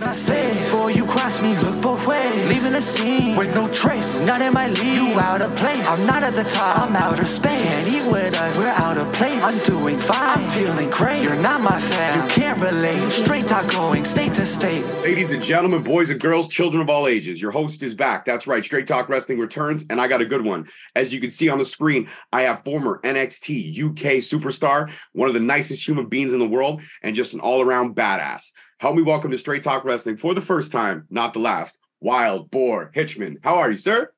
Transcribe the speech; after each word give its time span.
Not 0.00 0.14
safe. 0.14 0.52
Before 0.64 0.90
you 0.90 1.04
cross 1.06 1.42
me, 1.42 1.56
look 1.58 1.82
both 1.82 2.06
ways. 2.06 2.48
Leaving 2.48 2.72
the 2.72 2.80
scene 2.80 3.36
with 3.36 3.52
no 3.54 3.68
trace. 3.72 4.20
None 4.20 4.42
in 4.42 4.52
my 4.52 4.68
league. 4.68 4.96
You 4.96 5.18
out 5.18 5.42
of 5.42 5.54
place. 5.56 5.86
I'm 5.88 6.06
not 6.06 6.22
at 6.22 6.34
the 6.34 6.44
top. 6.44 6.78
I'm 6.78 6.94
outer 6.94 7.26
space. 7.26 7.68
Can't 7.68 8.06
eat 8.06 8.12
with 8.12 8.36
us. 8.36 8.58
We're 8.58 8.68
out 8.68 8.96
of 8.96 9.12
place. 9.14 9.42
I'm 9.42 9.58
doing 9.66 9.98
fine. 9.98 10.38
I'm 10.38 10.50
feeling 10.50 10.88
great. 10.90 11.22
You're 11.24 11.36
not 11.36 11.60
my 11.60 11.80
fan. 11.80 12.22
You 12.22 12.34
can't 12.34 12.60
relate. 12.60 13.04
Straight 13.10 13.46
talk 13.46 13.70
going 13.72 14.04
state 14.04 14.34
to 14.34 14.46
state. 14.46 14.84
Ladies 15.02 15.32
and 15.32 15.42
gentlemen, 15.42 15.82
boys 15.82 16.10
and 16.10 16.20
girls, 16.20 16.48
children 16.48 16.80
of 16.80 16.88
all 16.88 17.08
ages, 17.08 17.42
your 17.42 17.50
host 17.50 17.82
is 17.82 17.94
back. 17.94 18.24
That's 18.24 18.46
right. 18.46 18.64
Straight 18.64 18.86
Talk 18.86 19.08
Wrestling 19.08 19.38
returns, 19.38 19.84
and 19.90 20.00
I 20.00 20.06
got 20.06 20.20
a 20.20 20.26
good 20.26 20.44
one. 20.44 20.68
As 20.94 21.12
you 21.12 21.20
can 21.20 21.30
see 21.30 21.48
on 21.48 21.58
the 21.58 21.64
screen, 21.64 22.08
I 22.32 22.42
have 22.42 22.64
former 22.64 23.00
NXT 23.02 23.78
UK 23.78 24.18
superstar, 24.22 24.92
one 25.12 25.28
of 25.28 25.34
the 25.34 25.40
nicest 25.40 25.86
human 25.86 26.06
beings 26.06 26.32
in 26.32 26.38
the 26.38 26.48
world, 26.48 26.82
and 27.02 27.16
just 27.16 27.34
an 27.34 27.40
all 27.40 27.62
around 27.62 27.96
badass. 27.96 28.52
Help 28.80 28.94
me 28.94 29.02
welcome 29.02 29.32
to 29.32 29.38
Straight 29.38 29.64
Talk 29.64 29.84
Wrestling 29.84 30.16
for 30.16 30.34
the 30.34 30.40
first 30.40 30.70
time, 30.70 31.04
not 31.10 31.32
the 31.32 31.40
last, 31.40 31.80
Wild 32.00 32.48
Boar 32.48 32.92
Hitchman. 32.94 33.38
How 33.42 33.56
are 33.56 33.72
you, 33.72 33.76
sir? 33.76 34.12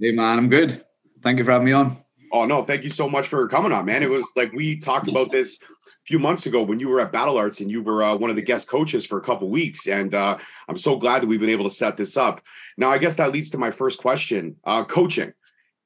Hey, 0.00 0.12
man, 0.12 0.38
I'm 0.38 0.48
good. 0.48 0.82
Thank 1.22 1.36
you 1.36 1.44
for 1.44 1.50
having 1.50 1.66
me 1.66 1.72
on. 1.72 1.98
Oh, 2.32 2.46
no, 2.46 2.64
thank 2.64 2.82
you 2.82 2.88
so 2.88 3.10
much 3.10 3.26
for 3.26 3.46
coming 3.46 3.72
on, 3.72 3.84
man. 3.84 4.02
It 4.02 4.08
was 4.08 4.32
like 4.34 4.52
we 4.54 4.78
talked 4.78 5.08
about 5.08 5.30
this 5.30 5.58
a 5.60 5.66
few 6.06 6.18
months 6.18 6.46
ago 6.46 6.62
when 6.62 6.80
you 6.80 6.88
were 6.88 6.98
at 7.00 7.12
Battle 7.12 7.36
Arts 7.36 7.60
and 7.60 7.70
you 7.70 7.82
were 7.82 8.02
uh, 8.02 8.16
one 8.16 8.30
of 8.30 8.36
the 8.36 8.42
guest 8.42 8.68
coaches 8.68 9.04
for 9.04 9.18
a 9.18 9.20
couple 9.20 9.50
weeks. 9.50 9.86
And 9.86 10.14
uh, 10.14 10.38
I'm 10.66 10.78
so 10.78 10.96
glad 10.96 11.20
that 11.20 11.26
we've 11.26 11.38
been 11.38 11.50
able 11.50 11.64
to 11.68 11.70
set 11.70 11.98
this 11.98 12.16
up. 12.16 12.40
Now, 12.78 12.90
I 12.90 12.96
guess 12.96 13.16
that 13.16 13.32
leads 13.32 13.50
to 13.50 13.58
my 13.58 13.70
first 13.70 13.98
question 13.98 14.56
uh, 14.64 14.84
coaching. 14.86 15.34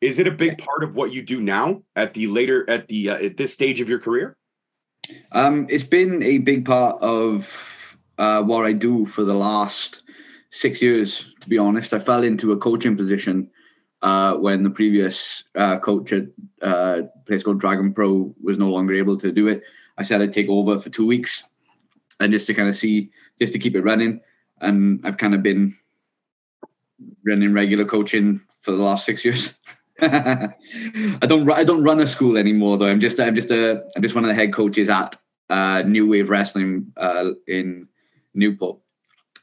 Is 0.01 0.21
it 0.21 0.29
a 0.29 0.33
big 0.33 0.57
part 0.59 0.85
of 0.85 0.95
what 0.95 1.13
you 1.13 1.23
do 1.23 1.41
now 1.41 1.83
at 1.97 2.15
the 2.15 2.29
later, 2.29 2.65
at 2.71 2.87
the, 2.87 3.11
uh, 3.11 3.17
at 3.17 3.37
this 3.39 3.53
stage 3.53 3.81
of 3.81 3.89
your 3.89 3.99
career? 3.99 4.37
Um, 5.33 5.67
it's 5.69 5.83
been 5.83 6.23
a 6.23 6.39
big 6.39 6.65
part 6.65 7.03
of 7.03 7.53
uh, 8.21 8.43
what 8.43 8.67
I 8.67 8.73
do 8.73 9.07
for 9.07 9.25
the 9.25 9.35
last 9.35 10.03
six 10.51 10.83
years, 10.83 11.25
to 11.41 11.49
be 11.49 11.57
honest. 11.57 11.95
I 11.95 11.99
fell 11.99 12.23
into 12.23 12.53
a 12.53 12.57
coaching 12.57 12.95
position 12.95 13.51
uh, 14.03 14.35
when 14.35 14.63
the 14.63 14.69
previous 14.69 15.45
uh, 15.55 15.79
coach 15.79 16.13
at 16.13 16.25
uh, 16.63 17.03
a 17.03 17.25
place 17.27 17.43
called 17.43 17.61
Dragon 17.61 17.95
Pro 17.95 18.35
was 18.43 18.59
no 18.59 18.69
longer 18.69 18.95
able 18.95 19.19
to 19.19 19.33
do 19.33 19.49
it. 19.49 19.63
I 19.97 20.03
said 20.03 20.21
I'd 20.21 20.35
take 20.35 20.51
over 20.51 20.79
for 20.79 20.91
two 20.91 21.07
weeks 21.07 21.45
and 22.21 22.31
just 22.31 22.47
to 22.49 22.55
kind 22.55 22.69
of 22.69 22.77
see, 22.77 23.11
just 23.39 23.55
to 23.55 23.59
keep 23.59 23.75
it 23.75 23.85
running. 23.85 24.21
And 24.61 25.01
I've 25.03 25.17
kind 25.17 25.35
of 25.35 25.43
been 25.43 25.75
running 27.25 27.55
regular 27.55 27.87
coaching 27.87 28.43
for 28.61 28.73
the 28.73 28.83
last 28.83 29.07
six 29.07 29.25
years. 29.25 29.55
I 30.03 30.53
don't 31.27 31.51
I 31.51 31.65
don't 31.65 31.85
run 31.85 32.01
a 32.01 32.07
school 32.07 32.37
anymore 32.37 32.77
though. 32.77 32.87
I'm 32.87 33.01
just 33.01 33.19
I'm 33.19 33.35
just 33.35 33.51
a 33.51 33.83
I'm 33.97 34.03
just 34.03 34.15
one 34.15 34.25
of 34.25 34.29
the 34.29 34.35
head 34.35 34.53
coaches 34.53 34.91
at 34.91 35.17
uh, 35.49 35.83
New 35.83 36.07
Wave 36.07 36.29
Wrestling 36.29 36.93
uh, 36.97 37.31
in 37.47 37.89
Newport. 38.35 38.79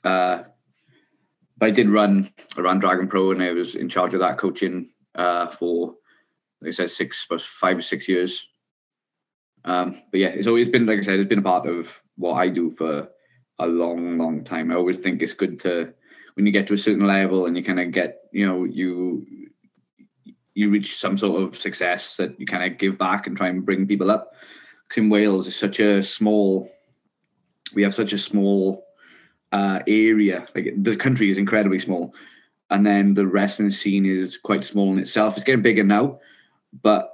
Uh, 0.03 0.43
but 1.57 1.67
I 1.67 1.71
did 1.71 1.89
run 1.89 2.31
around 2.57 2.79
Dragon 2.79 3.07
Pro, 3.07 3.31
and 3.31 3.41
I 3.41 3.51
was 3.51 3.75
in 3.75 3.89
charge 3.89 4.13
of 4.13 4.19
that 4.19 4.37
coaching 4.37 4.89
uh, 5.15 5.47
for, 5.47 5.95
like 6.61 6.69
I 6.69 6.71
said, 6.71 6.91
six, 6.91 7.25
five 7.39 7.77
or 7.77 7.81
six 7.81 8.07
years. 8.07 8.47
Um, 9.65 10.01
but 10.11 10.19
yeah, 10.19 10.29
it's 10.29 10.47
always 10.47 10.69
been, 10.69 10.85
like 10.85 10.99
I 10.99 11.01
said, 11.01 11.19
it's 11.19 11.27
been 11.27 11.39
a 11.39 11.43
part 11.43 11.67
of 11.67 12.01
what 12.15 12.33
I 12.33 12.47
do 12.47 12.69
for 12.69 13.09
a 13.59 13.67
long, 13.67 14.17
long 14.17 14.43
time. 14.43 14.71
I 14.71 14.75
always 14.75 14.97
think 14.97 15.21
it's 15.21 15.33
good 15.33 15.59
to 15.61 15.93
when 16.35 16.45
you 16.45 16.51
get 16.51 16.67
to 16.67 16.75
a 16.75 16.77
certain 16.77 17.07
level 17.07 17.47
and 17.47 17.57
you 17.57 17.63
kind 17.63 17.79
of 17.79 17.91
get, 17.91 18.19
you 18.31 18.45
know, 18.45 18.63
you 18.63 19.25
you 20.53 20.69
reach 20.71 20.99
some 20.99 21.17
sort 21.17 21.41
of 21.41 21.59
success 21.59 22.15
that 22.15 22.39
you 22.39 22.45
kind 22.45 22.71
of 22.71 22.79
give 22.79 22.97
back 22.97 23.27
and 23.27 23.37
try 23.37 23.47
and 23.47 23.65
bring 23.65 23.87
people 23.87 24.09
up. 24.09 24.33
Because 24.87 25.03
in 25.03 25.09
Wales, 25.09 25.47
it's 25.47 25.55
such 25.55 25.79
a 25.79 26.01
small, 26.01 26.71
we 27.73 27.83
have 27.83 27.93
such 27.93 28.13
a 28.13 28.17
small 28.17 28.85
uh, 29.51 29.79
area. 29.87 30.47
Like 30.55 30.73
the 30.77 30.95
country 30.95 31.29
is 31.29 31.37
incredibly 31.37 31.79
small, 31.79 32.13
and 32.69 32.85
then 32.85 33.13
the 33.13 33.27
wrestling 33.27 33.71
scene 33.71 34.05
is 34.05 34.37
quite 34.37 34.65
small 34.65 34.91
in 34.91 34.99
itself. 34.99 35.35
It's 35.35 35.43
getting 35.43 35.61
bigger 35.61 35.83
now, 35.83 36.19
but 36.81 37.11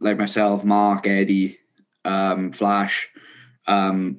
like 0.00 0.18
myself, 0.18 0.64
Mark, 0.64 1.06
Eddie, 1.06 1.58
um, 2.04 2.52
Flash, 2.52 3.08
um, 3.66 4.18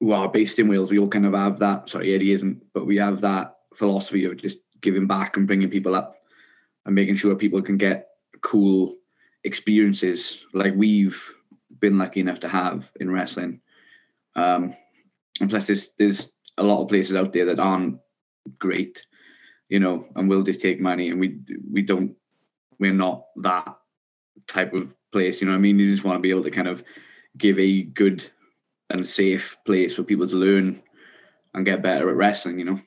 who 0.00 0.12
are 0.12 0.28
based 0.28 0.58
in 0.58 0.68
Wales, 0.68 0.90
we 0.90 0.98
all 0.98 1.08
kind 1.08 1.26
of 1.26 1.34
have 1.34 1.58
that. 1.58 1.88
Sorry, 1.88 2.14
Eddie 2.14 2.32
isn't, 2.32 2.62
but 2.72 2.86
we 2.86 2.96
have 2.96 3.20
that 3.20 3.56
philosophy 3.74 4.24
of 4.24 4.36
just 4.36 4.58
giving 4.80 5.06
back 5.06 5.36
and 5.36 5.46
bringing 5.46 5.70
people 5.70 5.94
up 5.94 6.16
and 6.84 6.94
making 6.94 7.16
sure 7.16 7.34
people 7.34 7.62
can 7.62 7.76
get 7.76 8.08
cool 8.40 8.96
experiences 9.44 10.38
like 10.52 10.74
we've 10.76 11.32
been 11.82 11.98
lucky 11.98 12.20
enough 12.20 12.40
to 12.40 12.48
have 12.48 12.90
in 12.98 13.10
wrestling 13.10 13.60
um, 14.34 14.74
and 15.40 15.50
plus, 15.50 15.66
there's 15.66 15.90
there's 15.98 16.28
a 16.58 16.62
lot 16.62 16.82
of 16.82 16.88
places 16.88 17.16
out 17.16 17.32
there 17.32 17.46
that 17.46 17.60
aren't 17.60 17.98
great, 18.58 19.04
you 19.68 19.80
know, 19.80 20.06
and 20.16 20.28
will 20.28 20.42
just 20.42 20.60
take 20.60 20.80
money, 20.80 21.10
and 21.10 21.20
we 21.20 21.38
we 21.70 21.82
don't 21.82 22.14
we're 22.78 22.92
not 22.92 23.24
that 23.36 23.76
type 24.48 24.72
of 24.72 24.92
place. 25.12 25.40
You 25.40 25.48
know, 25.48 25.54
I 25.54 25.58
mean, 25.58 25.78
you 25.78 25.88
just 25.88 26.04
want 26.04 26.18
to 26.18 26.22
be 26.22 26.30
able 26.30 26.42
to 26.44 26.50
kind 26.50 26.68
of 26.68 26.82
give 27.36 27.58
a 27.58 27.82
good 27.82 28.24
and 28.90 29.08
safe 29.08 29.56
place 29.64 29.94
for 29.94 30.02
people 30.02 30.28
to 30.28 30.36
learn 30.36 30.82
and 31.54 31.64
get 31.64 31.82
better 31.82 32.08
at 32.10 32.16
wrestling. 32.16 32.58
You 32.58 32.64
know. 32.64 32.80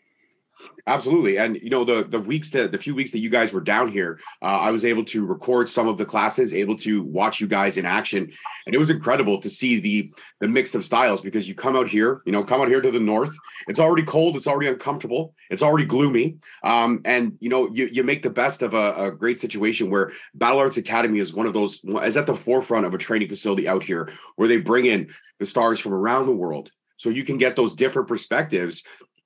Absolutely, 0.87 1.37
and 1.37 1.57
you 1.61 1.69
know 1.69 1.83
the 1.83 2.03
the 2.03 2.19
weeks 2.19 2.51
that 2.51 2.71
the 2.71 2.77
few 2.77 2.95
weeks 2.95 3.11
that 3.11 3.19
you 3.19 3.29
guys 3.29 3.51
were 3.51 3.59
down 3.59 3.89
here, 3.89 4.19
uh, 4.41 4.59
I 4.59 4.71
was 4.71 4.85
able 4.85 5.03
to 5.05 5.25
record 5.25 5.67
some 5.67 5.87
of 5.87 5.97
the 5.97 6.05
classes, 6.05 6.53
able 6.53 6.75
to 6.77 7.03
watch 7.03 7.41
you 7.41 7.47
guys 7.47 7.77
in 7.77 7.85
action, 7.85 8.31
and 8.65 8.75
it 8.75 8.77
was 8.77 8.89
incredible 8.89 9.39
to 9.39 9.49
see 9.49 9.79
the 9.79 10.13
the 10.39 10.47
mix 10.47 10.75
of 10.75 10.85
styles 10.85 11.21
because 11.21 11.47
you 11.47 11.55
come 11.55 11.75
out 11.75 11.89
here, 11.89 12.21
you 12.25 12.31
know, 12.31 12.43
come 12.43 12.61
out 12.61 12.67
here 12.67 12.81
to 12.81 12.91
the 12.91 12.99
north. 12.99 13.35
It's 13.67 13.79
already 13.79 14.03
cold, 14.03 14.37
it's 14.37 14.47
already 14.47 14.67
uncomfortable, 14.67 15.33
it's 15.49 15.63
already 15.63 15.85
gloomy, 15.85 16.37
um, 16.63 17.01
and 17.03 17.33
you 17.39 17.49
know 17.49 17.69
you 17.71 17.87
you 17.87 18.03
make 18.03 18.23
the 18.23 18.29
best 18.29 18.61
of 18.61 18.73
a, 18.73 19.07
a 19.07 19.11
great 19.11 19.39
situation 19.39 19.89
where 19.89 20.11
Battle 20.35 20.59
Arts 20.59 20.77
Academy 20.77 21.19
is 21.19 21.33
one 21.33 21.47
of 21.47 21.53
those 21.53 21.83
is 22.03 22.15
at 22.15 22.27
the 22.27 22.35
forefront 22.35 22.85
of 22.85 22.93
a 22.93 22.99
training 22.99 23.27
facility 23.27 23.67
out 23.67 23.83
here 23.83 24.09
where 24.35 24.47
they 24.47 24.57
bring 24.57 24.85
in 24.85 25.09
the 25.39 25.45
stars 25.45 25.79
from 25.79 25.93
around 25.93 26.27
the 26.27 26.31
world 26.31 26.71
so 26.97 27.09
you 27.09 27.23
can 27.23 27.37
get 27.37 27.55
those 27.55 27.73
different 27.73 28.07
perspectives 28.07 28.83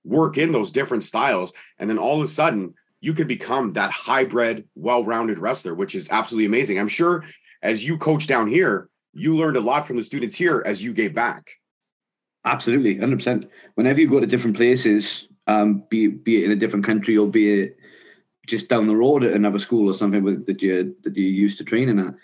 work 0.09 0.37
in 0.37 0.51
those 0.51 0.71
different 0.71 1.03
styles. 1.03 1.53
And 1.77 1.89
then 1.89 1.97
all 1.97 2.17
of 2.17 2.23
a 2.23 2.27
sudden, 2.27 2.73
you 3.01 3.13
could 3.13 3.27
become 3.27 3.73
that 3.73 3.91
hybrid, 3.91 4.67
well 4.75 5.03
rounded 5.03 5.39
wrestler, 5.39 5.73
which 5.73 5.95
is 5.95 6.09
absolutely 6.09 6.47
amazing. 6.47 6.79
I'm 6.79 6.87
sure 6.87 7.23
as 7.61 7.83
you 7.83 7.97
coach 7.97 8.27
down 8.27 8.47
here, 8.47 8.89
you 9.13 9.35
learned 9.35 9.57
a 9.57 9.61
lot 9.61 9.87
from 9.87 9.97
the 9.97 10.03
students 10.03 10.35
here 10.35 10.61
as 10.65 10.83
you 10.83 10.93
gave 10.93 11.13
back. 11.13 11.51
Absolutely, 12.45 12.95
100%. 12.95 13.47
Whenever 13.75 13.99
you 13.99 14.09
go 14.09 14.19
to 14.19 14.27
different 14.27 14.55
places, 14.55 15.27
um, 15.47 15.83
be, 15.89 16.07
be 16.07 16.43
it 16.43 16.45
in 16.45 16.51
a 16.51 16.55
different 16.55 16.85
country 16.85 17.17
or 17.17 17.27
be 17.27 17.61
it 17.61 17.77
just 18.47 18.67
down 18.67 18.87
the 18.87 18.95
road 18.95 19.23
at 19.23 19.33
another 19.33 19.59
school 19.59 19.89
or 19.89 19.93
something 19.93 20.23
with, 20.23 20.45
that 20.45 20.61
you 20.61 20.95
that 21.03 21.15
you 21.15 21.25
used 21.25 21.57
to 21.57 21.63
training 21.63 21.99
at, 21.99 22.15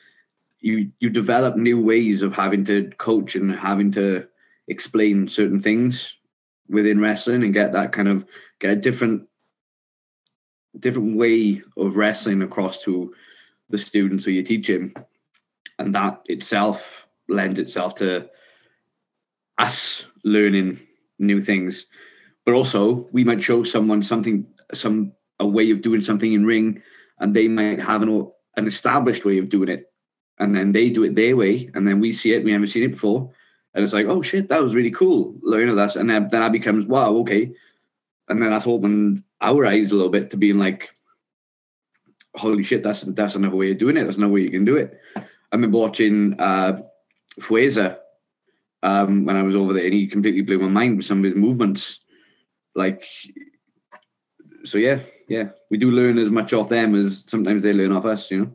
you 0.59 0.91
you 0.99 1.09
develop 1.09 1.55
new 1.55 1.79
ways 1.79 2.23
of 2.23 2.33
having 2.33 2.65
to 2.65 2.91
coach 2.97 3.35
and 3.35 3.51
having 3.51 3.91
to 3.91 4.25
explain 4.67 5.27
certain 5.27 5.61
things 5.61 6.15
within 6.69 6.99
wrestling 6.99 7.43
and 7.43 7.53
get 7.53 7.73
that 7.73 7.91
kind 7.91 8.07
of 8.07 8.25
get 8.59 8.71
a 8.71 8.75
different 8.75 9.27
different 10.79 11.15
way 11.15 11.61
of 11.77 11.95
wrestling 11.95 12.41
across 12.41 12.81
to 12.81 13.13
the 13.69 13.77
students 13.77 14.25
who 14.25 14.31
you're 14.31 14.43
teaching 14.43 14.93
and 15.79 15.95
that 15.95 16.21
itself 16.25 17.07
lends 17.27 17.59
itself 17.59 17.95
to 17.95 18.29
us 19.57 20.05
learning 20.23 20.79
new 21.19 21.41
things. 21.41 21.85
But 22.45 22.53
also 22.53 23.07
we 23.11 23.23
might 23.23 23.41
show 23.41 23.63
someone 23.63 24.01
something 24.03 24.45
some 24.73 25.13
a 25.39 25.45
way 25.45 25.71
of 25.71 25.81
doing 25.81 26.01
something 26.01 26.33
in 26.33 26.45
ring 26.45 26.81
and 27.19 27.35
they 27.35 27.47
might 27.47 27.79
have 27.79 28.01
an, 28.01 28.29
an 28.57 28.67
established 28.67 29.25
way 29.25 29.37
of 29.37 29.49
doing 29.49 29.69
it. 29.69 29.91
And 30.37 30.53
then 30.55 30.73
they 30.73 30.89
do 30.89 31.03
it 31.03 31.15
their 31.15 31.35
way 31.35 31.69
and 31.73 31.87
then 31.87 31.99
we 31.99 32.11
see 32.11 32.33
it 32.33 32.43
we 32.43 32.51
haven't 32.51 32.67
seen 32.67 32.83
it 32.83 32.91
before 32.91 33.31
and 33.75 33.83
it's 33.83 33.93
like, 33.93 34.07
oh 34.07 34.21
shit, 34.21 34.47
that 34.49 34.63
was 34.63 34.73
really 34.73 34.91
cool. 34.91 35.35
You 35.43 35.65
know, 35.65 35.75
that's 35.75 35.97
and 35.97 36.09
then, 36.09 36.29
then 36.29 36.41
that 36.41 36.53
becomes 36.53 36.85
wow, 36.85 37.13
okay, 37.17 37.51
and 38.29 38.41
then 38.41 38.49
that's 38.49 38.65
opened 38.65 39.23
our 39.41 39.65
eyes 39.65 39.91
a 39.91 39.95
little 39.95 40.09
bit 40.09 40.31
to 40.31 40.37
being 40.37 40.57
like, 40.57 40.89
holy 42.35 42.63
shit, 42.63 42.83
that's 42.83 43.01
that's 43.01 43.35
another 43.35 43.57
way 43.57 43.71
of 43.71 43.77
doing 43.77 43.97
it. 43.97 44.03
There's 44.03 44.17
no 44.17 44.29
way 44.29 44.41
you 44.41 44.49
can 44.49 44.63
do 44.63 44.77
it. 44.77 44.97
I 45.17 45.21
remember 45.51 45.77
watching 45.77 46.39
uh, 46.39 46.81
Fueza 47.41 47.97
um, 48.81 49.25
when 49.25 49.35
I 49.35 49.43
was 49.43 49.55
over 49.55 49.73
there, 49.73 49.83
and 49.83 49.93
he 49.93 50.07
completely 50.07 50.41
blew 50.41 50.59
my 50.59 50.69
mind 50.69 50.95
with 50.95 51.05
some 51.05 51.19
of 51.19 51.25
his 51.25 51.35
movements. 51.35 51.99
Like, 52.75 53.05
so 54.63 54.77
yeah, 54.77 55.01
yeah, 55.27 55.49
we 55.69 55.77
do 55.77 55.91
learn 55.91 56.17
as 56.17 56.29
much 56.29 56.53
off 56.53 56.69
them 56.69 56.95
as 56.95 57.25
sometimes 57.27 57.61
they 57.61 57.73
learn 57.73 57.91
off 57.91 58.05
us. 58.05 58.31
You 58.31 58.39
know. 58.39 58.51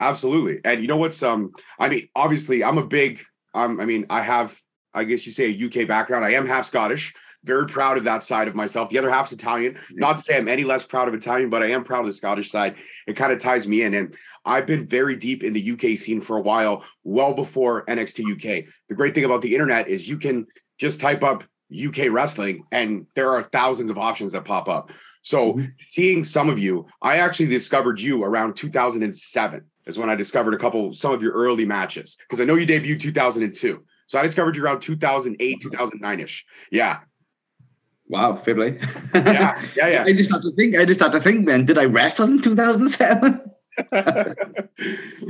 Absolutely, 0.00 0.62
and 0.64 0.80
you 0.80 0.88
know 0.88 0.96
what's 0.96 1.22
um, 1.22 1.52
I 1.78 1.90
mean, 1.90 2.08
obviously, 2.14 2.64
I'm 2.64 2.78
a 2.78 2.86
big 2.86 3.22
um, 3.56 3.80
I 3.80 3.86
mean, 3.86 4.06
I 4.10 4.20
have, 4.20 4.60
I 4.92 5.04
guess 5.04 5.26
you 5.26 5.32
say 5.32 5.46
a 5.46 5.66
UK 5.66 5.88
background. 5.88 6.24
I 6.24 6.32
am 6.32 6.46
half 6.46 6.66
Scottish. 6.66 7.14
Very 7.42 7.66
proud 7.66 7.96
of 7.96 8.04
that 8.04 8.22
side 8.22 8.48
of 8.48 8.54
myself. 8.54 8.90
The 8.90 8.98
other 8.98 9.10
half's 9.10 9.32
Italian. 9.32 9.78
Not 9.92 10.16
to 10.16 10.22
say 10.22 10.36
I'm 10.36 10.48
any 10.48 10.64
less 10.64 10.82
proud 10.82 11.08
of 11.08 11.14
Italian, 11.14 11.48
but 11.48 11.62
I 11.62 11.70
am 11.70 11.84
proud 11.84 12.00
of 12.00 12.06
the 12.06 12.12
Scottish 12.12 12.50
side. 12.50 12.76
It 13.06 13.16
kind 13.16 13.32
of 13.32 13.38
ties 13.38 13.66
me 13.66 13.82
in. 13.82 13.94
And 13.94 14.14
I've 14.44 14.66
been 14.66 14.86
very 14.86 15.16
deep 15.16 15.42
in 15.42 15.52
the 15.52 15.72
UK 15.72 15.96
scene 15.96 16.20
for 16.20 16.36
a 16.36 16.40
while, 16.40 16.84
well 17.04 17.34
before 17.34 17.86
NXT 17.86 18.32
UK. 18.32 18.66
The 18.88 18.94
great 18.94 19.14
thing 19.14 19.24
about 19.24 19.42
the 19.42 19.54
internet 19.54 19.88
is 19.88 20.08
you 20.08 20.18
can 20.18 20.46
just 20.78 21.00
type 21.00 21.22
up 21.22 21.44
UK 21.74 22.10
wrestling, 22.10 22.64
and 22.70 23.06
there 23.14 23.32
are 23.32 23.42
thousands 23.42 23.90
of 23.90 23.98
options 23.98 24.32
that 24.32 24.44
pop 24.44 24.68
up. 24.68 24.92
So 25.22 25.54
mm-hmm. 25.54 25.64
seeing 25.88 26.24
some 26.24 26.48
of 26.48 26.58
you, 26.58 26.86
I 27.00 27.18
actually 27.18 27.48
discovered 27.48 28.00
you 28.00 28.22
around 28.22 28.54
2007 28.54 29.64
is 29.86 29.98
when 29.98 30.10
I 30.10 30.14
discovered 30.14 30.54
a 30.54 30.58
couple 30.58 30.92
some 30.92 31.12
of 31.12 31.22
your 31.22 31.32
early 31.32 31.64
matches 31.64 32.16
because 32.18 32.40
I 32.40 32.44
know 32.44 32.54
you 32.54 32.66
debuted 32.66 33.00
2002. 33.00 33.82
So 34.08 34.18
I 34.18 34.22
discovered 34.22 34.56
you 34.56 34.64
around 34.64 34.80
2008, 34.80 35.60
2009 35.60 36.20
ish. 36.20 36.46
Yeah. 36.70 37.00
Wow, 38.08 38.36
fair 38.36 38.54
play. 38.54 38.78
yeah, 39.14 39.60
yeah, 39.76 39.88
yeah. 39.88 40.04
I 40.06 40.12
just 40.12 40.30
have 40.30 40.42
to 40.42 40.52
think. 40.52 40.76
I 40.76 40.84
just 40.84 41.00
have 41.00 41.12
to 41.12 41.20
think. 41.20 41.46
Then, 41.46 41.64
did 41.64 41.76
I 41.76 41.86
wrestle 41.86 42.28
in 42.28 42.40
2007? 42.40 43.50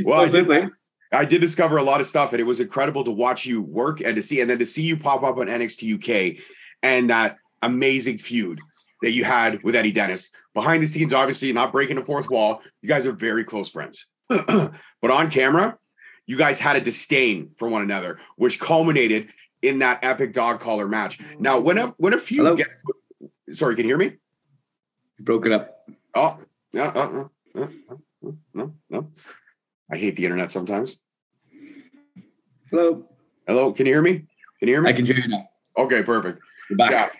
well, 0.04 0.20
I 0.20 0.28
did. 0.28 0.70
I 1.12 1.24
did 1.24 1.40
discover 1.40 1.78
a 1.78 1.82
lot 1.82 2.00
of 2.00 2.06
stuff, 2.06 2.32
and 2.32 2.40
it 2.40 2.44
was 2.44 2.60
incredible 2.60 3.02
to 3.04 3.10
watch 3.10 3.46
you 3.46 3.62
work 3.62 4.00
and 4.02 4.14
to 4.16 4.22
see, 4.22 4.42
and 4.42 4.50
then 4.50 4.58
to 4.58 4.66
see 4.66 4.82
you 4.82 4.98
pop 4.98 5.22
up 5.22 5.38
on 5.38 5.46
NXT 5.46 5.94
UK 6.34 6.42
and 6.82 7.08
that 7.08 7.38
amazing 7.62 8.18
feud 8.18 8.58
that 9.02 9.12
you 9.12 9.24
had 9.24 9.62
with 9.62 9.74
Eddie 9.74 9.92
Dennis. 9.92 10.30
Behind 10.52 10.82
the 10.82 10.86
scenes, 10.86 11.14
obviously, 11.14 11.52
not 11.52 11.72
breaking 11.72 11.96
the 11.96 12.04
fourth 12.04 12.28
wall. 12.28 12.62
You 12.82 12.88
guys 12.88 13.06
are 13.06 13.12
very 13.12 13.44
close 13.44 13.70
friends. 13.70 14.06
but 14.28 15.10
on 15.10 15.30
camera, 15.30 15.78
you 16.26 16.36
guys 16.36 16.58
had 16.58 16.76
a 16.76 16.80
disdain 16.80 17.50
for 17.56 17.68
one 17.68 17.82
another, 17.82 18.18
which 18.36 18.58
culminated 18.58 19.28
in 19.62 19.78
that 19.80 20.00
epic 20.02 20.32
dog 20.32 20.60
collar 20.60 20.88
match. 20.88 21.18
Now, 21.38 21.60
when 21.60 21.78
a 21.78 21.88
when 21.98 22.12
a 22.12 22.18
few 22.18 22.44
Hello? 22.44 22.56
gets 22.56 22.76
sorry, 23.50 23.74
can 23.76 23.84
you 23.84 23.90
hear 23.90 23.98
me? 23.98 24.16
broke 25.20 25.46
it 25.46 25.52
up. 25.52 25.88
Oh, 26.14 26.38
yeah, 26.72 26.88
uh, 26.88 27.28
uh, 27.56 27.62
uh, 27.62 28.32
no, 28.54 28.74
no. 28.90 29.10
I 29.90 29.96
hate 29.96 30.16
the 30.16 30.24
internet 30.24 30.50
sometimes. 30.50 31.00
Hello. 32.70 33.08
Hello. 33.46 33.72
Can 33.72 33.86
you 33.86 33.92
hear 33.92 34.02
me? 34.02 34.24
Can 34.58 34.68
you 34.68 34.74
hear 34.74 34.82
me? 34.82 34.90
I 34.90 34.92
can 34.92 35.06
hear 35.06 35.16
you 35.16 35.28
now. 35.28 35.48
Okay, 35.78 36.02
perfect. 36.02 36.40
Yeah. 36.78 37.10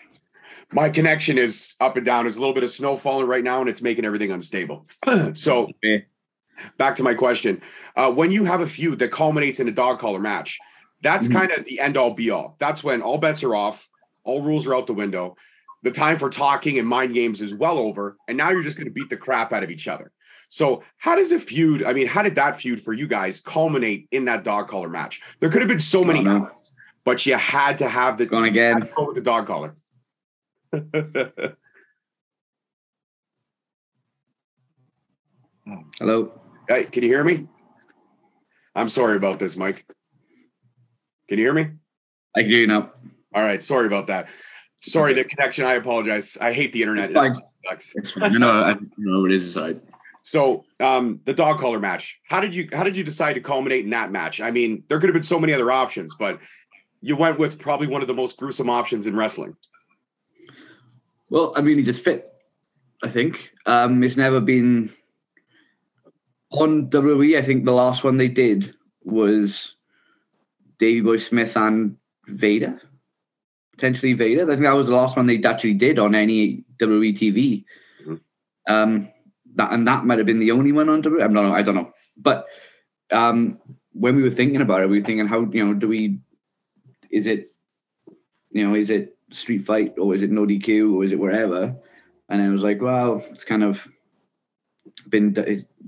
My 0.73 0.89
connection 0.89 1.37
is 1.37 1.75
up 1.79 1.95
and 1.95 2.05
down. 2.05 2.25
There's 2.25 2.35
a 2.35 2.39
little 2.39 2.53
bit 2.53 2.63
of 2.63 2.71
snow 2.71 2.97
falling 2.97 3.27
right 3.27 3.43
now, 3.43 3.61
and 3.61 3.69
it's 3.69 3.81
making 3.81 4.03
everything 4.03 4.31
unstable. 4.31 4.87
so, 5.33 5.69
okay. 5.85 6.05
Back 6.77 6.95
to 6.97 7.03
my 7.03 7.13
question: 7.13 7.61
uh, 7.95 8.11
When 8.11 8.31
you 8.31 8.45
have 8.45 8.61
a 8.61 8.67
feud 8.67 8.99
that 8.99 9.11
culminates 9.11 9.59
in 9.59 9.67
a 9.67 9.71
dog 9.71 9.99
collar 9.99 10.19
match, 10.19 10.59
that's 11.01 11.27
mm-hmm. 11.27 11.37
kind 11.37 11.51
of 11.51 11.65
the 11.65 11.79
end 11.79 11.97
all 11.97 12.13
be 12.13 12.29
all. 12.29 12.55
That's 12.59 12.83
when 12.83 13.01
all 13.01 13.17
bets 13.17 13.43
are 13.43 13.55
off, 13.55 13.89
all 14.23 14.41
rules 14.41 14.67
are 14.67 14.75
out 14.75 14.87
the 14.87 14.93
window. 14.93 15.35
The 15.83 15.91
time 15.91 16.17
for 16.17 16.29
talking 16.29 16.79
and 16.79 16.87
mind 16.87 17.13
games 17.13 17.39
is 17.41 17.53
well 17.53 17.77
over, 17.77 18.17
and 18.27 18.37
now 18.37 18.49
you're 18.49 18.63
just 18.63 18.77
going 18.77 18.87
to 18.87 18.93
beat 18.93 19.09
the 19.09 19.17
crap 19.17 19.53
out 19.53 19.63
of 19.63 19.69
each 19.71 19.87
other. 19.87 20.11
So, 20.49 20.83
how 20.97 21.15
does 21.15 21.31
a 21.31 21.39
feud? 21.39 21.83
I 21.83 21.93
mean, 21.93 22.07
how 22.07 22.23
did 22.23 22.35
that 22.35 22.55
feud 22.55 22.81
for 22.81 22.93
you 22.93 23.07
guys 23.07 23.39
culminate 23.39 24.07
in 24.11 24.25
that 24.25 24.43
dog 24.43 24.67
collar 24.69 24.89
match? 24.89 25.21
There 25.39 25.49
could 25.49 25.61
have 25.61 25.69
been 25.69 25.79
so 25.79 26.03
many, 26.03 26.27
oh, 26.27 26.49
but 27.03 27.25
you 27.25 27.35
had 27.35 27.77
to 27.79 27.87
have 27.87 28.17
the 28.17 28.25
going 28.25 28.45
again 28.45 28.89
go 28.95 29.05
with 29.07 29.15
the 29.15 29.21
dog 29.21 29.47
collar. 29.47 29.75
Hello. 35.99 36.31
Hey, 36.67 36.83
can 36.85 37.03
you 37.03 37.09
hear 37.09 37.23
me? 37.23 37.47
I'm 38.75 38.89
sorry 38.89 39.17
about 39.17 39.39
this, 39.39 39.55
Mike. 39.55 39.85
Can 41.29 41.37
you 41.37 41.45
hear 41.45 41.53
me? 41.53 41.69
I 42.35 42.41
can 42.41 42.51
hear 42.51 42.61
you 42.61 42.67
now. 42.67 42.91
All 43.33 43.43
right. 43.43 43.61
Sorry 43.61 43.87
about 43.87 44.07
that. 44.07 44.29
Sorry, 44.81 45.13
the 45.13 45.23
connection. 45.23 45.65
I 45.65 45.73
apologize. 45.73 46.37
I 46.39 46.53
hate 46.53 46.73
the 46.73 46.81
internet. 46.81 47.11
It's 47.11 47.15
fine. 47.15 47.31
It 47.31 48.07
sucks. 48.07 48.15
You 48.31 48.39
know, 48.39 48.49
I 48.49 48.75
know 48.97 49.25
it 49.25 49.31
is. 49.31 49.57
I 49.57 49.75
so 50.27 50.65
um, 50.81 51.21
the 51.23 51.33
dog 51.33 51.59
collar 51.59 51.79
match. 51.79 52.19
How 52.27 52.41
did 52.41 52.53
you 52.53 52.67
how 52.73 52.83
did 52.83 52.97
you 52.97 53.03
decide 53.03 53.33
to 53.33 53.39
culminate 53.39 53.85
in 53.85 53.91
that 53.91 54.11
match? 54.11 54.41
I 54.41 54.51
mean, 54.51 54.83
there 54.89 54.99
could 54.99 55.07
have 55.07 55.13
been 55.13 55.23
so 55.23 55.39
many 55.39 55.53
other 55.53 55.71
options, 55.71 56.15
but 56.15 56.39
you 57.01 57.15
went 57.15 57.39
with 57.39 57.59
probably 57.59 57.87
one 57.87 58.01
of 58.01 58.09
the 58.09 58.13
most 58.13 58.37
gruesome 58.37 58.69
options 58.69 59.07
in 59.07 59.15
wrestling. 59.15 59.55
Well, 61.29 61.53
I 61.55 61.61
mean, 61.61 61.77
he 61.77 61.83
just 61.83 62.03
fit. 62.03 62.29
I 63.01 63.07
think 63.07 63.51
um, 63.65 64.03
it's 64.03 64.17
never 64.17 64.41
been 64.41 64.91
on 66.51 66.89
WWE. 66.89 67.37
I 67.37 67.41
think 67.41 67.65
the 67.65 67.71
last 67.71 68.03
one 68.03 68.17
they 68.17 68.27
did 68.27 68.73
was 69.03 69.75
Davey 70.79 71.01
Boy 71.01 71.17
Smith 71.17 71.55
and 71.55 71.97
Vader, 72.27 72.79
potentially 73.73 74.13
Vader. 74.13 74.43
I 74.43 74.47
think 74.47 74.61
that 74.61 74.71
was 74.71 74.87
the 74.87 74.95
last 74.95 75.15
one 75.15 75.27
they 75.27 75.41
actually 75.43 75.73
did 75.73 75.99
on 75.99 76.15
any 76.15 76.63
WWE 76.79 77.17
TV. 77.17 77.65
Mm-hmm. 78.05 78.73
Um, 78.73 79.09
that 79.55 79.71
and 79.71 79.87
that 79.87 80.05
might 80.05 80.19
have 80.19 80.27
been 80.27 80.39
the 80.39 80.51
only 80.51 80.71
one 80.71 80.89
on 80.89 81.01
WWE. 81.01 81.23
I'm 81.23 81.33
not. 81.33 81.51
I 81.51 81.61
don't 81.61 81.75
know. 81.75 81.91
But 82.15 82.47
um, 83.11 83.59
when 83.93 84.15
we 84.15 84.23
were 84.23 84.29
thinking 84.29 84.61
about 84.61 84.81
it, 84.81 84.89
we 84.89 84.99
were 84.99 85.05
thinking, 85.05 85.27
how 85.27 85.41
you 85.51 85.65
know, 85.65 85.73
do 85.73 85.87
we? 85.87 86.19
Is 87.09 87.27
it, 87.27 87.47
you 88.51 88.67
know, 88.67 88.75
is 88.75 88.89
it 88.89 89.17
street 89.31 89.65
fight 89.65 89.95
or 89.97 90.13
is 90.13 90.21
it 90.21 90.31
no 90.31 90.45
DQ 90.45 90.93
or 90.93 91.03
is 91.03 91.11
it 91.11 91.19
wherever? 91.19 91.75
And 92.29 92.41
I 92.41 92.49
was 92.49 92.61
like, 92.61 92.81
well, 92.81 93.23
it's 93.31 93.45
kind 93.45 93.63
of 93.63 93.87
been 95.09 95.35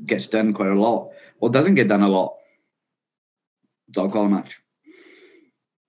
gets 0.06 0.27
done 0.27 0.53
quite 0.53 0.71
a 0.71 0.79
lot. 0.79 1.11
It 1.41 1.51
doesn't 1.51 1.75
get 1.75 1.88
done 1.88 2.01
a 2.01 2.09
lot. 2.09 2.35
Dog 3.91 4.11
collar 4.11 4.29
match. 4.29 4.61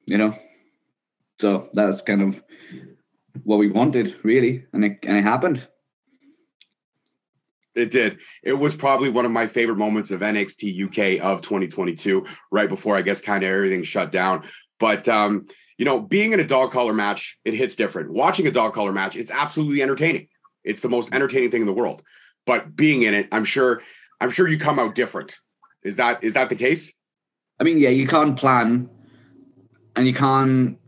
You 0.07 0.19
know, 0.19 0.37
so 1.39 1.69
that's 1.73 2.01
kind 2.01 2.23
of 2.23 2.43
what 3.45 3.59
we 3.59 3.71
wanted, 3.71 4.17
really, 4.23 4.65
and 4.73 4.85
it 4.85 4.99
and 5.05 5.17
it 5.17 5.23
happened. 5.23 5.67
It 7.75 7.91
did. 7.91 8.19
It 8.43 8.55
was 8.55 8.75
probably 8.75 9.11
one 9.11 9.25
of 9.25 9.31
my 9.31 9.47
favorite 9.47 9.79
moments 9.79 10.11
of 10.11 10.21
NXT 10.21 10.87
UK 10.87 11.25
of 11.25 11.41
2022, 11.41 12.27
right 12.51 12.69
before 12.69 12.97
I 12.97 13.03
guess 13.03 13.23
kind 13.23 13.45
of 13.45 13.51
everything 13.51 13.85
shut 13.85 14.11
down. 14.11 14.45
But 14.81 15.09
um, 15.09 15.47
you 15.79 15.85
know, 15.85 16.01
being 16.01 16.33
in 16.33 16.41
a 16.41 16.47
dog 16.47 16.73
collar 16.73 16.93
match, 16.93 17.39
it 17.45 17.55
hits 17.55 17.77
different. 17.77 18.11
Watching 18.13 18.47
a 18.47 18.51
dog 18.51 18.75
collar 18.75 18.93
match, 18.93 19.17
it's 19.17 19.31
absolutely 19.31 19.83
entertaining. 19.83 20.29
It's 20.65 20.83
the 20.83 20.89
most 20.89 21.15
entertaining 21.15 21.51
thing 21.51 21.63
in 21.63 21.67
the 21.67 21.73
world. 21.73 22.03
But 22.47 22.75
being 22.75 23.03
in 23.03 23.15
it, 23.15 23.29
I'm 23.33 23.45
sure, 23.45 23.83
I'm 24.21 24.31
sure 24.31 24.49
you 24.49 24.59
come 24.59 24.79
out 24.79 24.95
different. 24.95 25.39
Is 25.83 25.97
that 25.97 26.23
is 26.23 26.35
that 26.35 26.49
the 26.49 26.57
case? 26.57 26.93
I 27.59 27.65
mean, 27.65 27.79
yeah, 27.79 27.91
you 27.91 28.07
can't 28.07 28.37
plan, 28.37 28.89
and 29.97 30.07
you 30.07 30.15
can't 30.15 30.79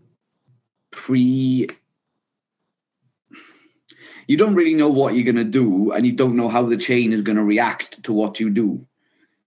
pre 0.90 1.66
you 4.26 4.36
don't 4.36 4.54
really 4.54 4.74
know 4.74 4.88
what 4.88 5.14
you're 5.14 5.24
going 5.24 5.36
to 5.36 5.44
do 5.44 5.92
and 5.92 6.06
you 6.06 6.12
don't 6.12 6.36
know 6.36 6.48
how 6.48 6.62
the 6.62 6.76
chain 6.76 7.12
is 7.12 7.20
going 7.20 7.36
to 7.36 7.44
react 7.44 8.02
to 8.04 8.12
what 8.12 8.38
you 8.38 8.50
do 8.50 8.84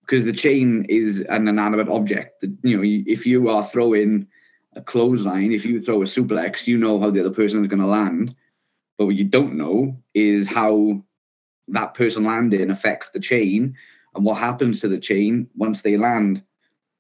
because 0.02 0.26
the 0.26 0.34
chain 0.34 0.86
is 0.90 1.22
an 1.30 1.48
inanimate 1.48 1.90
object 1.90 2.42
that 2.42 2.56
you 2.64 2.78
know 2.78 2.84
if 2.84 3.26
you 3.26 3.50
are 3.50 3.66
throwing 3.66 4.28
a 4.76 4.82
clothesline 4.82 5.52
if 5.52 5.66
you 5.66 5.82
throw 5.82 6.02
a 6.02 6.06
suplex 6.06 6.68
you 6.68 6.78
know 6.78 7.00
how 7.00 7.10
the 7.10 7.20
other 7.20 7.32
person 7.32 7.64
is 7.64 7.70
going 7.70 7.82
to 7.82 7.88
land 7.88 8.36
but 8.98 9.06
what 9.06 9.16
you 9.16 9.24
don't 9.24 9.56
know 9.56 9.98
is 10.14 10.48
how 10.48 11.02
that 11.68 11.94
person 11.94 12.24
landing 12.24 12.70
affects 12.70 13.10
the 13.10 13.20
chain 13.20 13.76
and 14.16 14.26
what 14.26 14.38
happens 14.38 14.80
to 14.80 14.88
the 14.88 15.00
chain 15.00 15.48
once 15.56 15.82
they 15.82 15.98
land 15.98 16.42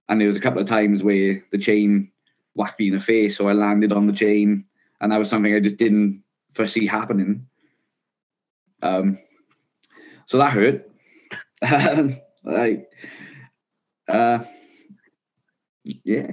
and 0.10 0.20
there 0.20 0.28
was 0.28 0.38
a 0.38 0.42
couple 0.42 0.62
of 0.62 0.68
times 0.68 1.04
where 1.04 1.44
the 1.52 1.58
chain 1.58 2.12
whacked 2.56 2.80
me 2.80 2.88
in 2.88 2.94
the 2.94 3.00
face 3.00 3.38
so 3.38 3.48
i 3.48 3.54
landed 3.54 3.92
on 3.92 4.08
the 4.08 4.14
chain 4.14 4.66
and 5.02 5.12
that 5.12 5.20
was 5.20 5.30
something 5.30 5.54
i 5.54 5.60
just 5.60 5.78
didn't 5.78 6.22
foresee 6.52 6.88
happening 6.88 7.46
um, 8.82 9.18
so 10.28 10.38
that 10.38 10.54
hurt. 10.54 10.90
like, 12.44 12.88
uh, 14.08 14.40
yeah. 15.84 16.32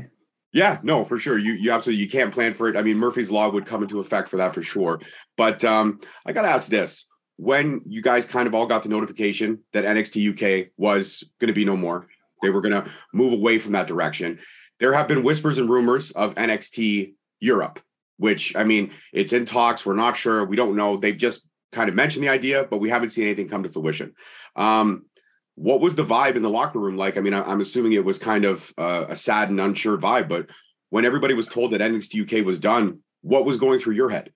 Yeah, 0.52 0.78
no, 0.82 1.06
for 1.06 1.18
sure. 1.18 1.38
You 1.38 1.54
you 1.54 1.72
absolutely 1.72 2.04
you 2.04 2.10
can't 2.10 2.32
plan 2.32 2.52
for 2.52 2.68
it. 2.68 2.76
I 2.76 2.82
mean, 2.82 2.98
Murphy's 2.98 3.30
law 3.30 3.50
would 3.50 3.64
come 3.64 3.82
into 3.82 4.00
effect 4.00 4.28
for 4.28 4.36
that 4.36 4.52
for 4.52 4.62
sure. 4.62 5.00
But 5.38 5.64
um, 5.64 6.00
I 6.26 6.32
gotta 6.32 6.48
ask 6.48 6.68
this: 6.68 7.06
when 7.36 7.80
you 7.86 8.02
guys 8.02 8.26
kind 8.26 8.46
of 8.46 8.54
all 8.54 8.66
got 8.66 8.82
the 8.82 8.88
notification 8.88 9.60
that 9.72 9.84
NXT 9.84 10.32
UK 10.32 10.68
was 10.76 11.24
going 11.40 11.48
to 11.48 11.54
be 11.54 11.64
no 11.64 11.76
more, 11.76 12.06
they 12.42 12.50
were 12.50 12.60
going 12.60 12.72
to 12.72 12.90
move 13.12 13.32
away 13.32 13.58
from 13.58 13.72
that 13.72 13.86
direction. 13.86 14.38
There 14.80 14.92
have 14.92 15.08
been 15.08 15.22
whispers 15.22 15.58
and 15.58 15.68
rumors 15.68 16.10
of 16.12 16.34
NXT 16.34 17.14
Europe, 17.40 17.80
which 18.16 18.54
I 18.56 18.64
mean, 18.64 18.92
it's 19.12 19.32
in 19.32 19.44
talks. 19.44 19.86
We're 19.86 19.94
not 19.94 20.16
sure. 20.16 20.44
We 20.44 20.56
don't 20.56 20.76
know. 20.76 20.96
They've 20.96 21.16
just 21.16 21.46
kind 21.72 21.88
of 21.88 21.94
mentioned 21.94 22.24
the 22.24 22.28
idea, 22.28 22.66
but 22.68 22.78
we 22.78 22.90
haven't 22.90 23.10
seen 23.10 23.24
anything 23.24 23.48
come 23.48 23.62
to 23.62 23.70
fruition. 23.70 24.14
Um, 24.56 25.06
what 25.54 25.80
was 25.80 25.96
the 25.96 26.04
vibe 26.04 26.36
in 26.36 26.42
the 26.42 26.50
locker 26.50 26.78
room 26.78 26.96
like? 26.96 27.16
I 27.16 27.20
mean, 27.20 27.34
I, 27.34 27.50
am 27.50 27.60
assuming 27.60 27.92
it 27.92 28.04
was 28.04 28.18
kind 28.18 28.44
of 28.44 28.72
uh, 28.78 29.06
a 29.08 29.16
sad 29.16 29.50
and 29.50 29.60
unsure 29.60 29.98
vibe, 29.98 30.28
but 30.28 30.46
when 30.90 31.04
everybody 31.04 31.34
was 31.34 31.48
told 31.48 31.72
that 31.72 31.80
NXT 31.80 32.40
UK 32.40 32.44
was 32.44 32.60
done, 32.60 33.00
what 33.22 33.44
was 33.44 33.58
going 33.58 33.80
through 33.80 33.94
your 33.94 34.10
head? 34.10 34.32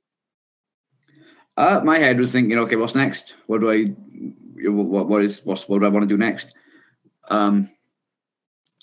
Uh, 1.57 1.81
my 1.85 1.99
head 1.99 2.19
was 2.19 2.33
thinking, 2.33 2.59
okay, 2.59 2.77
what's 2.77 2.95
next? 2.95 3.35
What 3.47 3.61
do 3.61 3.71
I, 3.71 3.85
what, 4.69 5.09
what 5.09 5.23
is, 5.23 5.41
what's, 5.45 5.69
what 5.69 5.81
do 5.81 5.87
I 5.87 5.89
want 5.89 6.03
to 6.03 6.15
do 6.15 6.19
next? 6.19 6.55
Um, 7.29 7.71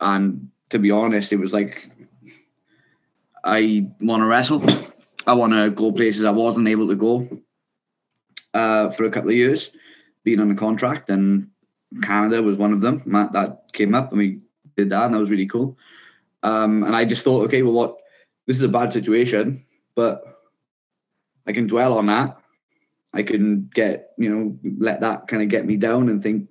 and 0.01 0.49
to 0.69 0.79
be 0.79 0.91
honest, 0.91 1.31
it 1.31 1.37
was 1.37 1.53
like, 1.53 1.89
I 3.43 3.87
want 3.99 4.21
to 4.21 4.25
wrestle. 4.25 4.65
I 5.27 5.33
want 5.33 5.53
to 5.53 5.69
go 5.69 5.91
places 5.91 6.25
I 6.25 6.31
wasn't 6.31 6.67
able 6.67 6.87
to 6.87 6.95
go 6.95 7.27
uh, 8.53 8.89
for 8.89 9.03
a 9.05 9.11
couple 9.11 9.29
of 9.29 9.35
years, 9.35 9.71
being 10.23 10.39
on 10.39 10.51
a 10.51 10.55
contract, 10.55 11.09
and 11.09 11.49
Canada 12.01 12.41
was 12.41 12.57
one 12.57 12.73
of 12.73 12.81
them. 12.81 13.01
Matt, 13.05 13.33
that 13.33 13.71
came 13.73 13.93
up, 13.93 14.09
and 14.09 14.19
we 14.19 14.39
did 14.75 14.89
that, 14.89 15.05
and 15.05 15.13
that 15.13 15.19
was 15.19 15.29
really 15.29 15.47
cool. 15.47 15.77
Um, 16.41 16.83
and 16.83 16.95
I 16.95 17.05
just 17.05 17.23
thought, 17.23 17.45
okay, 17.45 17.61
well, 17.61 17.73
what? 17.73 17.97
This 18.47 18.57
is 18.57 18.63
a 18.63 18.67
bad 18.69 18.91
situation, 18.91 19.65
but 19.95 20.23
I 21.47 21.53
can 21.53 21.67
dwell 21.67 21.97
on 21.97 22.07
that. 22.07 22.37
I 23.13 23.23
can 23.23 23.69
get, 23.73 24.11
you 24.17 24.29
know, 24.29 24.57
let 24.79 25.01
that 25.01 25.27
kind 25.27 25.43
of 25.43 25.49
get 25.49 25.65
me 25.65 25.77
down 25.77 26.09
and 26.09 26.21
think 26.21 26.49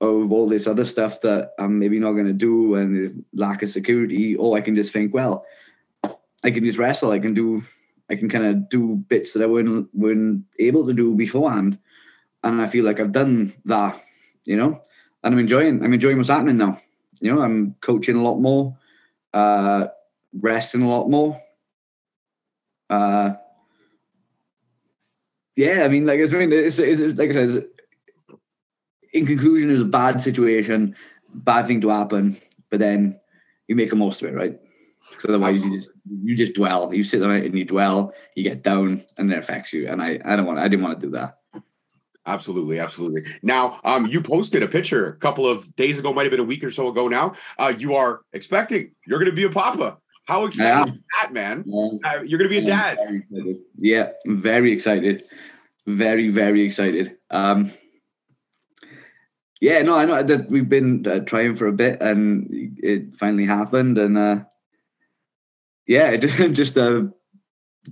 of 0.00 0.32
all 0.32 0.48
this 0.48 0.66
other 0.66 0.84
stuff 0.86 1.20
that 1.20 1.52
I'm 1.58 1.78
maybe 1.78 1.98
not 1.98 2.12
going 2.12 2.26
to 2.26 2.32
do 2.32 2.76
and 2.76 2.96
there's 2.96 3.12
lack 3.34 3.62
of 3.62 3.70
security. 3.70 4.36
Or 4.36 4.56
I 4.56 4.60
can 4.60 4.76
just 4.76 4.92
think, 4.92 5.12
well, 5.12 5.44
I 6.42 6.50
can 6.50 6.64
just 6.64 6.78
wrestle. 6.78 7.10
I 7.10 7.18
can 7.18 7.34
do, 7.34 7.62
I 8.08 8.14
can 8.14 8.28
kind 8.28 8.44
of 8.44 8.68
do 8.70 8.96
bits 9.08 9.32
that 9.32 9.42
I 9.42 9.46
weren't, 9.46 9.88
weren't 9.92 10.44
able 10.58 10.86
to 10.86 10.94
do 10.94 11.14
beforehand. 11.14 11.78
And 12.42 12.62
I 12.62 12.66
feel 12.68 12.84
like 12.84 13.00
I've 13.00 13.12
done 13.12 13.52
that, 13.66 14.02
you 14.44 14.56
know, 14.56 14.80
and 15.22 15.34
I'm 15.34 15.40
enjoying, 15.40 15.84
I'm 15.84 15.92
enjoying 15.92 16.16
what's 16.16 16.30
happening 16.30 16.56
now. 16.56 16.80
You 17.20 17.34
know, 17.34 17.42
I'm 17.42 17.74
coaching 17.82 18.16
a 18.16 18.22
lot 18.22 18.38
more, 18.38 18.78
uh, 19.34 19.88
resting 20.32 20.82
a 20.82 20.88
lot 20.88 21.10
more. 21.10 21.42
Uh, 22.88 23.34
yeah, 25.56 25.82
I 25.84 25.88
mean, 25.88 26.06
like 26.06 26.20
it's, 26.20 26.32
I 26.32 26.38
mean, 26.38 26.52
it's, 26.52 26.78
it's, 26.78 27.00
it's 27.00 27.18
like 27.18 27.30
I 27.30 27.46
said, 27.46 27.66
in 29.12 29.26
conclusion, 29.26 29.70
it 29.70 29.72
was 29.72 29.82
a 29.82 29.86
bad 29.86 30.20
situation, 30.20 30.94
bad 31.34 31.66
thing 31.66 31.80
to 31.80 31.88
happen, 31.88 32.36
but 32.70 32.80
then 32.80 33.18
you 33.68 33.76
make 33.76 33.90
the 33.90 33.96
most 33.96 34.22
of 34.22 34.28
it, 34.28 34.34
right? 34.34 34.58
Because 35.10 35.30
otherwise, 35.30 35.64
you 35.64 35.78
just 35.78 35.90
you 36.22 36.36
just 36.36 36.54
dwell. 36.54 36.94
You 36.94 37.02
sit 37.02 37.22
on 37.22 37.34
it 37.34 37.44
and 37.44 37.58
you 37.58 37.64
dwell. 37.64 38.14
You 38.36 38.44
get 38.44 38.62
down, 38.62 39.04
and 39.16 39.32
it 39.32 39.38
affects 39.38 39.72
you. 39.72 39.88
And 39.88 40.00
I 40.00 40.20
I 40.24 40.36
don't 40.36 40.46
want. 40.46 40.60
I 40.60 40.68
didn't 40.68 40.84
want 40.84 41.00
to 41.00 41.06
do 41.06 41.10
that. 41.12 41.38
Absolutely, 42.26 42.78
absolutely. 42.78 43.22
Now, 43.42 43.80
um, 43.82 44.06
you 44.06 44.20
posted 44.20 44.62
a 44.62 44.68
picture 44.68 45.08
a 45.08 45.16
couple 45.16 45.46
of 45.46 45.74
days 45.74 45.98
ago, 45.98 46.12
might 46.12 46.24
have 46.24 46.30
been 46.30 46.38
a 46.38 46.44
week 46.44 46.62
or 46.62 46.70
so 46.70 46.86
ago. 46.88 47.08
Now, 47.08 47.34
uh, 47.58 47.72
you 47.76 47.96
are 47.96 48.20
expecting 48.32 48.92
you're 49.06 49.18
going 49.18 49.30
to 49.30 49.34
be 49.34 49.44
a 49.44 49.50
papa. 49.50 49.98
How 50.26 50.44
excited 50.44 50.94
is 50.94 51.00
that, 51.22 51.32
man? 51.32 51.64
Yeah. 51.66 51.88
Uh, 52.04 52.22
you're 52.22 52.38
going 52.38 52.48
to 52.50 52.54
be 52.54 52.58
a 52.58 52.64
dad. 52.64 52.98
Yeah, 53.78 54.10
I'm 54.26 54.40
very 54.40 54.72
excited. 54.72 55.24
Very, 55.86 56.28
very 56.30 56.62
excited. 56.62 57.16
Um, 57.30 57.72
yeah, 59.60 59.82
no, 59.82 59.96
I 59.96 60.04
know 60.06 60.22
that 60.22 60.50
we've 60.50 60.68
been 60.68 61.06
uh, 61.06 61.20
trying 61.20 61.54
for 61.54 61.66
a 61.66 61.72
bit, 61.72 62.00
and 62.00 62.48
it 62.78 63.16
finally 63.18 63.44
happened, 63.44 63.98
and 63.98 64.16
uh, 64.16 64.40
yeah, 65.86 66.16
just 66.24 66.36
just 66.52 66.78
uh, 66.78 67.02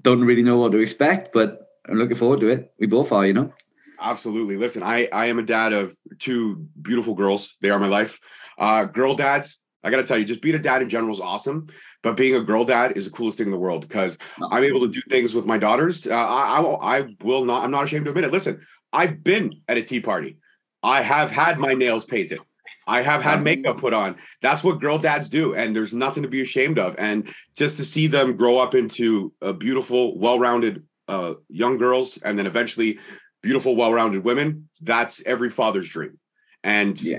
don't 0.01 0.25
really 0.25 0.43
know 0.43 0.59
what 0.59 0.73
to 0.73 0.79
expect, 0.79 1.33
but 1.33 1.61
I'm 1.87 1.99
looking 1.99 2.17
forward 2.17 2.41
to 2.41 2.49
it. 2.49 2.73
We 2.79 2.87
both 2.87 3.13
are, 3.13 3.27
you 3.27 3.35
know. 3.35 3.53
Absolutely. 4.01 4.57
Listen, 4.57 4.83
I 4.83 5.09
I 5.13 5.27
am 5.27 5.39
a 5.39 5.43
dad 5.43 5.73
of 5.73 5.97
two 6.19 6.69
beautiful 6.81 7.15
girls. 7.15 7.57
They 7.61 7.71
are 7.71 7.79
my 7.79 7.89
life. 7.89 8.19
Uh, 8.57 8.85
girl 8.85 9.15
dads. 9.15 9.59
I 9.85 9.91
got 9.91 9.99
to 9.99 10.05
tell 10.05 10.19
you, 10.19 10.25
just 10.25 10.43
being 10.43 10.57
a 10.57 10.59
dad 10.59 10.83
in 10.83 10.89
general 10.89 11.13
is 11.13 11.21
awesome, 11.21 11.69
but 12.03 12.17
being 12.17 12.35
a 12.35 12.41
girl 12.41 12.65
dad 12.65 12.97
is 12.97 13.05
the 13.07 13.11
coolest 13.11 13.39
thing 13.39 13.47
in 13.47 13.51
the 13.51 13.59
world 13.59 13.87
because 13.87 14.19
I'm 14.51 14.65
able 14.65 14.81
to 14.81 14.89
do 14.89 15.01
things 15.09 15.35
with 15.35 15.47
my 15.47 15.59
daughters. 15.59 16.07
Uh, 16.07 16.15
I, 16.15 16.61
I 16.61 16.99
I 16.99 17.17
will 17.23 17.45
not. 17.45 17.65
I'm 17.65 17.71
not 17.71 17.85
ashamed 17.85 18.05
to 18.05 18.11
admit 18.11 18.25
it. 18.25 18.33
Listen, 18.33 18.65
I've 18.93 19.23
been 19.23 19.53
at 19.69 19.77
a 19.77 19.83
tea 19.83 20.01
party. 20.01 20.37
I 20.83 21.03
have 21.03 21.31
had 21.31 21.59
my 21.59 21.75
nails 21.75 22.05
painted. 22.05 22.39
I 22.87 23.03
have 23.03 23.23
had 23.23 23.43
makeup 23.43 23.79
put 23.79 23.93
on. 23.93 24.17
That's 24.41 24.65
what 24.65 24.81
girl 24.81 24.99
dads 24.99 25.29
do. 25.29 25.55
And 25.55 25.77
there's 25.77 25.93
nothing 25.93 26.23
to 26.23 26.29
be 26.29 26.41
ashamed 26.41 26.79
of. 26.79 26.97
And 26.99 27.29
just 27.55 27.77
to 27.77 27.85
see 27.85 28.07
them 28.07 28.35
grow 28.35 28.59
up 28.59 28.75
into 28.75 29.33
beautiful, 29.59 30.19
well 30.19 30.39
rounded 30.39 30.85
uh, 31.07 31.35
young 31.51 31.77
girls 31.77 32.19
and 32.23 32.39
then 32.39 32.47
eventually 32.47 32.99
beautiful, 33.43 33.77
well 33.77 33.93
rounded 33.93 34.25
women, 34.25 34.71
that's 34.81 35.23
every 35.27 35.51
father's 35.51 35.89
dream. 35.89 36.19
And 36.65 37.01
yeah. 37.01 37.19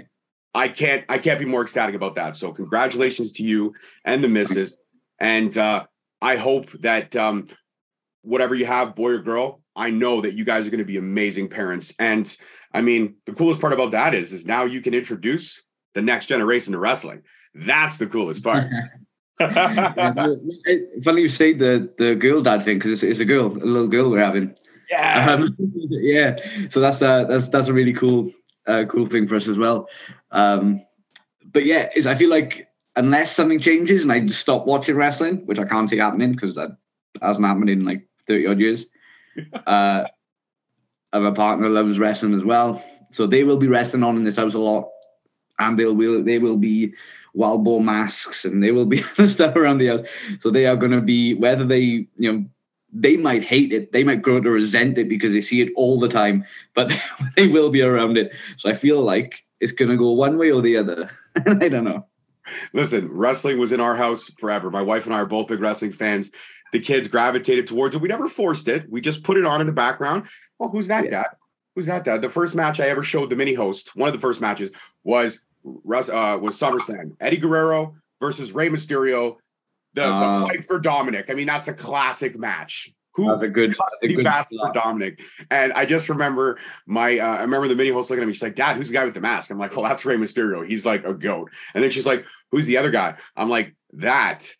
I 0.53 0.67
can't 0.67 1.05
I 1.09 1.17
can't 1.17 1.39
be 1.39 1.45
more 1.45 1.61
ecstatic 1.61 1.95
about 1.95 2.15
that. 2.15 2.35
So 2.35 2.51
congratulations 2.51 3.31
to 3.33 3.43
you 3.43 3.73
and 4.05 4.23
the 4.23 4.27
missus. 4.27 4.77
And 5.19 5.55
uh, 5.57 5.85
I 6.21 6.37
hope 6.37 6.71
that 6.81 7.15
um, 7.15 7.47
whatever 8.21 8.55
you 8.55 8.65
have, 8.65 8.95
boy 8.95 9.11
or 9.11 9.19
girl, 9.19 9.61
I 9.75 9.89
know 9.91 10.21
that 10.21 10.33
you 10.33 10.43
guys 10.43 10.65
are 10.65 10.69
going 10.69 10.79
to 10.79 10.85
be 10.85 10.97
amazing 10.97 11.49
parents. 11.49 11.93
And 11.99 12.35
I 12.73 12.81
mean, 12.81 13.15
the 13.25 13.33
coolest 13.33 13.61
part 13.61 13.73
about 13.73 13.91
that 13.91 14.13
is, 14.13 14.33
is 14.33 14.45
now 14.45 14.63
you 14.63 14.81
can 14.81 14.93
introduce 14.93 15.61
the 15.93 16.01
next 16.01 16.27
generation 16.27 16.73
to 16.73 16.79
wrestling. 16.79 17.23
That's 17.53 17.97
the 17.97 18.07
coolest 18.07 18.43
part. 18.43 18.67
Funny 19.39 21.21
you 21.21 21.29
say 21.29 21.53
the 21.53 21.89
the 21.97 22.13
girl 22.15 22.41
dad 22.41 22.63
thing 22.63 22.77
because 22.77 22.91
it's, 22.91 23.03
it's, 23.03 23.19
a 23.21 23.25
girl, 23.25 23.45
a 23.47 23.63
little 23.63 23.87
girl 23.87 24.09
we're 24.09 24.19
having. 24.19 24.53
Yeah, 24.89 25.31
um, 25.31 25.55
yeah. 25.89 26.35
So 26.69 26.81
that's 26.81 27.01
a 27.01 27.25
that's 27.29 27.47
that's 27.47 27.69
a 27.69 27.73
really 27.73 27.93
cool 27.93 28.31
uh, 28.69 28.85
cool 28.85 29.05
thing 29.05 29.27
for 29.27 29.35
us 29.35 29.47
as 29.47 29.57
well. 29.57 29.87
Um, 30.31 30.85
but 31.51 31.65
yeah, 31.65 31.89
is 31.95 32.05
I 32.07 32.15
feel 32.15 32.29
like 32.29 32.67
unless 32.95 33.35
something 33.35 33.59
changes 33.59 34.03
and 34.03 34.11
I 34.11 34.19
just 34.19 34.39
stop 34.39 34.65
watching 34.65 34.95
wrestling, 34.95 35.45
which 35.45 35.59
I 35.59 35.65
can't 35.65 35.89
see 35.89 35.97
happening 35.97 36.33
because 36.33 36.55
that 36.55 36.71
hasn't 37.21 37.45
happened 37.45 37.69
in 37.69 37.85
like 37.85 38.07
thirty 38.27 38.47
odd 38.47 38.59
years. 38.59 38.85
Uh, 39.67 40.03
and 41.13 41.23
my 41.23 41.31
partner 41.31 41.69
loves 41.69 41.97
wrestling 41.97 42.33
as 42.33 42.43
well. 42.43 42.83
So 43.11 43.25
they 43.25 43.43
will 43.43 43.57
be 43.57 43.67
wrestling 43.67 44.03
on 44.03 44.17
in 44.17 44.23
this 44.23 44.37
house 44.37 44.53
a 44.53 44.59
lot. 44.59 44.89
And 45.57 45.77
they'll 45.77 45.95
will 45.95 46.23
they 46.23 46.39
will 46.39 46.57
be 46.57 46.93
wild 47.33 47.63
boar 47.63 47.81
masks 47.81 48.45
and 48.45 48.63
they 48.63 48.71
will 48.71 48.85
be 48.85 49.01
stuff 49.27 49.55
around 49.55 49.77
the 49.77 49.87
house. 49.87 50.01
So 50.39 50.51
they 50.51 50.65
are 50.65 50.75
gonna 50.75 51.01
be 51.01 51.33
whether 51.35 51.65
they, 51.65 52.07
you 52.17 52.33
know, 52.33 52.45
they 52.91 53.17
might 53.17 53.43
hate 53.43 53.71
it, 53.71 53.91
they 53.91 54.03
might 54.03 54.21
grow 54.21 54.39
to 54.39 54.49
resent 54.49 54.97
it 54.97 55.09
because 55.09 55.33
they 55.33 55.41
see 55.41 55.61
it 55.61 55.71
all 55.75 55.99
the 55.99 56.09
time, 56.09 56.45
but 56.73 56.91
they 57.35 57.47
will 57.47 57.69
be 57.69 57.81
around 57.81 58.17
it. 58.17 58.31
So 58.57 58.69
I 58.69 58.73
feel 58.73 59.01
like 59.01 59.43
it's 59.59 59.71
gonna 59.71 59.97
go 59.97 60.11
one 60.11 60.37
way 60.37 60.51
or 60.51 60.61
the 60.61 60.77
other. 60.77 61.09
I 61.45 61.69
don't 61.69 61.83
know. 61.83 62.05
Listen, 62.73 63.07
wrestling 63.11 63.59
was 63.59 63.71
in 63.71 63.79
our 63.79 63.95
house 63.95 64.31
forever. 64.39 64.71
My 64.71 64.81
wife 64.81 65.05
and 65.05 65.13
I 65.13 65.19
are 65.19 65.25
both 65.25 65.47
big 65.47 65.59
wrestling 65.59 65.91
fans. 65.91 66.31
The 66.71 66.79
kids 66.79 67.07
gravitated 67.07 67.67
towards 67.67 67.95
it. 67.95 68.01
We 68.01 68.07
never 68.07 68.27
forced 68.27 68.67
it. 68.67 68.89
We 68.89 69.01
just 69.01 69.23
put 69.23 69.37
it 69.37 69.45
on 69.45 69.61
in 69.61 69.67
the 69.67 69.73
background. 69.73 70.27
Well, 70.57 70.69
who's 70.69 70.87
that, 70.87 71.05
yeah. 71.05 71.09
Dad? 71.09 71.27
Who's 71.75 71.85
that, 71.87 72.03
Dad? 72.03 72.21
The 72.21 72.29
first 72.29 72.55
match 72.55 72.79
I 72.79 72.89
ever 72.89 73.03
showed 73.03 73.29
the 73.29 73.35
mini 73.35 73.53
host, 73.53 73.95
one 73.95 74.07
of 74.07 74.13
the 74.13 74.19
first 74.19 74.41
matches 74.41 74.71
was 75.03 75.41
uh, 75.65 76.37
was 76.41 76.59
SummerSlam. 76.59 77.15
Eddie 77.19 77.37
Guerrero 77.37 77.95
versus 78.19 78.51
Rey 78.51 78.69
Mysterio. 78.69 79.37
The, 79.93 80.03
the, 80.03 80.45
fight 80.47 80.65
for 80.65 80.79
Dominic. 80.79 81.25
I 81.29 81.33
mean, 81.33 81.47
that's 81.47 81.67
a 81.67 81.73
classic 81.73 82.37
match. 82.37 82.91
Who 83.13 83.25
that's 83.25 83.41
a 83.41 83.49
good 83.49 83.75
custody 83.75 84.15
good 84.15 84.23
battle 84.23 84.59
for 84.65 84.71
Dominic? 84.71 85.21
And 85.49 85.73
I 85.73 85.85
just 85.85 86.09
remember 86.09 86.59
my 86.85 87.17
uh, 87.17 87.37
I 87.37 87.41
remember 87.41 87.67
the 87.67 87.75
mini 87.75 87.89
host 87.89 88.09
looking 88.09 88.23
at 88.23 88.27
me. 88.27 88.33
She's 88.33 88.43
like, 88.43 88.55
"Dad, 88.55 88.77
who's 88.77 88.89
the 88.89 88.93
guy 88.93 89.03
with 89.03 89.15
the 89.15 89.21
mask?" 89.21 89.49
I'm 89.49 89.57
like, 89.57 89.75
"Well, 89.75 89.83
that's 89.83 90.05
Rey 90.05 90.15
Mysterio. 90.15 90.65
He's 90.65 90.85
like 90.85 91.05
a 91.05 91.13
goat." 91.13 91.49
And 91.73 91.83
then 91.83 91.91
she's 91.91 92.05
like, 92.05 92.23
"Who's 92.51 92.65
the 92.65 92.77
other 92.77 92.91
guy?" 92.91 93.15
I'm 93.35 93.49
like, 93.49 93.75
"That." 93.93 94.53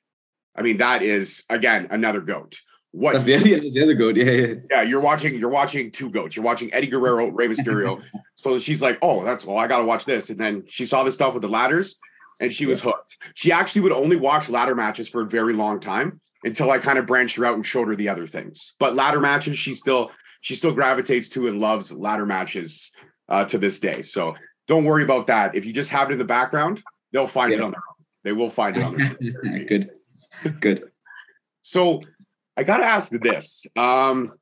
I 0.56 0.62
mean, 0.62 0.78
that 0.78 1.04
is 1.04 1.44
again 1.50 1.88
another 1.92 2.22
goat. 2.22 2.60
What 2.92 3.24
the, 3.24 3.36
other, 3.36 3.44
the 3.46 3.84
other 3.84 3.94
goat? 3.94 4.16
Yeah, 4.16 4.32
yeah. 4.32 4.54
Yeah, 4.70 4.82
you're 4.82 5.00
watching. 5.00 5.36
You're 5.36 5.50
watching 5.50 5.92
two 5.92 6.10
goats. 6.10 6.36
You're 6.36 6.46
watching 6.46 6.74
Eddie 6.74 6.88
Guerrero, 6.88 7.28
Rey 7.28 7.48
Mysterio. 7.48 8.02
so 8.36 8.58
she's 8.58 8.82
like, 8.82 8.98
"Oh, 9.02 9.24
that's 9.24 9.46
well. 9.46 9.58
I 9.58 9.68
got 9.68 9.80
to 9.80 9.86
watch 9.86 10.06
this." 10.06 10.30
And 10.30 10.40
then 10.40 10.64
she 10.68 10.86
saw 10.86 11.04
the 11.04 11.12
stuff 11.12 11.34
with 11.34 11.44
the 11.44 11.50
ladders, 11.50 12.00
and 12.40 12.54
she 12.54 12.66
was 12.66 12.82
hooked. 12.82 13.18
She 13.34 13.52
actually 13.52 13.82
would 13.84 13.92
only 13.92 14.16
watch 14.16 14.50
ladder 14.50 14.76
matches 14.76 15.10
for 15.10 15.22
a 15.22 15.26
very 15.26 15.54
long 15.54 15.80
time 15.80 16.22
until 16.44 16.72
I 16.72 16.78
kind 16.78 16.98
of 16.98 17.06
branched 17.06 17.36
her 17.38 17.46
out 17.46 17.56
and 17.56 17.66
showed 17.66 17.88
her 17.88 17.96
the 17.96 18.10
other 18.10 18.28
things. 18.28 18.76
But 18.80 18.96
ladder 18.96 19.20
matches, 19.20 19.60
she 19.60 19.74
still 19.74 20.12
she 20.42 20.56
still 20.56 20.72
gravitates 20.72 21.30
to 21.30 21.48
and 21.48 21.60
loves 21.60 21.92
ladder 21.92 22.26
matches 22.26 22.92
uh, 23.28 23.46
to 23.46 23.58
this 23.58 23.80
day. 23.80 24.02
So 24.02 24.36
don't 24.68 24.86
worry 24.86 25.04
about 25.04 25.28
that. 25.28 25.56
If 25.56 25.66
you 25.66 25.74
just 25.74 25.90
have 25.90 26.10
it 26.10 26.14
in 26.14 26.20
the 26.20 26.26
background, 26.26 26.82
they'll 27.12 27.28
find 27.28 27.52
yeah. 27.52 27.58
it 27.58 27.64
on 27.64 27.72
their 27.72 27.80
own. 27.80 28.06
They 28.24 28.32
will 28.32 28.50
find 28.50 28.78
it 28.78 28.84
on 28.84 28.96
their 28.96 29.08
own. 29.08 29.66
Good. 29.68 29.90
Good. 30.62 30.84
So 31.62 32.02
I 32.56 32.64
got 32.64 32.78
to 32.78 32.86
ask 32.86 33.12
this. 33.12 33.66
Um, 33.76 34.34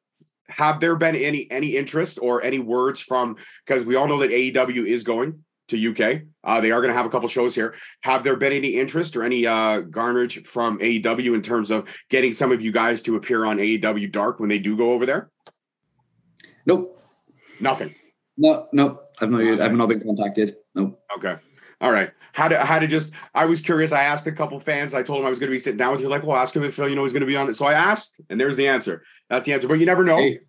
have 0.50 0.80
there 0.80 0.96
been 0.96 1.16
any 1.16 1.50
any 1.52 1.76
interest 1.76 2.20
or 2.22 2.42
any 2.42 2.60
words 2.60 3.02
from 3.02 3.36
because 3.66 3.86
we 3.86 3.96
all 3.96 4.08
know 4.08 4.20
that 4.20 4.32
AEW 4.32 4.86
is 4.86 5.04
going 5.04 5.44
to 5.68 5.90
UK. 5.90 6.22
Uh, 6.44 6.62
they 6.62 6.72
are 6.72 6.82
going 6.82 6.92
to 6.92 6.98
have 6.98 7.06
a 7.06 7.10
couple 7.10 7.28
shows 7.28 7.54
here. 7.54 7.76
Have 8.02 8.24
there 8.24 8.36
been 8.36 8.54
any 8.54 8.70
interest 8.70 9.16
or 9.16 9.24
any 9.24 9.46
uh, 9.46 9.82
garnage 9.82 10.40
from 10.46 10.80
AEW 10.80 11.36
in 11.36 11.42
terms 11.42 11.72
of 11.72 11.88
getting 12.10 12.34
some 12.34 12.52
of 12.52 12.62
you 12.62 12.72
guys 12.72 13.02
to 13.04 13.16
appear 13.16 13.46
on 13.46 13.58
AEW 13.58 14.12
Dark 14.12 14.40
when 14.40 14.50
they 14.50 14.60
do 14.60 14.78
go 14.78 14.92
over 14.92 15.06
there? 15.06 15.30
Nope. 16.66 17.02
Nothing. 17.60 17.96
No, 18.38 18.68
no. 18.72 19.02
I've 19.20 19.32
not. 19.32 19.62
I've 19.62 19.74
not 19.74 19.90
been 19.90 20.02
contacted. 20.02 20.58
No. 20.76 20.98
Okay. 21.18 21.36
All 21.82 21.92
right. 21.92 22.12
How 22.34 22.48
to 22.48 22.64
how 22.64 22.78
to 22.78 22.88
just 22.88 23.14
I 23.34 23.46
was 23.46 23.62
curious. 23.62 23.92
I 23.92 24.04
asked 24.04 24.28
a 24.28 24.32
couple 24.32 24.60
fans. 24.60 24.94
I 24.94 25.02
told 25.02 25.20
them 25.20 25.26
I 25.26 25.30
was 25.30 25.40
going 25.40 25.50
to 25.50 25.56
be 25.56 25.60
sitting 25.60 25.78
down 25.78 25.92
with 25.92 26.02
you. 26.02 26.08
Like, 26.08 26.24
well, 26.24 26.38
ask 26.38 26.56
him 26.56 26.64
if 26.64 26.76
Phil, 26.76 26.88
you 26.88 26.96
know 26.96 27.04
he's 27.04 27.14
going 27.14 27.22
to 27.22 27.28
be 27.28 27.36
on 27.36 27.50
it. 27.50 27.56
So 27.56 27.66
I 27.66 27.74
asked, 27.74 28.22
and 28.30 28.40
there's 28.40 28.56
the 28.56 28.68
answer. 28.68 29.04
That's 29.30 29.46
the 29.46 29.54
answer. 29.54 29.68
But 29.68 29.80
you 29.80 29.88
never 29.88 30.04
know. 30.04 30.18
Hey, 30.18 30.40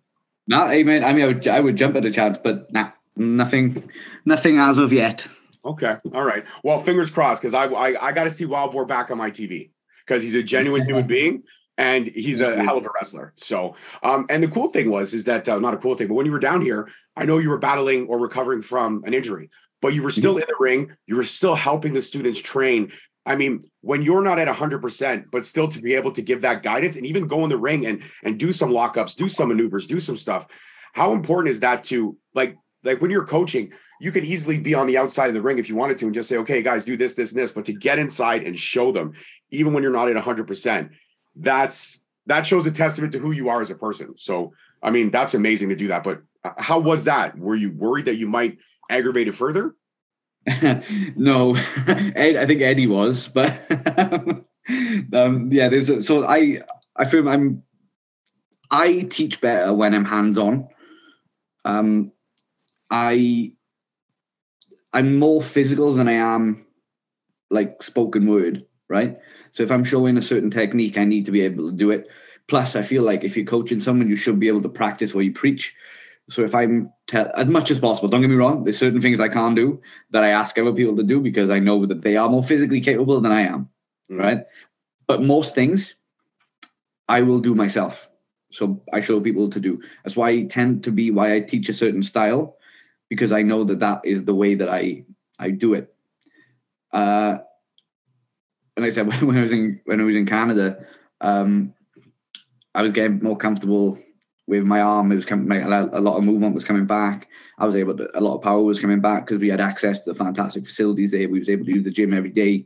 no, 0.47 0.67
hey 0.67 0.83
man. 0.83 1.03
I 1.03 1.13
mean, 1.13 1.23
I 1.23 1.27
would 1.27 1.47
I 1.47 1.59
would 1.59 1.77
jump 1.77 1.95
at 1.95 2.05
a 2.05 2.11
chance, 2.11 2.37
but 2.37 2.71
nah, 2.71 2.91
nothing, 3.19 3.89
nothing 4.25 4.57
as 4.57 4.77
of 4.77 4.91
yet. 4.93 5.27
Okay. 5.65 5.97
All 6.13 6.23
right. 6.23 6.45
Well, 6.63 6.81
fingers 6.83 7.11
crossed 7.11 7.41
because 7.41 7.53
I 7.53 7.65
I, 7.65 8.07
I 8.07 8.11
got 8.13 8.23
to 8.23 8.31
see 8.31 8.45
Wild 8.45 8.71
Boar 8.71 8.85
back 8.85 9.11
on 9.11 9.17
my 9.17 9.29
TV 9.29 9.71
because 10.05 10.23
he's 10.23 10.35
a 10.35 10.43
genuine 10.43 10.85
human 10.85 11.05
being 11.15 11.43
and 11.77 12.07
he's 12.07 12.41
a 12.41 12.61
hell 12.63 12.77
of 12.77 12.85
a 12.85 12.89
wrestler. 12.95 13.33
So, 13.35 13.75
um, 14.01 14.25
and 14.29 14.41
the 14.41 14.47
cool 14.47 14.69
thing 14.69 14.89
was 14.89 15.13
is 15.13 15.25
that 15.25 15.47
uh, 15.47 15.59
not 15.59 15.73
a 15.73 15.77
cool 15.77 15.95
thing, 15.95 16.07
but 16.07 16.15
when 16.15 16.25
you 16.25 16.31
were 16.31 16.39
down 16.39 16.61
here, 16.61 16.89
I 17.15 17.25
know 17.25 17.37
you 17.37 17.49
were 17.49 17.57
battling 17.57 18.07
or 18.07 18.19
recovering 18.19 18.61
from 18.61 19.03
an 19.05 19.13
injury 19.13 19.49
but 19.81 19.93
you 19.93 20.03
were 20.03 20.09
still 20.09 20.33
mm-hmm. 20.33 20.41
in 20.41 20.47
the 20.47 20.55
ring. 20.59 20.95
You 21.07 21.15
were 21.15 21.23
still 21.23 21.55
helping 21.55 21.93
the 21.93 22.01
students 22.01 22.41
train. 22.41 22.91
I 23.25 23.35
mean, 23.35 23.63
when 23.81 24.01
you're 24.01 24.21
not 24.21 24.39
at 24.39 24.47
100%, 24.47 25.25
but 25.31 25.45
still 25.45 25.67
to 25.69 25.81
be 25.81 25.93
able 25.93 26.11
to 26.13 26.21
give 26.21 26.41
that 26.41 26.63
guidance 26.63 26.95
and 26.95 27.05
even 27.05 27.27
go 27.27 27.43
in 27.43 27.49
the 27.49 27.57
ring 27.57 27.85
and 27.85 28.01
and 28.23 28.39
do 28.39 28.51
some 28.51 28.69
lockups, 28.69 29.15
do 29.15 29.29
some 29.29 29.49
maneuvers, 29.49 29.87
do 29.87 29.99
some 29.99 30.17
stuff. 30.17 30.47
How 30.93 31.13
important 31.13 31.51
is 31.51 31.59
that 31.59 31.83
to 31.85 32.17
like 32.33 32.57
like 32.83 33.01
when 33.01 33.11
you're 33.11 33.25
coaching, 33.25 33.73
you 33.99 34.11
could 34.11 34.25
easily 34.25 34.59
be 34.59 34.73
on 34.73 34.87
the 34.87 34.97
outside 34.97 35.27
of 35.27 35.33
the 35.33 35.41
ring 35.41 35.57
if 35.57 35.67
you 35.67 35.75
wanted 35.75 35.97
to 35.97 36.05
and 36.05 36.13
just 36.13 36.29
say, 36.29 36.37
okay, 36.37 36.61
guys, 36.61 36.85
do 36.85 36.95
this, 36.95 37.15
this, 37.15 37.31
and 37.31 37.41
this. 37.41 37.51
But 37.51 37.65
to 37.65 37.73
get 37.73 37.99
inside 37.99 38.43
and 38.43 38.57
show 38.57 38.91
them, 38.91 39.13
even 39.51 39.73
when 39.73 39.83
you're 39.83 39.91
not 39.91 40.09
at 40.09 40.15
100%, 40.15 40.89
that's 41.35 42.01
that 42.25 42.45
shows 42.45 42.65
a 42.67 42.71
testament 42.71 43.11
to 43.13 43.19
who 43.19 43.31
you 43.31 43.49
are 43.49 43.61
as 43.61 43.71
a 43.71 43.75
person. 43.75 44.13
So, 44.17 44.53
I 44.83 44.91
mean, 44.91 45.09
that's 45.09 45.33
amazing 45.33 45.69
to 45.69 45.75
do 45.75 45.87
that. 45.87 46.03
But 46.03 46.21
uh, 46.43 46.51
how 46.57 46.79
was 46.79 47.05
that? 47.05 47.37
Were 47.37 47.55
you 47.55 47.71
worried 47.71 48.05
that 48.05 48.15
you 48.15 48.27
might 48.27 48.59
aggravate 48.89 49.27
it 49.27 49.35
further? 49.35 49.75
no, 51.15 51.55
Ed, 51.87 52.37
I 52.37 52.45
think 52.45 52.61
Eddie 52.61 52.87
was, 52.87 53.27
but 53.27 53.59
um, 55.13 55.49
yeah, 55.51 55.69
there's 55.69 55.89
a, 55.89 56.01
so 56.01 56.25
I 56.25 56.61
I 56.95 57.05
feel 57.05 57.27
I'm 57.27 57.63
I 58.71 59.01
teach 59.09 59.41
better 59.41 59.73
when 59.73 59.93
I'm 59.93 60.05
hands 60.05 60.37
on. 60.37 60.67
Um, 61.65 62.11
I 62.89 63.53
I'm 64.93 65.17
more 65.17 65.41
physical 65.41 65.93
than 65.93 66.07
I 66.07 66.13
am 66.13 66.65
like 67.49 67.83
spoken 67.83 68.27
word, 68.27 68.65
right? 68.87 69.17
So 69.51 69.63
if 69.63 69.71
I'm 69.71 69.83
showing 69.83 70.17
a 70.17 70.21
certain 70.21 70.51
technique, 70.51 70.97
I 70.97 71.05
need 71.05 71.25
to 71.25 71.31
be 71.31 71.41
able 71.41 71.69
to 71.69 71.75
do 71.75 71.91
it. 71.91 72.07
Plus, 72.47 72.75
I 72.75 72.81
feel 72.81 73.03
like 73.03 73.23
if 73.23 73.37
you're 73.37 73.45
coaching 73.45 73.79
someone, 73.79 74.09
you 74.09 74.15
should 74.15 74.39
be 74.39 74.47
able 74.47 74.63
to 74.63 74.69
practice 74.69 75.13
what 75.13 75.25
you 75.25 75.31
preach. 75.31 75.75
So 76.29 76.43
if 76.43 76.53
I'm 76.53 76.91
tell 77.07 77.31
as 77.35 77.47
much 77.47 77.71
as 77.71 77.79
possible, 77.79 78.07
don't 78.07 78.21
get 78.21 78.29
me 78.29 78.35
wrong, 78.35 78.63
there's 78.63 78.77
certain 78.77 79.01
things 79.01 79.19
I 79.19 79.29
can't 79.29 79.55
do 79.55 79.81
that 80.11 80.23
I 80.23 80.29
ask 80.29 80.57
other 80.57 80.73
people 80.73 80.95
to 80.97 81.03
do 81.03 81.19
because 81.19 81.49
I 81.49 81.59
know 81.59 81.85
that 81.85 82.01
they 82.01 82.17
are 82.17 82.29
more 82.29 82.43
physically 82.43 82.81
capable 82.81 83.19
than 83.19 83.31
I 83.31 83.41
am, 83.41 83.69
mm. 84.11 84.19
right? 84.19 84.39
But 85.07 85.23
most 85.23 85.55
things 85.55 85.95
I 87.07 87.21
will 87.21 87.39
do 87.39 87.55
myself. 87.55 88.07
So 88.51 88.81
I 88.93 89.01
show 89.01 89.19
people 89.19 89.49
to 89.49 89.59
do. 89.59 89.81
That's 90.03 90.15
why 90.15 90.29
I 90.29 90.43
tend 90.43 90.83
to 90.83 90.91
be 90.91 91.11
why 91.11 91.33
I 91.33 91.39
teach 91.39 91.69
a 91.69 91.73
certain 91.73 92.03
style 92.03 92.57
because 93.09 93.31
I 93.31 93.41
know 93.41 93.63
that 93.65 93.79
that 93.79 94.01
is 94.05 94.23
the 94.23 94.35
way 94.35 94.55
that 94.55 94.69
I 94.69 95.03
I 95.37 95.49
do 95.51 95.73
it. 95.73 95.93
Uh, 96.91 97.39
and 98.75 98.85
like 98.85 98.91
I 98.91 98.95
said, 98.95 99.07
when 99.23 99.37
I 99.37 99.41
was 99.41 99.51
in 99.51 99.81
when 99.85 99.99
I 99.99 100.03
was 100.03 100.15
in 100.15 100.25
Canada, 100.25 100.85
um, 101.21 101.73
I 102.73 102.81
was 102.81 102.91
getting 102.91 103.21
more 103.21 103.37
comfortable 103.37 103.99
with 104.49 104.63
my 104.63 104.81
arm. 104.81 105.11
It 105.11 105.15
was 105.15 105.25
coming, 105.25 105.61
a 105.61 105.99
lot 105.99 106.17
of 106.17 106.23
movement 106.23 106.55
was 106.55 106.63
coming 106.63 106.85
back. 106.85 107.27
I 107.59 107.65
was 107.65 107.75
able 107.75 107.95
to, 107.97 108.09
a 108.17 108.19
lot 108.19 108.35
of 108.35 108.41
power 108.41 108.63
was 108.63 108.79
coming 108.79 108.99
back 108.99 109.25
because 109.25 109.41
we 109.41 109.49
had 109.49 109.61
access 109.61 110.03
to 110.03 110.11
the 110.11 110.15
fantastic 110.15 110.65
facilities 110.65 111.11
there. 111.11 111.29
We 111.29 111.39
was 111.39 111.49
able 111.49 111.65
to 111.65 111.73
use 111.73 111.83
the 111.83 111.91
gym 111.91 112.13
every 112.13 112.31
day. 112.31 112.65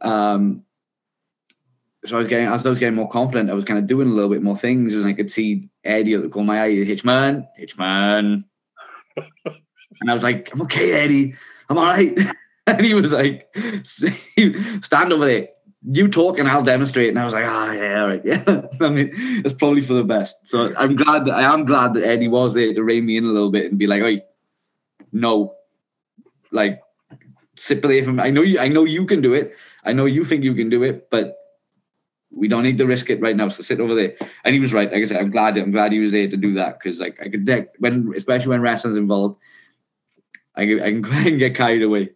Um, 0.00 0.62
so 2.06 2.16
I 2.16 2.20
was 2.20 2.28
getting, 2.28 2.46
as 2.46 2.64
I 2.64 2.68
was 2.68 2.78
getting 2.78 2.94
more 2.94 3.08
confident, 3.08 3.50
I 3.50 3.54
was 3.54 3.64
kind 3.64 3.78
of 3.78 3.86
doing 3.86 4.08
a 4.08 4.12
little 4.12 4.30
bit 4.30 4.42
more 4.42 4.56
things, 4.56 4.94
and 4.94 5.04
I 5.04 5.12
could 5.12 5.30
see 5.30 5.68
Eddie 5.84 6.16
corner 6.28 6.28
of 6.28 6.46
my 6.46 6.62
eye, 6.62 6.70
Hitchman, 6.70 7.46
Hitchman, 7.60 8.44
and 9.16 10.10
I 10.10 10.14
was 10.14 10.22
like, 10.22 10.50
I'm 10.52 10.62
okay, 10.62 10.92
Eddie, 10.92 11.34
I'm 11.68 11.78
all 11.78 11.84
right. 11.84 12.16
and 12.66 12.84
he 12.84 12.94
was 12.94 13.12
like, 13.12 13.54
stand 14.82 15.12
over 15.12 15.26
there 15.26 15.48
you 15.88 16.08
talk 16.08 16.38
and 16.38 16.48
I'll 16.48 16.62
demonstrate. 16.62 17.08
And 17.08 17.18
I 17.18 17.24
was 17.24 17.32
like, 17.32 17.46
ah, 17.46 17.68
oh, 17.68 17.72
yeah, 17.72 18.02
all 18.02 18.08
right, 18.08 18.22
yeah. 18.24 18.62
I 18.80 18.90
mean, 18.90 19.10
it's 19.44 19.54
probably 19.54 19.80
for 19.80 19.94
the 19.94 20.04
best. 20.04 20.46
So 20.46 20.74
I'm 20.76 20.96
glad 20.96 21.24
that 21.24 21.32
I 21.32 21.52
am 21.52 21.64
glad 21.64 21.94
that 21.94 22.06
Eddie 22.06 22.28
was 22.28 22.54
there 22.54 22.72
to 22.74 22.82
rein 22.82 23.06
me 23.06 23.16
in 23.16 23.24
a 23.24 23.28
little 23.28 23.50
bit 23.50 23.66
and 23.66 23.78
be 23.78 23.86
like, 23.86 24.02
hey, 24.02 24.22
no, 25.12 25.54
like 26.50 26.80
sit 27.56 27.84
away 27.84 28.02
from. 28.02 28.20
I 28.20 28.30
know 28.30 28.42
you. 28.42 28.58
I 28.58 28.68
know 28.68 28.84
you 28.84 29.06
can 29.06 29.22
do 29.22 29.32
it. 29.32 29.54
I 29.84 29.92
know 29.92 30.04
you 30.04 30.24
think 30.24 30.44
you 30.44 30.54
can 30.54 30.68
do 30.68 30.82
it, 30.82 31.08
but 31.10 31.36
we 32.30 32.48
don't 32.48 32.62
need 32.62 32.78
to 32.78 32.86
risk 32.86 33.10
it 33.10 33.20
right 33.20 33.36
now. 33.36 33.48
So 33.48 33.62
sit 33.62 33.80
over 33.80 33.94
there. 33.94 34.14
And 34.44 34.54
he 34.54 34.60
was 34.60 34.72
right. 34.72 34.90
Like 34.90 35.02
I 35.02 35.04
said, 35.04 35.18
I'm 35.18 35.30
glad. 35.30 35.56
I'm 35.56 35.72
glad 35.72 35.92
he 35.92 35.98
was 35.98 36.12
there 36.12 36.28
to 36.28 36.36
do 36.36 36.54
that 36.54 36.78
because, 36.78 37.00
like, 37.00 37.20
I 37.20 37.28
could 37.28 37.48
when, 37.78 38.12
especially 38.16 38.50
when 38.50 38.60
wrestling's 38.60 38.96
involved, 38.96 39.40
I 40.54 40.66
can, 40.66 40.80
I 40.80 41.22
can 41.22 41.38
get 41.38 41.54
carried 41.54 41.82
away. 41.82 42.10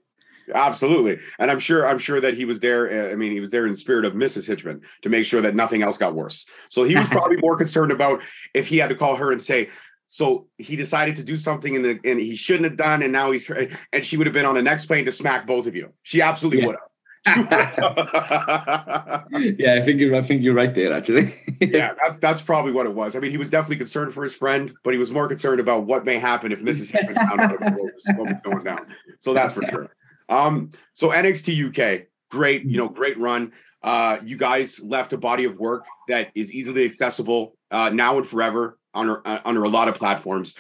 Absolutely, 0.52 1.18
and 1.38 1.50
I'm 1.50 1.58
sure 1.58 1.86
I'm 1.86 1.96
sure 1.96 2.20
that 2.20 2.34
he 2.34 2.44
was 2.44 2.60
there. 2.60 3.08
Uh, 3.08 3.12
I 3.12 3.14
mean, 3.14 3.32
he 3.32 3.40
was 3.40 3.50
there 3.50 3.64
in 3.64 3.72
the 3.72 3.78
spirit 3.78 4.04
of 4.04 4.12
Mrs. 4.12 4.46
Hitchman 4.46 4.82
to 5.00 5.08
make 5.08 5.24
sure 5.24 5.40
that 5.40 5.54
nothing 5.54 5.82
else 5.82 5.96
got 5.96 6.14
worse. 6.14 6.44
So 6.68 6.84
he 6.84 6.96
was 6.96 7.08
probably 7.10 7.38
more 7.38 7.56
concerned 7.56 7.92
about 7.92 8.22
if 8.52 8.66
he 8.66 8.76
had 8.76 8.90
to 8.90 8.94
call 8.94 9.16
her 9.16 9.32
and 9.32 9.40
say, 9.40 9.70
"So 10.06 10.48
he 10.58 10.76
decided 10.76 11.16
to 11.16 11.24
do 11.24 11.38
something 11.38 11.72
in 11.72 11.80
the 11.80 11.98
and 12.04 12.20
he 12.20 12.36
shouldn't 12.36 12.64
have 12.64 12.76
done, 12.76 13.02
and 13.02 13.10
now 13.10 13.30
he's," 13.30 13.50
and 13.92 14.04
she 14.04 14.18
would 14.18 14.26
have 14.26 14.34
been 14.34 14.44
on 14.44 14.54
the 14.54 14.62
next 14.62 14.84
plane 14.84 15.06
to 15.06 15.12
smack 15.12 15.46
both 15.46 15.66
of 15.66 15.74
you. 15.74 15.90
She 16.02 16.20
absolutely 16.20 16.60
yeah. 16.60 16.66
would 16.66 16.76
have. 16.76 16.88
yeah, 17.26 19.22
I 19.30 19.80
think 19.80 19.98
you're. 19.98 20.14
I 20.14 20.20
think 20.20 20.42
you're 20.42 20.52
right 20.54 20.74
there. 20.74 20.92
Actually, 20.92 21.34
yeah, 21.60 21.94
that's 22.02 22.18
that's 22.18 22.42
probably 22.42 22.72
what 22.72 22.84
it 22.84 22.94
was. 22.94 23.16
I 23.16 23.20
mean, 23.20 23.30
he 23.30 23.38
was 23.38 23.48
definitely 23.48 23.76
concerned 23.76 24.12
for 24.12 24.22
his 24.22 24.34
friend, 24.34 24.74
but 24.82 24.92
he 24.92 24.98
was 24.98 25.10
more 25.10 25.26
concerned 25.26 25.58
about 25.58 25.84
what 25.84 26.04
may 26.04 26.18
happen 26.18 26.52
if 26.52 26.60
Mrs. 26.60 26.90
Hitchman 26.90 27.14
found 27.28 27.40
out 27.40 27.60
what 27.60 27.72
was, 27.72 28.06
what 28.16 28.28
was 28.28 28.40
going 28.42 28.58
down. 28.58 28.94
So 29.20 29.32
that's 29.32 29.54
for 29.54 29.64
sure. 29.66 29.90
Um, 30.28 30.72
so 30.92 31.08
NXT 31.08 31.68
UK, 31.68 32.08
great, 32.30 32.64
you 32.64 32.76
know, 32.76 32.88
great 32.88 33.18
run. 33.18 33.52
Uh, 33.82 34.18
you 34.22 34.36
guys 34.36 34.80
left 34.82 35.14
a 35.14 35.18
body 35.18 35.44
of 35.44 35.58
work 35.58 35.86
that 36.08 36.30
is 36.34 36.52
easily 36.52 36.84
accessible 36.84 37.56
uh, 37.70 37.88
now 37.88 38.18
and 38.18 38.26
forever 38.26 38.78
under 38.92 39.26
uh, 39.26 39.40
under 39.46 39.64
a 39.64 39.68
lot 39.70 39.88
of 39.88 39.94
platforms. 39.94 40.56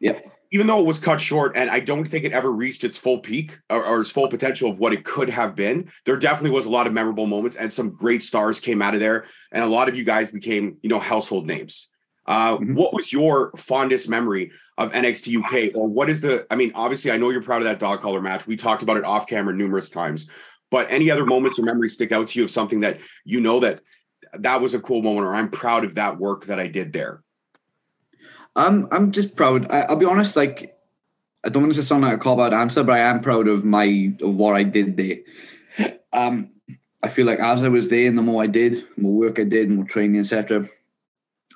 Yep. 0.00 0.33
Even 0.54 0.68
though 0.68 0.78
it 0.78 0.86
was 0.86 1.00
cut 1.00 1.20
short, 1.20 1.56
and 1.56 1.68
I 1.68 1.80
don't 1.80 2.04
think 2.04 2.24
it 2.24 2.30
ever 2.30 2.52
reached 2.52 2.84
its 2.84 2.96
full 2.96 3.18
peak 3.18 3.58
or, 3.68 3.84
or 3.84 4.00
its 4.00 4.12
full 4.12 4.28
potential 4.28 4.70
of 4.70 4.78
what 4.78 4.92
it 4.92 5.04
could 5.04 5.28
have 5.28 5.56
been, 5.56 5.90
there 6.06 6.16
definitely 6.16 6.52
was 6.52 6.66
a 6.66 6.70
lot 6.70 6.86
of 6.86 6.92
memorable 6.92 7.26
moments, 7.26 7.56
and 7.56 7.72
some 7.72 7.90
great 7.90 8.22
stars 8.22 8.60
came 8.60 8.80
out 8.80 8.94
of 8.94 9.00
there, 9.00 9.24
and 9.50 9.64
a 9.64 9.66
lot 9.66 9.88
of 9.88 9.96
you 9.96 10.04
guys 10.04 10.30
became, 10.30 10.76
you 10.80 10.88
know, 10.88 11.00
household 11.00 11.48
names. 11.48 11.90
Uh, 12.24 12.56
mm-hmm. 12.56 12.74
What 12.74 12.94
was 12.94 13.12
your 13.12 13.50
fondest 13.56 14.08
memory 14.08 14.52
of 14.78 14.92
NXT 14.92 15.42
UK, 15.42 15.74
or 15.74 15.88
what 15.88 16.08
is 16.08 16.20
the? 16.20 16.46
I 16.52 16.54
mean, 16.54 16.70
obviously, 16.76 17.10
I 17.10 17.16
know 17.16 17.30
you're 17.30 17.42
proud 17.42 17.58
of 17.58 17.64
that 17.64 17.80
dog 17.80 18.00
collar 18.00 18.20
match. 18.20 18.46
We 18.46 18.54
talked 18.54 18.84
about 18.84 18.96
it 18.96 19.04
off 19.04 19.26
camera 19.26 19.52
numerous 19.52 19.90
times, 19.90 20.30
but 20.70 20.86
any 20.88 21.10
other 21.10 21.26
moments 21.26 21.58
or 21.58 21.62
memories 21.62 21.94
stick 21.94 22.12
out 22.12 22.28
to 22.28 22.38
you 22.38 22.44
of 22.44 22.50
something 22.52 22.78
that 22.80 23.00
you 23.24 23.40
know 23.40 23.58
that 23.58 23.80
that 24.38 24.60
was 24.60 24.74
a 24.74 24.80
cool 24.80 25.02
moment, 25.02 25.26
or 25.26 25.34
I'm 25.34 25.50
proud 25.50 25.84
of 25.84 25.96
that 25.96 26.16
work 26.16 26.46
that 26.46 26.60
I 26.60 26.68
did 26.68 26.92
there. 26.92 27.23
I'm 28.56 28.88
I'm 28.90 29.12
just 29.12 29.36
proud. 29.36 29.70
I, 29.70 29.86
will 29.86 29.96
be 29.96 30.06
honest, 30.06 30.36
like 30.36 30.76
I 31.44 31.48
don't 31.48 31.62
want 31.62 31.74
to 31.74 31.82
sound 31.82 32.02
like 32.02 32.14
a 32.14 32.18
cop 32.18 32.38
out 32.38 32.54
answer, 32.54 32.82
but 32.82 32.96
I 32.96 33.00
am 33.00 33.20
proud 33.20 33.48
of 33.48 33.64
my 33.64 34.12
of 34.20 34.34
what 34.34 34.54
I 34.54 34.62
did 34.62 34.96
there. 34.96 35.18
Um, 36.12 36.50
I 37.02 37.08
feel 37.08 37.26
like 37.26 37.40
as 37.40 37.62
I 37.64 37.68
was 37.68 37.88
there, 37.88 38.08
and 38.08 38.16
the 38.16 38.22
more 38.22 38.42
I 38.42 38.46
did, 38.46 38.84
the 38.96 39.02
more 39.02 39.12
work 39.12 39.38
I 39.38 39.44
did, 39.44 39.68
more 39.70 39.84
training, 39.84 40.20
etc 40.20 40.68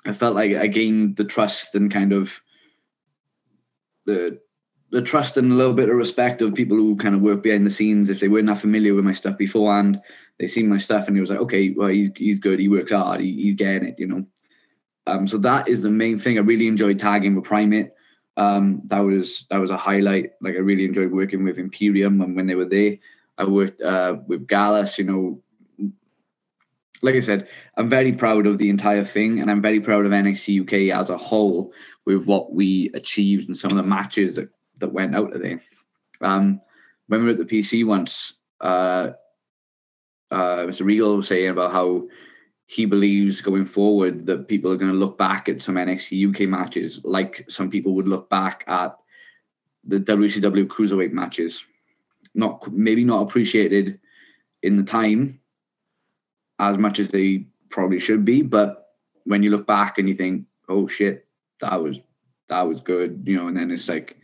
I 0.05 0.13
felt 0.13 0.35
like 0.35 0.55
I 0.55 0.67
gained 0.67 1.17
the 1.17 1.25
trust 1.25 1.75
and 1.75 1.91
kind 1.91 2.13
of 2.13 2.39
the 4.05 4.39
the 4.91 5.01
trust 5.01 5.37
and 5.37 5.51
a 5.51 5.55
little 5.55 5.73
bit 5.73 5.89
of 5.89 5.95
respect 5.95 6.41
of 6.41 6.55
people 6.55 6.75
who 6.75 6.95
kind 6.95 7.13
of 7.13 7.21
work 7.21 7.43
behind 7.43 7.65
the 7.65 7.71
scenes. 7.71 8.09
If 8.09 8.19
they 8.19 8.27
weren't 8.27 8.47
that 8.47 8.57
familiar 8.57 8.95
with 8.95 9.05
my 9.05 9.13
stuff 9.13 9.37
beforehand, 9.37 10.01
they 10.39 10.47
seen 10.47 10.67
my 10.67 10.79
stuff 10.79 11.07
and 11.07 11.15
it 11.15 11.21
was 11.21 11.29
like, 11.29 11.41
okay, 11.41 11.69
well, 11.69 11.89
he's, 11.89 12.09
he's 12.15 12.39
good. 12.39 12.57
He 12.57 12.69
works 12.69 12.91
hard. 12.91 13.21
He, 13.21 13.33
he's 13.33 13.53
getting 13.53 13.87
it, 13.87 13.99
you 13.99 14.07
know. 14.07 14.25
Um, 15.07 15.27
so 15.27 15.37
that 15.39 15.67
is 15.67 15.81
the 15.81 15.89
main 15.89 16.19
thing. 16.19 16.37
I 16.37 16.41
really 16.41 16.67
enjoyed 16.67 16.99
tagging 16.99 17.35
with 17.35 17.45
Primate. 17.45 17.91
Um, 18.37 18.81
that 18.85 18.99
was 18.99 19.45
that 19.49 19.59
was 19.59 19.71
a 19.71 19.77
highlight. 19.77 20.31
Like 20.41 20.55
I 20.55 20.59
really 20.59 20.85
enjoyed 20.85 21.11
working 21.11 21.43
with 21.43 21.57
Imperium 21.57 22.21
and 22.21 22.35
when 22.35 22.47
they 22.47 22.55
were 22.55 22.65
there. 22.65 22.97
I 23.37 23.45
worked 23.45 23.81
uh, 23.81 24.17
with 24.27 24.47
Gallus, 24.47 24.97
you 24.97 25.05
know, 25.05 25.41
like 27.01 27.15
I 27.15 27.19
said, 27.21 27.47
I'm 27.77 27.89
very 27.89 28.11
proud 28.11 28.45
of 28.45 28.57
the 28.57 28.69
entire 28.69 29.05
thing, 29.05 29.39
and 29.39 29.49
I'm 29.49 29.61
very 29.61 29.79
proud 29.79 30.05
of 30.05 30.11
NXT 30.11 30.61
UK 30.63 30.99
as 30.99 31.09
a 31.09 31.17
whole 31.17 31.71
with 32.05 32.25
what 32.25 32.53
we 32.53 32.91
achieved 32.93 33.47
and 33.47 33.57
some 33.57 33.71
of 33.71 33.77
the 33.77 33.83
matches 33.83 34.35
that, 34.35 34.49
that 34.79 34.91
went 34.91 35.15
out 35.15 35.33
of 35.33 35.41
there. 35.41 35.61
Um, 36.21 36.61
when 37.07 37.21
we 37.21 37.25
were 37.27 37.31
at 37.31 37.37
the 37.37 37.45
PC 37.45 37.85
once, 37.85 38.33
uh, 38.61 39.11
uh, 40.31 40.65
Mr. 40.65 40.85
Regal 40.85 41.17
was 41.17 41.27
saying 41.27 41.49
about 41.49 41.71
how 41.71 42.07
he 42.71 42.85
believes 42.85 43.41
going 43.41 43.65
forward 43.65 44.27
that 44.27 44.47
people 44.47 44.71
are 44.71 44.77
going 44.77 44.91
to 44.91 44.97
look 44.97 45.17
back 45.17 45.49
at 45.49 45.59
some 45.59 45.73
NXT 45.73 46.29
UK 46.29 46.47
matches 46.47 47.01
like 47.03 47.43
some 47.49 47.67
people 47.67 47.95
would 47.95 48.07
look 48.07 48.29
back 48.29 48.63
at 48.67 48.95
the 49.83 49.99
WCW 49.99 50.67
cruiserweight 50.67 51.11
matches. 51.11 51.65
Not 52.35 52.71
maybe 52.71 53.03
not 53.03 53.23
appreciated 53.23 53.99
in 54.61 54.77
the 54.77 54.83
time, 54.83 55.39
as 56.59 56.77
much 56.77 56.99
as 56.99 57.09
they 57.09 57.47
probably 57.71 57.99
should 57.99 58.23
be. 58.23 58.43
But 58.43 58.91
when 59.23 59.41
you 59.41 59.49
look 59.49 59.65
back 59.65 59.97
and 59.97 60.07
you 60.07 60.13
think, 60.13 60.45
oh 60.69 60.87
shit, 60.87 61.25
that 61.61 61.81
was 61.81 61.97
that 62.49 62.67
was 62.67 62.81
good, 62.81 63.23
you 63.25 63.35
know, 63.35 63.47
and 63.47 63.57
then 63.57 63.71
it's 63.71 63.89
like 63.89 64.15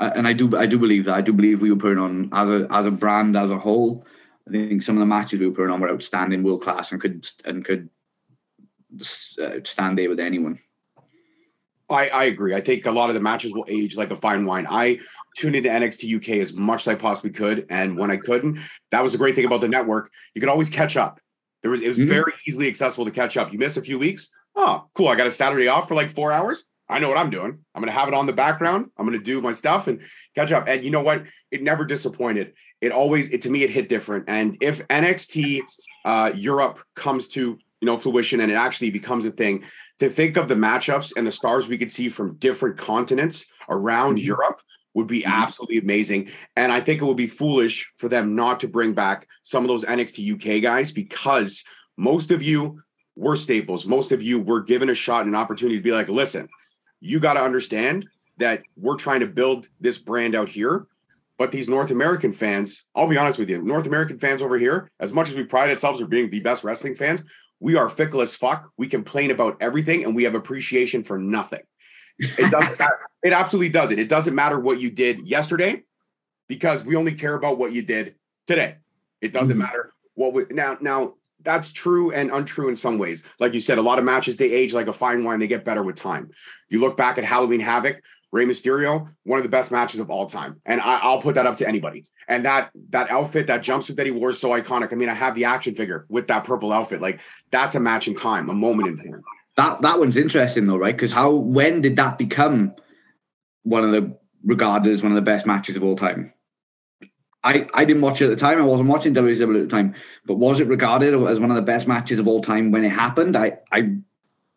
and 0.00 0.26
I 0.26 0.32
do 0.32 0.56
I 0.56 0.66
do 0.66 0.76
believe 0.76 1.04
that 1.04 1.14
I 1.14 1.20
do 1.20 1.32
believe 1.32 1.62
we 1.62 1.70
were 1.70 1.76
putting 1.78 1.98
on 1.98 2.30
as 2.32 2.48
a 2.48 2.66
as 2.72 2.84
a 2.84 2.90
brand 2.90 3.36
as 3.36 3.52
a 3.52 3.58
whole. 3.58 4.04
I 4.48 4.52
think 4.52 4.82
some 4.82 4.96
of 4.96 5.00
the 5.00 5.06
matches 5.06 5.40
we 5.40 5.46
were 5.46 5.54
putting 5.54 5.72
on 5.72 5.80
were 5.80 5.90
outstanding, 5.90 6.42
world 6.42 6.62
class, 6.62 6.92
and 6.92 7.00
could 7.00 7.26
and 7.44 7.64
could 7.64 7.88
uh, 9.00 9.60
stand 9.64 9.98
there 9.98 10.08
with 10.08 10.20
anyone. 10.20 10.58
I, 11.90 12.08
I 12.08 12.24
agree. 12.24 12.54
I 12.54 12.60
think 12.60 12.86
a 12.86 12.90
lot 12.90 13.10
of 13.10 13.14
the 13.14 13.20
matches 13.20 13.52
will 13.52 13.66
age 13.68 13.96
like 13.96 14.10
a 14.10 14.16
fine 14.16 14.46
wine. 14.46 14.66
I 14.68 15.00
tuned 15.36 15.56
into 15.56 15.68
NXT 15.68 16.16
UK 16.16 16.40
as 16.40 16.54
much 16.54 16.82
as 16.82 16.88
I 16.88 16.94
possibly 16.94 17.30
could, 17.30 17.66
and 17.70 17.96
when 17.96 18.10
I 18.10 18.16
couldn't, 18.16 18.58
that 18.90 19.02
was 19.02 19.12
the 19.12 19.18
great 19.18 19.34
thing 19.34 19.44
about 19.44 19.60
the 19.60 19.68
network. 19.68 20.10
You 20.34 20.40
could 20.40 20.50
always 20.50 20.70
catch 20.70 20.96
up. 20.96 21.20
There 21.62 21.70
was 21.70 21.80
it 21.80 21.88
was 21.88 21.98
mm-hmm. 21.98 22.08
very 22.08 22.32
easily 22.46 22.68
accessible 22.68 23.04
to 23.06 23.10
catch 23.10 23.36
up. 23.36 23.52
You 23.52 23.58
miss 23.58 23.76
a 23.76 23.82
few 23.82 23.98
weeks, 23.98 24.30
oh, 24.56 24.88
cool. 24.94 25.08
I 25.08 25.16
got 25.16 25.26
a 25.26 25.30
Saturday 25.30 25.68
off 25.68 25.88
for 25.88 25.94
like 25.94 26.14
four 26.14 26.32
hours. 26.32 26.66
I 26.88 26.98
know 26.98 27.08
what 27.08 27.18
I'm 27.18 27.30
doing. 27.30 27.58
I'm 27.74 27.80
going 27.80 27.92
to 27.92 27.98
have 27.98 28.08
it 28.08 28.14
on 28.14 28.26
the 28.26 28.32
background. 28.32 28.90
I'm 28.96 29.06
going 29.06 29.18
to 29.18 29.24
do 29.24 29.40
my 29.40 29.52
stuff 29.52 29.88
and 29.88 30.00
catch 30.34 30.52
up. 30.52 30.68
And 30.68 30.84
you 30.84 30.90
know 30.90 31.00
what? 31.00 31.24
It 31.50 31.62
never 31.62 31.84
disappointed. 31.84 32.52
It 32.84 32.92
always, 32.92 33.30
it 33.30 33.40
to 33.42 33.50
me, 33.50 33.62
it 33.62 33.70
hit 33.70 33.88
different. 33.88 34.24
And 34.28 34.56
if 34.60 34.86
NXT 34.88 35.62
uh, 36.04 36.32
Europe 36.34 36.78
comes 36.94 37.28
to 37.28 37.58
you 37.80 37.86
know 37.86 37.98
fruition 37.98 38.40
and 38.40 38.50
it 38.50 38.56
actually 38.56 38.90
becomes 38.90 39.24
a 39.24 39.30
thing, 39.30 39.64
to 39.98 40.10
think 40.10 40.36
of 40.36 40.48
the 40.48 40.54
matchups 40.54 41.12
and 41.16 41.26
the 41.26 41.32
stars 41.32 41.68
we 41.68 41.78
could 41.78 41.90
see 41.90 42.08
from 42.08 42.36
different 42.36 42.76
continents 42.76 43.46
around 43.68 44.16
mm-hmm. 44.16 44.26
Europe 44.26 44.60
would 44.94 45.06
be 45.06 45.20
mm-hmm. 45.20 45.32
absolutely 45.32 45.78
amazing. 45.78 46.30
And 46.56 46.72
I 46.72 46.80
think 46.80 47.00
it 47.00 47.04
would 47.04 47.16
be 47.16 47.26
foolish 47.26 47.92
for 47.98 48.08
them 48.08 48.34
not 48.34 48.60
to 48.60 48.68
bring 48.68 48.94
back 48.94 49.28
some 49.42 49.64
of 49.64 49.68
those 49.68 49.84
NXT 49.84 50.34
UK 50.34 50.62
guys 50.62 50.90
because 50.90 51.64
most 51.96 52.30
of 52.30 52.42
you 52.42 52.82
were 53.16 53.36
staples. 53.36 53.86
Most 53.86 54.12
of 54.12 54.22
you 54.22 54.40
were 54.40 54.62
given 54.62 54.90
a 54.90 54.94
shot 54.94 55.22
and 55.26 55.34
an 55.34 55.40
opportunity 55.40 55.76
to 55.76 55.82
be 55.82 55.92
like, 55.92 56.08
listen, 56.08 56.48
you 57.00 57.20
got 57.20 57.34
to 57.34 57.42
understand 57.42 58.08
that 58.38 58.62
we're 58.76 58.96
trying 58.96 59.20
to 59.20 59.26
build 59.26 59.68
this 59.80 59.98
brand 59.98 60.34
out 60.34 60.48
here. 60.48 60.86
But 61.36 61.50
these 61.50 61.68
North 61.68 61.90
American 61.90 62.32
fans, 62.32 62.84
I'll 62.94 63.08
be 63.08 63.16
honest 63.16 63.38
with 63.38 63.50
you, 63.50 63.60
North 63.62 63.86
American 63.86 64.18
fans 64.18 64.40
over 64.40 64.58
here, 64.58 64.90
as 65.00 65.12
much 65.12 65.28
as 65.28 65.34
we 65.34 65.44
pride 65.44 65.70
ourselves 65.70 66.00
for 66.00 66.06
being 66.06 66.30
the 66.30 66.40
best 66.40 66.62
wrestling 66.62 66.94
fans, 66.94 67.24
we 67.60 67.76
are 67.76 67.88
fickle 67.88 68.20
as 68.20 68.36
fuck. 68.36 68.70
We 68.76 68.86
complain 68.86 69.30
about 69.30 69.56
everything 69.60 70.04
and 70.04 70.14
we 70.14 70.24
have 70.24 70.34
appreciation 70.34 71.02
for 71.02 71.18
nothing. 71.18 71.62
It 72.18 72.50
doesn't. 72.50 72.80
It 73.24 73.32
absolutely 73.32 73.70
doesn't. 73.70 73.98
It 73.98 74.10
doesn't 74.10 74.34
matter 74.34 74.60
what 74.60 74.80
you 74.80 74.90
did 74.90 75.26
yesterday 75.26 75.84
because 76.46 76.84
we 76.84 76.94
only 76.94 77.14
care 77.14 77.34
about 77.34 77.56
what 77.56 77.72
you 77.72 77.80
did 77.80 78.16
today. 78.46 78.76
It 79.22 79.32
doesn't 79.32 79.56
mm-hmm. 79.56 79.62
matter 79.62 79.94
what 80.12 80.34
we 80.34 80.44
now 80.50 80.76
now 80.82 81.14
that's 81.40 81.72
true 81.72 82.10
and 82.12 82.30
untrue 82.30 82.68
in 82.68 82.76
some 82.76 82.98
ways. 82.98 83.22
Like 83.38 83.54
you 83.54 83.60
said, 83.60 83.78
a 83.78 83.82
lot 83.82 83.98
of 83.98 84.04
matches 84.04 84.36
they 84.36 84.50
age 84.50 84.74
like 84.74 84.88
a 84.88 84.92
fine 84.92 85.24
wine, 85.24 85.38
they 85.38 85.46
get 85.46 85.64
better 85.64 85.82
with 85.82 85.96
time. 85.96 86.30
You 86.68 86.80
look 86.80 86.98
back 86.98 87.16
at 87.16 87.24
Halloween 87.24 87.60
Havoc, 87.60 88.02
Rey 88.34 88.46
Mysterio, 88.46 89.08
one 89.22 89.38
of 89.38 89.44
the 89.44 89.48
best 89.48 89.70
matches 89.70 90.00
of 90.00 90.10
all 90.10 90.26
time. 90.26 90.60
And 90.66 90.80
I, 90.80 91.08
will 91.08 91.22
put 91.22 91.36
that 91.36 91.46
up 91.46 91.56
to 91.58 91.68
anybody. 91.68 92.04
And 92.26 92.44
that 92.44 92.72
that 92.90 93.08
outfit, 93.08 93.46
that 93.46 93.62
jumpsuit 93.62 93.94
that 93.94 94.06
he 94.06 94.12
wore 94.12 94.30
is 94.30 94.40
so 94.40 94.50
iconic. 94.50 94.92
I 94.92 94.96
mean, 94.96 95.08
I 95.08 95.14
have 95.14 95.36
the 95.36 95.44
action 95.44 95.76
figure 95.76 96.04
with 96.08 96.26
that 96.26 96.42
purple 96.42 96.72
outfit. 96.72 97.00
Like 97.00 97.20
that's 97.52 97.76
a 97.76 97.80
match 97.80 98.08
in 98.08 98.16
time, 98.16 98.50
a 98.50 98.52
moment 98.52 98.88
in 98.88 98.96
time. 98.96 99.22
That 99.56 99.82
that 99.82 100.00
one's 100.00 100.16
interesting 100.16 100.66
though, 100.66 100.76
right? 100.76 100.96
Because 100.96 101.12
how 101.12 101.30
when 101.30 101.80
did 101.80 101.94
that 101.94 102.18
become 102.18 102.74
one 103.62 103.84
of 103.84 103.92
the 103.92 104.18
regarded 104.44 104.90
as 104.90 105.04
one 105.04 105.12
of 105.12 105.16
the 105.16 105.22
best 105.22 105.46
matches 105.46 105.76
of 105.76 105.84
all 105.84 105.94
time? 105.94 106.32
I, 107.44 107.68
I 107.72 107.84
didn't 107.84 108.02
watch 108.02 108.20
it 108.20 108.24
at 108.24 108.30
the 108.30 108.36
time. 108.36 108.58
I 108.58 108.62
wasn't 108.62 108.88
watching 108.88 109.14
WWE 109.14 109.54
at 109.54 109.62
the 109.62 109.68
time, 109.68 109.94
but 110.24 110.36
was 110.36 110.58
it 110.58 110.66
regarded 110.66 111.14
as 111.14 111.38
one 111.38 111.50
of 111.50 111.56
the 111.56 111.62
best 111.62 111.86
matches 111.86 112.18
of 112.18 112.26
all 112.26 112.40
time 112.40 112.72
when 112.72 112.82
it 112.82 112.88
happened? 112.90 113.36
I 113.36 113.58
I 113.70 113.92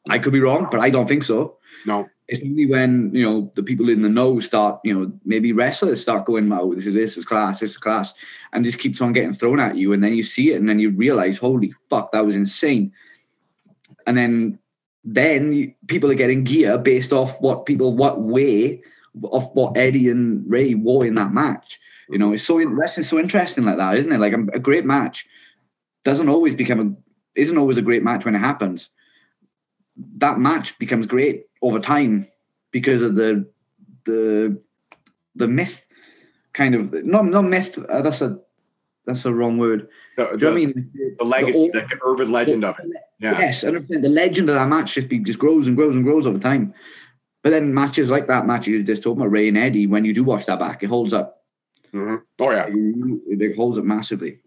I 0.10 0.18
could 0.18 0.34
be 0.34 0.40
wrong, 0.40 0.68
but 0.72 0.80
I 0.80 0.90
don't 0.90 1.08
think 1.08 1.26
so. 1.26 1.58
No. 1.86 2.08
It's 2.28 2.42
only 2.44 2.66
when 2.66 3.12
you 3.14 3.24
know 3.24 3.52
the 3.56 3.64
people 3.64 3.90
in 3.90 4.02
the 4.02 4.10
know 4.10 4.40
start, 4.42 4.82
you 4.84 4.94
know, 4.94 5.12
maybe 5.24 5.54
wrestlers 5.54 6.02
start 6.02 6.26
going, 6.26 6.52
"Oh, 6.52 6.74
this 6.76 6.86
is 6.86 6.94
this 6.94 7.18
is 7.18 7.24
class, 7.24 7.62
this 7.62 7.72
is 7.72 7.78
class," 7.78 8.14
and 8.52 8.66
just 8.66 8.80
keeps 8.80 9.02
on 9.02 9.14
getting 9.14 9.34
thrown 9.34 9.60
at 9.60 9.78
you, 9.78 9.94
and 9.94 10.04
then 10.04 10.14
you 10.14 10.24
see 10.24 10.52
it, 10.52 10.58
and 10.58 10.68
then 10.68 10.80
you 10.80 10.90
realize, 10.90 11.38
"Holy 11.38 11.74
fuck, 11.90 12.12
that 12.12 12.26
was 12.26 12.36
insane!" 12.36 12.92
And 14.06 14.18
then 14.18 14.60
then 15.06 15.74
people 15.88 16.12
are 16.12 16.16
getting 16.16 16.44
gear 16.44 16.78
based 16.78 17.14
off 17.14 17.40
what 17.40 17.66
people 17.66 17.96
what 17.96 18.22
way 18.22 18.82
of 19.32 19.48
what 19.54 19.78
Eddie 19.78 20.10
and 20.10 20.44
Rey 20.50 20.74
wore 20.76 21.06
in 21.06 21.16
that 21.16 21.34
match. 21.34 21.80
You 22.10 22.18
know, 22.18 22.34
it's 22.34 22.44
so 22.44 22.64
wrestling's 22.64 23.10
so 23.10 23.20
interesting 23.20 23.64
like 23.64 23.78
that, 23.78 23.96
isn't 23.98 24.12
it? 24.12 24.20
Like 24.20 24.34
a, 24.34 24.46
a 24.54 24.60
great 24.60 24.86
match 24.86 25.26
doesn't 26.04 26.30
always 26.30 26.56
become 26.56 26.80
a 26.80 27.40
isn't 27.40 27.58
always 27.58 27.78
a 27.78 27.82
great 27.82 28.04
match 28.04 28.26
when 28.26 28.36
it 28.36 28.40
happens. 28.40 28.90
That 30.18 30.40
match 30.40 30.78
becomes 30.78 31.06
great 31.06 31.47
over 31.62 31.80
time 31.80 32.28
because 32.72 33.02
of 33.02 33.16
the 33.16 33.48
the 34.06 34.62
the 35.36 35.48
myth 35.48 35.86
kind 36.54 36.76
of 36.76 37.06
not 37.06 37.26
not 37.26 37.44
myth. 37.44 37.78
Uh, 37.90 38.02
that's 38.02 38.22
a 38.22 38.40
that's 39.06 39.26
a 39.26 39.34
wrong 39.34 39.58
word. 39.58 39.88
The, 40.18 40.38
the, 40.38 40.50
I 40.50 40.52
mean? 40.52 40.92
The 41.18 41.24
legacy, 41.24 41.70
the, 41.70 41.82
the 41.82 42.00
urban 42.04 42.32
legend 42.32 42.64
the, 42.64 42.70
of 42.70 42.76
it. 42.80 42.86
Yeah. 43.20 43.40
Yes, 43.40 43.64
and 43.64 43.88
the 43.88 44.10
legend 44.10 44.50
of 44.50 44.56
that 44.56 44.68
match 44.68 44.94
just 44.94 45.08
be, 45.08 45.20
just 45.20 45.40
grows 45.40 45.66
and 45.68 45.76
grows 45.76 45.96
and 45.96 46.04
grows 46.04 46.28
over 46.28 46.40
time. 46.40 46.74
But 47.44 47.52
then 47.52 47.74
matches 47.74 48.10
like 48.10 48.28
that 48.28 48.46
match 48.46 48.68
you 48.68 48.84
just 48.84 49.04
talking 49.04 49.22
about 49.22 49.32
Rey 49.32 49.48
and 49.48 49.58
Eddie, 49.58 49.88
when 49.88 50.04
you 50.04 50.14
do 50.14 50.24
watch 50.24 50.46
that 50.48 50.60
back, 50.60 50.84
it 50.84 50.88
holds 50.88 51.14
up 51.14 51.38
Mm-hmm. 51.94 52.16
Oh 52.40 52.52
yeah, 52.52 52.68
it, 52.70 53.56
holds 53.56 53.78
it 53.78 53.86
massively. 53.86 54.40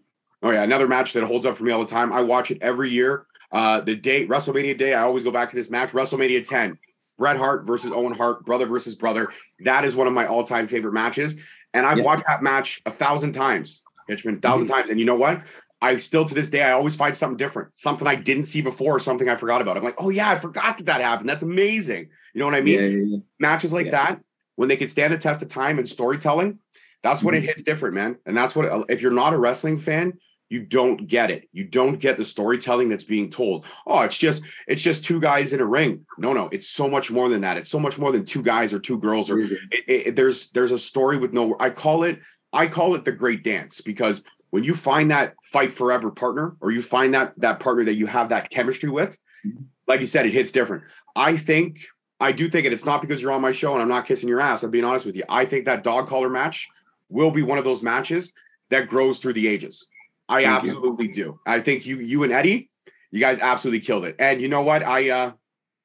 Oh 0.43 0.51
yeah, 0.51 0.63
another 0.63 0.87
match 0.87 1.13
that 1.13 1.23
holds 1.23 1.45
up 1.45 1.57
for 1.57 1.63
me 1.63 1.71
all 1.71 1.83
the 1.83 1.89
time. 1.89 2.13
I 2.13 2.21
watch 2.21 2.51
it 2.51 2.59
every 2.61 2.89
year. 2.89 3.25
Uh, 3.51 3.81
the 3.81 3.95
day 3.95 4.25
WrestleMania 4.25 4.77
day, 4.77 4.93
I 4.93 5.01
always 5.01 5.23
go 5.23 5.31
back 5.31 5.49
to 5.49 5.55
this 5.55 5.69
match. 5.69 5.91
WrestleMania 5.91 6.47
10, 6.47 6.77
Bret 7.21 7.37
Hart 7.37 7.67
versus 7.67 7.91
Owen 7.91 8.13
Hart, 8.13 8.43
brother 8.47 8.65
versus 8.65 8.95
brother. 8.95 9.31
That 9.59 9.85
is 9.85 9.95
one 9.95 10.07
of 10.07 10.13
my 10.13 10.25
all-time 10.25 10.67
favorite 10.67 10.93
matches, 10.93 11.37
and 11.71 11.85
I've 11.85 12.03
watched 12.03 12.23
that 12.25 12.41
match 12.41 12.81
a 12.87 12.89
thousand 12.89 13.33
times, 13.33 13.83
Hitchman, 14.09 14.43
a 14.43 14.47
1000 14.47 14.65
mm-hmm. 14.65 14.73
times. 14.73 14.89
And 14.89 14.99
you 14.99 15.05
know 15.05 15.15
what? 15.15 15.43
I 15.83 15.97
still 15.97 16.25
to 16.25 16.33
this 16.33 16.49
day, 16.49 16.63
I 16.63 16.71
always 16.71 16.95
find 16.95 17.15
something 17.15 17.37
different, 17.37 17.75
something 17.75 18.07
I 18.07 18.15
didn't 18.15 18.45
see 18.45 18.61
before, 18.61 18.95
or 18.95 18.99
something 18.99 19.29
I 19.29 19.35
forgot 19.35 19.61
about. 19.61 19.77
I'm 19.77 19.83
like, 19.83 20.01
oh 20.01 20.09
yeah, 20.09 20.31
I 20.31 20.39
forgot 20.39 20.77
that 20.77 20.87
that 20.87 21.01
happened. 21.01 21.29
That's 21.29 21.43
amazing. 21.43 22.09
You 22.33 22.39
know 22.39 22.45
what 22.45 22.55
I 22.55 22.61
mean? 22.61 22.79
Yeah, 22.79 22.87
yeah. 22.87 23.17
Matches 23.37 23.71
like 23.71 23.91
that, 23.91 24.19
when 24.55 24.67
they 24.67 24.75
can 24.75 24.89
stand 24.89 25.13
the 25.13 25.19
test 25.19 25.43
of 25.43 25.47
time 25.47 25.77
and 25.77 25.87
storytelling, 25.87 26.57
that's 27.03 27.21
when 27.21 27.35
it 27.35 27.41
mm-hmm. 27.41 27.49
hits 27.49 27.63
different, 27.63 27.93
man. 27.93 28.17
And 28.25 28.35
that's 28.35 28.55
what 28.55 28.89
if 28.89 29.03
you're 29.03 29.11
not 29.11 29.33
a 29.33 29.37
wrestling 29.37 29.77
fan, 29.77 30.13
you 30.51 30.59
don't 30.59 31.07
get 31.07 31.31
it. 31.31 31.47
You 31.53 31.63
don't 31.63 31.97
get 31.97 32.17
the 32.17 32.25
storytelling 32.25 32.89
that's 32.89 33.05
being 33.05 33.29
told. 33.29 33.65
Oh, 33.87 34.01
it's 34.01 34.17
just 34.17 34.43
it's 34.67 34.81
just 34.81 35.05
two 35.05 35.21
guys 35.21 35.53
in 35.53 35.61
a 35.61 35.65
ring. 35.65 36.05
No, 36.17 36.33
no, 36.33 36.49
it's 36.51 36.67
so 36.67 36.89
much 36.89 37.09
more 37.09 37.29
than 37.29 37.39
that. 37.41 37.55
It's 37.55 37.69
so 37.69 37.79
much 37.79 37.97
more 37.97 38.11
than 38.11 38.25
two 38.25 38.43
guys 38.43 38.73
or 38.73 38.79
two 38.79 38.99
girls. 38.99 39.29
Or 39.29 39.37
mm-hmm. 39.37 39.53
it, 39.71 40.07
it, 40.07 40.15
there's 40.17 40.49
there's 40.49 40.73
a 40.73 40.77
story 40.77 41.17
with 41.17 41.31
no. 41.31 41.55
I 41.57 41.69
call 41.69 42.03
it 42.03 42.19
I 42.51 42.67
call 42.67 42.95
it 42.95 43.05
the 43.05 43.13
great 43.13 43.45
dance 43.45 43.79
because 43.79 44.25
when 44.49 44.65
you 44.65 44.75
find 44.75 45.09
that 45.11 45.35
fight 45.41 45.71
forever 45.71 46.11
partner 46.11 46.57
or 46.59 46.71
you 46.71 46.81
find 46.81 47.13
that 47.13 47.33
that 47.37 47.61
partner 47.61 47.85
that 47.85 47.93
you 47.93 48.05
have 48.07 48.27
that 48.29 48.49
chemistry 48.49 48.89
with, 48.89 49.17
mm-hmm. 49.47 49.63
like 49.87 50.01
you 50.01 50.05
said, 50.05 50.25
it 50.25 50.33
hits 50.33 50.51
different. 50.51 50.83
I 51.15 51.37
think 51.37 51.77
I 52.19 52.33
do 52.33 52.49
think 52.49 52.65
it. 52.65 52.73
It's 52.73 52.85
not 52.85 52.99
because 52.99 53.21
you're 53.21 53.31
on 53.31 53.41
my 53.41 53.53
show 53.53 53.71
and 53.71 53.81
I'm 53.81 53.87
not 53.87 54.05
kissing 54.05 54.27
your 54.27 54.41
ass. 54.41 54.63
I'm 54.63 54.71
being 54.71 54.83
honest 54.83 55.05
with 55.05 55.15
you. 55.15 55.23
I 55.29 55.45
think 55.45 55.63
that 55.63 55.81
dog 55.81 56.09
collar 56.09 56.29
match 56.29 56.67
will 57.07 57.31
be 57.31 57.41
one 57.41 57.57
of 57.57 57.63
those 57.63 57.81
matches 57.81 58.33
that 58.69 58.89
grows 58.89 59.19
through 59.19 59.33
the 59.33 59.47
ages. 59.47 59.87
I 60.31 60.43
Thank 60.43 60.69
absolutely 60.69 61.07
you. 61.07 61.13
do. 61.13 61.39
I 61.45 61.59
think 61.59 61.85
you 61.85 61.97
you 61.97 62.23
and 62.23 62.31
Eddie, 62.31 62.71
you 63.11 63.19
guys 63.19 63.39
absolutely 63.41 63.81
killed 63.81 64.05
it. 64.05 64.15
And 64.17 64.41
you 64.41 64.47
know 64.47 64.61
what? 64.61 64.81
I 64.81 65.09
uh 65.09 65.31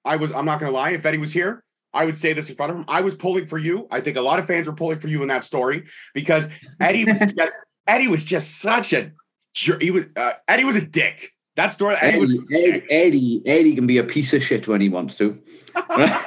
I 0.05 0.17
was 0.17 0.31
I'm 0.33 0.45
not 0.45 0.61
gonna 0.61 0.73
lie, 0.73 0.91
if 0.91 1.05
Eddie 1.05 1.19
was 1.19 1.33
here, 1.33 1.65
I 1.93 2.05
would 2.05 2.17
say 2.17 2.33
this 2.33 2.49
in 2.49 2.55
front 2.55 2.71
of 2.71 2.79
him. 2.79 2.85
I 2.87 3.01
was 3.01 3.17
pulling 3.17 3.47
for 3.47 3.59
you. 3.59 3.89
I 3.91 4.01
think 4.01 4.17
a 4.17 4.21
lot 4.21 4.39
of 4.39 4.47
fans 4.47 4.69
were 4.69 4.73
pulling 4.73 5.01
for 5.01 5.09
you 5.09 5.21
in 5.23 5.29
that 5.29 5.43
story 5.43 5.85
because 6.15 6.49
Eddie 6.81 7.05
was 7.05 7.21
just 7.37 7.59
Eddie 7.89 8.07
was 8.09 8.25
just 8.25 8.61
such 8.61 8.93
a 8.93 9.11
he 9.53 9.91
was 9.91 10.05
uh, 10.15 10.35
Eddie 10.47 10.65
was 10.65 10.77
a 10.77 10.83
dick. 10.83 11.33
That 11.57 11.73
story 11.73 11.97
Eddie, 12.01 12.21
Eddie, 12.21 12.41
Eddie, 12.53 12.85
Eddie, 12.91 13.43
Eddie 13.47 13.75
can 13.75 13.87
be 13.87 13.99
a 13.99 14.05
piece 14.05 14.33
of 14.33 14.45
shit 14.45 14.69
when 14.69 14.81
he 14.81 14.89
wants 14.91 15.17
to. 15.17 15.37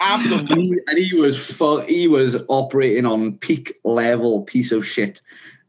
Absolutely. 0.00 0.78
and 0.86 0.98
he 0.98 1.14
was 1.14 1.38
full, 1.38 1.80
he 1.80 2.08
was 2.08 2.36
operating 2.48 3.06
on 3.06 3.36
peak 3.38 3.74
level 3.84 4.42
piece 4.42 4.72
of 4.72 4.86
shit. 4.86 5.20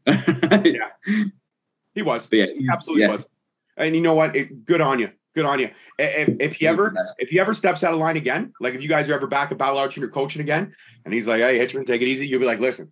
yeah. 0.64 0.88
He 1.94 2.02
was. 2.02 2.26
But 2.26 2.36
yeah, 2.36 2.46
he 2.56 2.68
absolutely 2.70 3.02
yeah. 3.02 3.10
was. 3.10 3.24
And 3.76 3.94
you 3.94 4.02
know 4.02 4.14
what? 4.14 4.36
It, 4.36 4.64
good 4.64 4.80
on 4.80 4.98
you. 4.98 5.10
Good 5.34 5.44
on 5.44 5.58
you. 5.58 5.70
If, 5.98 6.28
if 6.40 6.52
he 6.54 6.66
ever 6.66 6.94
if 7.18 7.28
he 7.28 7.38
ever 7.38 7.52
steps 7.52 7.84
out 7.84 7.92
of 7.92 7.98
line 8.00 8.16
again, 8.16 8.54
like 8.58 8.74
if 8.74 8.82
you 8.82 8.88
guys 8.88 9.08
are 9.10 9.14
ever 9.14 9.26
back 9.26 9.52
at 9.52 9.58
Battle 9.58 9.78
Arts 9.78 9.94
and 9.94 10.00
you're 10.00 10.10
coaching 10.10 10.40
again, 10.40 10.74
and 11.04 11.12
he's 11.12 11.26
like, 11.26 11.40
"Hey, 11.40 11.58
Hitchman, 11.58 11.84
take 11.86 12.00
it 12.00 12.06
easy," 12.06 12.26
you'll 12.26 12.40
be 12.40 12.46
like, 12.46 12.58
"Listen, 12.58 12.90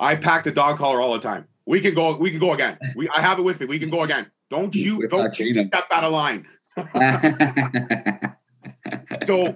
I 0.00 0.14
pack 0.14 0.44
the 0.44 0.50
dog 0.50 0.78
collar 0.78 1.02
all 1.02 1.12
the 1.12 1.20
time. 1.20 1.46
We 1.66 1.80
can 1.80 1.94
go. 1.94 2.16
We 2.16 2.30
can 2.30 2.40
go 2.40 2.54
again. 2.54 2.78
We 2.96 3.06
I 3.10 3.20
have 3.20 3.38
it 3.38 3.42
with 3.42 3.60
me. 3.60 3.66
We 3.66 3.78
can 3.78 3.90
go 3.90 4.02
again. 4.02 4.30
Don't 4.48 4.74
you 4.74 5.06
don't 5.08 5.38
you 5.38 5.52
step 5.52 5.84
out 5.90 6.04
of 6.04 6.12
line." 6.12 6.46
so 9.26 9.54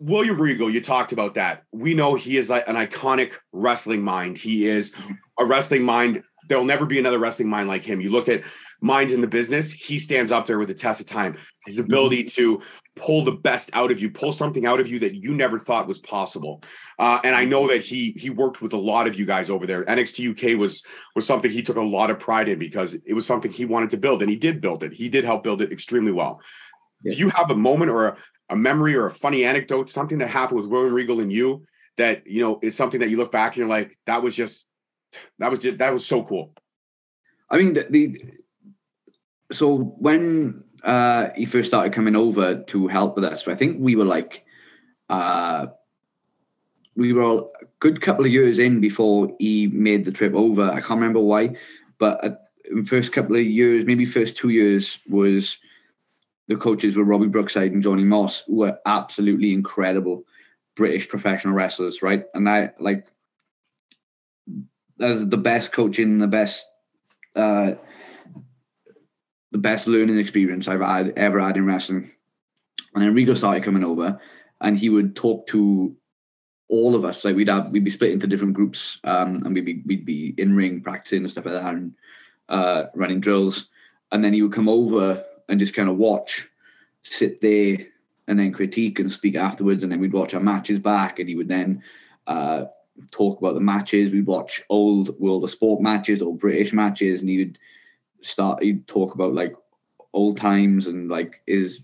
William 0.00 0.40
Regal, 0.40 0.70
you 0.70 0.80
talked 0.80 1.12
about 1.12 1.34
that. 1.34 1.64
We 1.72 1.92
know 1.92 2.14
he 2.14 2.38
is 2.38 2.50
an 2.50 2.62
iconic 2.62 3.34
wrestling 3.52 4.02
mind. 4.02 4.38
He 4.38 4.66
is 4.66 4.94
a 5.38 5.44
wrestling 5.44 5.82
mind. 5.82 6.22
There'll 6.48 6.64
never 6.64 6.86
be 6.86 6.98
another 6.98 7.18
wrestling 7.18 7.50
mind 7.50 7.68
like 7.68 7.84
him. 7.84 8.00
You 8.00 8.10
look 8.10 8.26
at 8.26 8.42
minds 8.80 9.12
in 9.12 9.20
the 9.20 9.28
business, 9.28 9.70
he 9.70 9.98
stands 9.98 10.32
up 10.32 10.46
there 10.46 10.58
with 10.58 10.68
the 10.68 10.74
test 10.74 11.00
of 11.00 11.06
time. 11.06 11.36
His 11.66 11.78
ability 11.78 12.24
to 12.24 12.62
pull 12.96 13.24
the 13.24 13.32
best 13.32 13.70
out 13.74 13.90
of 13.90 14.00
you, 14.00 14.10
pull 14.10 14.32
something 14.32 14.64
out 14.64 14.80
of 14.80 14.88
you 14.88 14.98
that 15.00 15.14
you 15.14 15.34
never 15.34 15.58
thought 15.58 15.86
was 15.86 15.98
possible. 15.98 16.62
Uh, 16.98 17.20
and 17.22 17.34
I 17.34 17.44
know 17.44 17.68
that 17.68 17.82
he 17.82 18.14
he 18.16 18.30
worked 18.30 18.62
with 18.62 18.72
a 18.72 18.78
lot 18.78 19.06
of 19.06 19.18
you 19.18 19.26
guys 19.26 19.50
over 19.50 19.66
there. 19.66 19.84
NXT 19.84 20.30
UK 20.54 20.58
was 20.58 20.82
was 21.14 21.26
something 21.26 21.50
he 21.50 21.62
took 21.62 21.76
a 21.76 21.82
lot 21.82 22.10
of 22.10 22.18
pride 22.18 22.48
in 22.48 22.58
because 22.58 22.94
it 22.94 23.12
was 23.12 23.26
something 23.26 23.50
he 23.50 23.66
wanted 23.66 23.90
to 23.90 23.98
build, 23.98 24.22
and 24.22 24.30
he 24.30 24.36
did 24.36 24.62
build 24.62 24.82
it. 24.82 24.94
He 24.94 25.10
did 25.10 25.24
help 25.24 25.44
build 25.44 25.60
it 25.60 25.72
extremely 25.72 26.12
well. 26.12 26.40
do 27.04 27.14
you 27.14 27.28
have 27.30 27.50
a 27.50 27.54
moment 27.54 27.90
or 27.90 28.08
a, 28.08 28.16
a 28.50 28.56
memory 28.56 28.94
or 28.94 29.06
a 29.06 29.10
funny 29.10 29.44
anecdote, 29.44 29.88
something 29.88 30.18
that 30.18 30.28
happened 30.28 30.60
with 30.60 30.68
William 30.68 30.92
Regal 30.92 31.20
and 31.20 31.32
you 31.32 31.62
that 31.96 32.26
you 32.26 32.40
know 32.40 32.58
is 32.62 32.76
something 32.76 33.00
that 33.00 33.08
you 33.08 33.16
look 33.16 33.32
back 33.32 33.52
and 33.52 33.58
you're 33.58 33.68
like, 33.68 33.96
that 34.06 34.22
was 34.22 34.36
just 34.36 34.66
that 35.38 35.50
was 35.50 35.60
just 35.60 35.78
that 35.78 35.92
was 35.92 36.06
so 36.06 36.24
cool. 36.24 36.52
I 37.48 37.56
mean, 37.56 37.72
the, 37.72 37.86
the 37.90 38.22
so 39.52 39.76
when 39.76 40.64
uh, 40.84 41.30
he 41.36 41.44
first 41.44 41.68
started 41.68 41.92
coming 41.92 42.16
over 42.16 42.62
to 42.62 42.88
help 42.88 43.16
with 43.16 43.24
us, 43.24 43.46
I 43.46 43.54
think 43.54 43.78
we 43.80 43.96
were 43.96 44.04
like, 44.04 44.44
uh, 45.08 45.66
we 46.96 47.12
were 47.12 47.22
all 47.22 47.52
a 47.60 47.64
good 47.78 48.00
couple 48.00 48.24
of 48.24 48.30
years 48.30 48.58
in 48.58 48.80
before 48.80 49.34
he 49.38 49.68
made 49.68 50.04
the 50.04 50.12
trip 50.12 50.34
over. 50.34 50.70
I 50.70 50.80
can't 50.80 51.00
remember 51.00 51.20
why, 51.20 51.56
but 51.98 52.46
in 52.70 52.84
first 52.84 53.12
couple 53.12 53.36
of 53.36 53.42
years, 53.42 53.84
maybe 53.84 54.04
first 54.04 54.36
two 54.36 54.50
years 54.50 54.98
was 55.08 55.58
the 56.50 56.56
coaches 56.56 56.96
were 56.96 57.04
Robbie 57.04 57.28
Brookside 57.28 57.70
and 57.70 57.80
Johnny 57.80 58.02
Moss, 58.02 58.40
who 58.40 58.56
were 58.56 58.76
absolutely 58.84 59.54
incredible 59.54 60.24
British 60.74 61.08
professional 61.08 61.54
wrestlers, 61.54 62.02
right? 62.02 62.24
And 62.34 62.48
I 62.48 62.72
like 62.80 63.06
that's 64.98 65.24
the 65.24 65.36
best 65.36 65.70
coaching, 65.70 66.18
the 66.18 66.26
best 66.26 66.66
uh 67.36 67.74
the 69.52 69.58
best 69.58 69.86
learning 69.86 70.18
experience 70.18 70.66
I've 70.66 70.80
had 70.80 71.12
ever 71.16 71.38
had 71.38 71.56
in 71.56 71.66
wrestling. 71.66 72.10
And 72.94 73.04
then 73.04 73.14
Regal 73.14 73.36
started 73.36 73.62
coming 73.62 73.84
over 73.84 74.20
and 74.60 74.76
he 74.76 74.88
would 74.88 75.14
talk 75.14 75.46
to 75.48 75.94
all 76.68 76.96
of 76.96 77.04
us. 77.04 77.24
Like 77.24 77.36
we'd 77.36 77.48
have 77.48 77.70
we'd 77.70 77.84
be 77.84 77.90
split 77.92 78.10
into 78.10 78.26
different 78.26 78.54
groups 78.54 78.98
um 79.04 79.36
and 79.44 79.54
we'd 79.54 79.64
be 79.64 79.82
we'd 79.86 80.04
be 80.04 80.34
in 80.36 80.56
ring 80.56 80.80
practicing 80.80 81.22
and 81.22 81.30
stuff 81.30 81.46
like 81.46 81.54
that 81.54 81.74
and 81.74 81.94
uh 82.48 82.86
running 82.96 83.20
drills. 83.20 83.68
And 84.10 84.24
then 84.24 84.32
he 84.32 84.42
would 84.42 84.52
come 84.52 84.68
over 84.68 85.24
and 85.50 85.60
just 85.60 85.74
kind 85.74 85.88
of 85.88 85.96
watch, 85.96 86.48
sit 87.02 87.40
there 87.40 87.78
and 88.28 88.38
then 88.38 88.52
critique 88.52 88.98
and 88.98 89.12
speak 89.12 89.34
afterwards. 89.34 89.82
And 89.82 89.92
then 89.92 90.00
we'd 90.00 90.12
watch 90.12 90.32
our 90.32 90.40
matches 90.40 90.78
back 90.78 91.18
and 91.18 91.28
he 91.28 91.34
would 91.34 91.48
then 91.48 91.82
uh 92.26 92.64
talk 93.10 93.38
about 93.38 93.54
the 93.54 93.60
matches. 93.60 94.12
We'd 94.12 94.26
watch 94.26 94.62
old 94.68 95.18
World 95.18 95.44
of 95.44 95.50
Sport 95.50 95.80
matches, 95.80 96.22
or 96.22 96.34
British 96.34 96.72
matches, 96.72 97.20
and 97.20 97.30
he 97.30 97.38
would 97.38 97.58
start 98.22 98.62
he'd 98.62 98.86
talk 98.86 99.14
about 99.14 99.34
like 99.34 99.54
old 100.12 100.36
times 100.36 100.86
and 100.86 101.08
like 101.08 101.40
his 101.46 101.80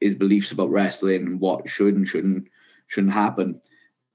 his 0.00 0.14
beliefs 0.14 0.52
about 0.52 0.70
wrestling 0.70 1.26
and 1.26 1.40
what 1.40 1.68
should 1.68 1.94
and 1.94 2.08
shouldn't 2.08 2.48
shouldn't 2.86 3.12
happen. 3.12 3.60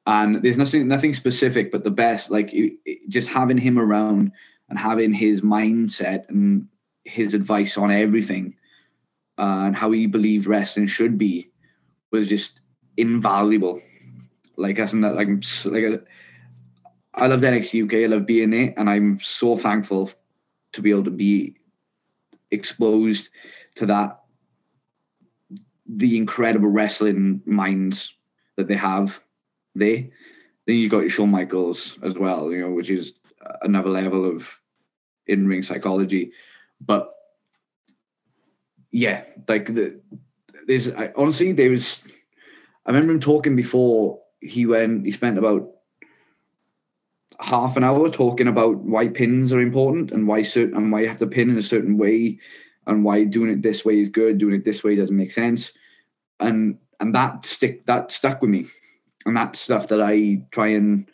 And 0.08 0.42
there's 0.44 0.58
nothing 0.58 0.88
nothing 0.88 1.14
specific, 1.14 1.72
but 1.72 1.84
the 1.84 1.92
best 1.92 2.30
like 2.30 2.54
it, 2.54 2.74
it, 2.86 3.10
just 3.10 3.28
having 3.28 3.58
him 3.58 3.78
around 3.80 4.32
and 4.70 4.80
having 4.80 5.14
his 5.14 5.42
mindset 5.42 6.28
and 6.30 6.68
his 7.04 7.34
advice 7.34 7.78
on 7.78 7.92
everything 7.92 8.56
Uh, 9.38 9.64
and 9.66 9.76
how 9.76 9.92
he 9.92 10.06
believed 10.06 10.48
wrestling 10.48 10.88
should 10.88 11.18
be 11.18 11.50
was 12.12 12.30
just 12.30 12.62
invaluable. 12.98 13.82
Like 14.58 14.80
us 14.80 14.94
and 14.94 15.04
that 15.04 15.16
like 15.16 15.28
like 15.66 15.84
uh, 15.84 15.98
I 17.14 17.28
love 17.28 17.42
NXT 17.42 17.86
UK. 17.86 18.04
I 18.04 18.14
love 18.14 18.26
being 18.26 18.52
there, 18.52 18.74
and 18.78 18.90
I'm 18.90 19.20
so 19.22 19.58
thankful 19.58 20.12
to 20.74 20.82
be 20.82 20.92
able 20.92 21.04
to 21.06 21.12
be 21.12 21.58
exposed 22.52 23.30
to 23.76 23.86
that 23.88 24.22
the 25.88 26.18
incredible 26.18 26.70
wrestling 26.70 27.42
minds 27.46 28.14
that 28.56 28.68
they 28.68 28.76
have 28.76 29.20
there. 29.76 30.06
Then 30.66 30.78
you've 30.78 30.92
got 30.92 31.02
your 31.02 31.10
Shawn 31.10 31.30
Michaels 31.30 31.98
as 32.02 32.16
well, 32.16 32.52
you 32.52 32.62
know, 32.62 32.72
which 32.72 32.90
is 32.90 33.14
another 33.62 33.90
level 33.90 34.26
of 34.26 34.48
in 35.28 35.48
ring 35.48 35.64
psychology. 35.64 36.32
But 36.82 37.15
yeah, 38.96 39.24
like 39.50 39.66
the 39.76 40.00
there's 40.68 40.90
I, 40.90 41.12
honestly 41.18 41.52
there 41.52 41.70
was 41.70 42.02
I 42.86 42.92
remember 42.92 43.12
him 43.12 43.20
talking 43.20 43.54
before 43.54 44.22
he 44.40 44.66
went 44.66 45.06
he 45.06 45.12
spent 45.12 45.38
about 45.38 45.70
half 47.42 47.76
an 47.76 47.84
hour 47.84 48.10
talking 48.10 48.48
about 48.48 48.78
why 48.78 49.10
pins 49.10 49.52
are 49.52 49.60
important 49.60 50.12
and 50.12 50.30
why 50.30 50.44
certain 50.44 50.78
and 50.78 50.94
why 50.94 51.02
you 51.02 51.10
have 51.10 51.20
to 51.20 51.28
pin 51.28 51.50
in 51.50 51.58
a 51.58 51.62
certain 51.62 51.98
way 51.98 52.40
and 52.88 53.04
why 53.04 53.26
doing 53.26 53.52
it 53.52 53.62
this 53.62 53.84
way 53.84 54.00
is 54.00 54.08
good, 54.08 54.38
doing 54.38 54.56
it 54.56 54.64
this 54.64 54.82
way 54.82 54.96
doesn't 54.96 55.18
make 55.18 55.34
sense. 55.34 55.74
And 56.40 56.78
and 57.02 57.14
that 57.16 57.46
stick 57.46 57.86
that 57.88 58.14
stuck 58.14 58.42
with 58.42 58.50
me. 58.50 58.68
And 59.26 59.36
that's 59.36 59.60
stuff 59.60 59.90
that 59.90 60.02
I 60.02 60.42
try 60.52 60.68
and 60.68 61.06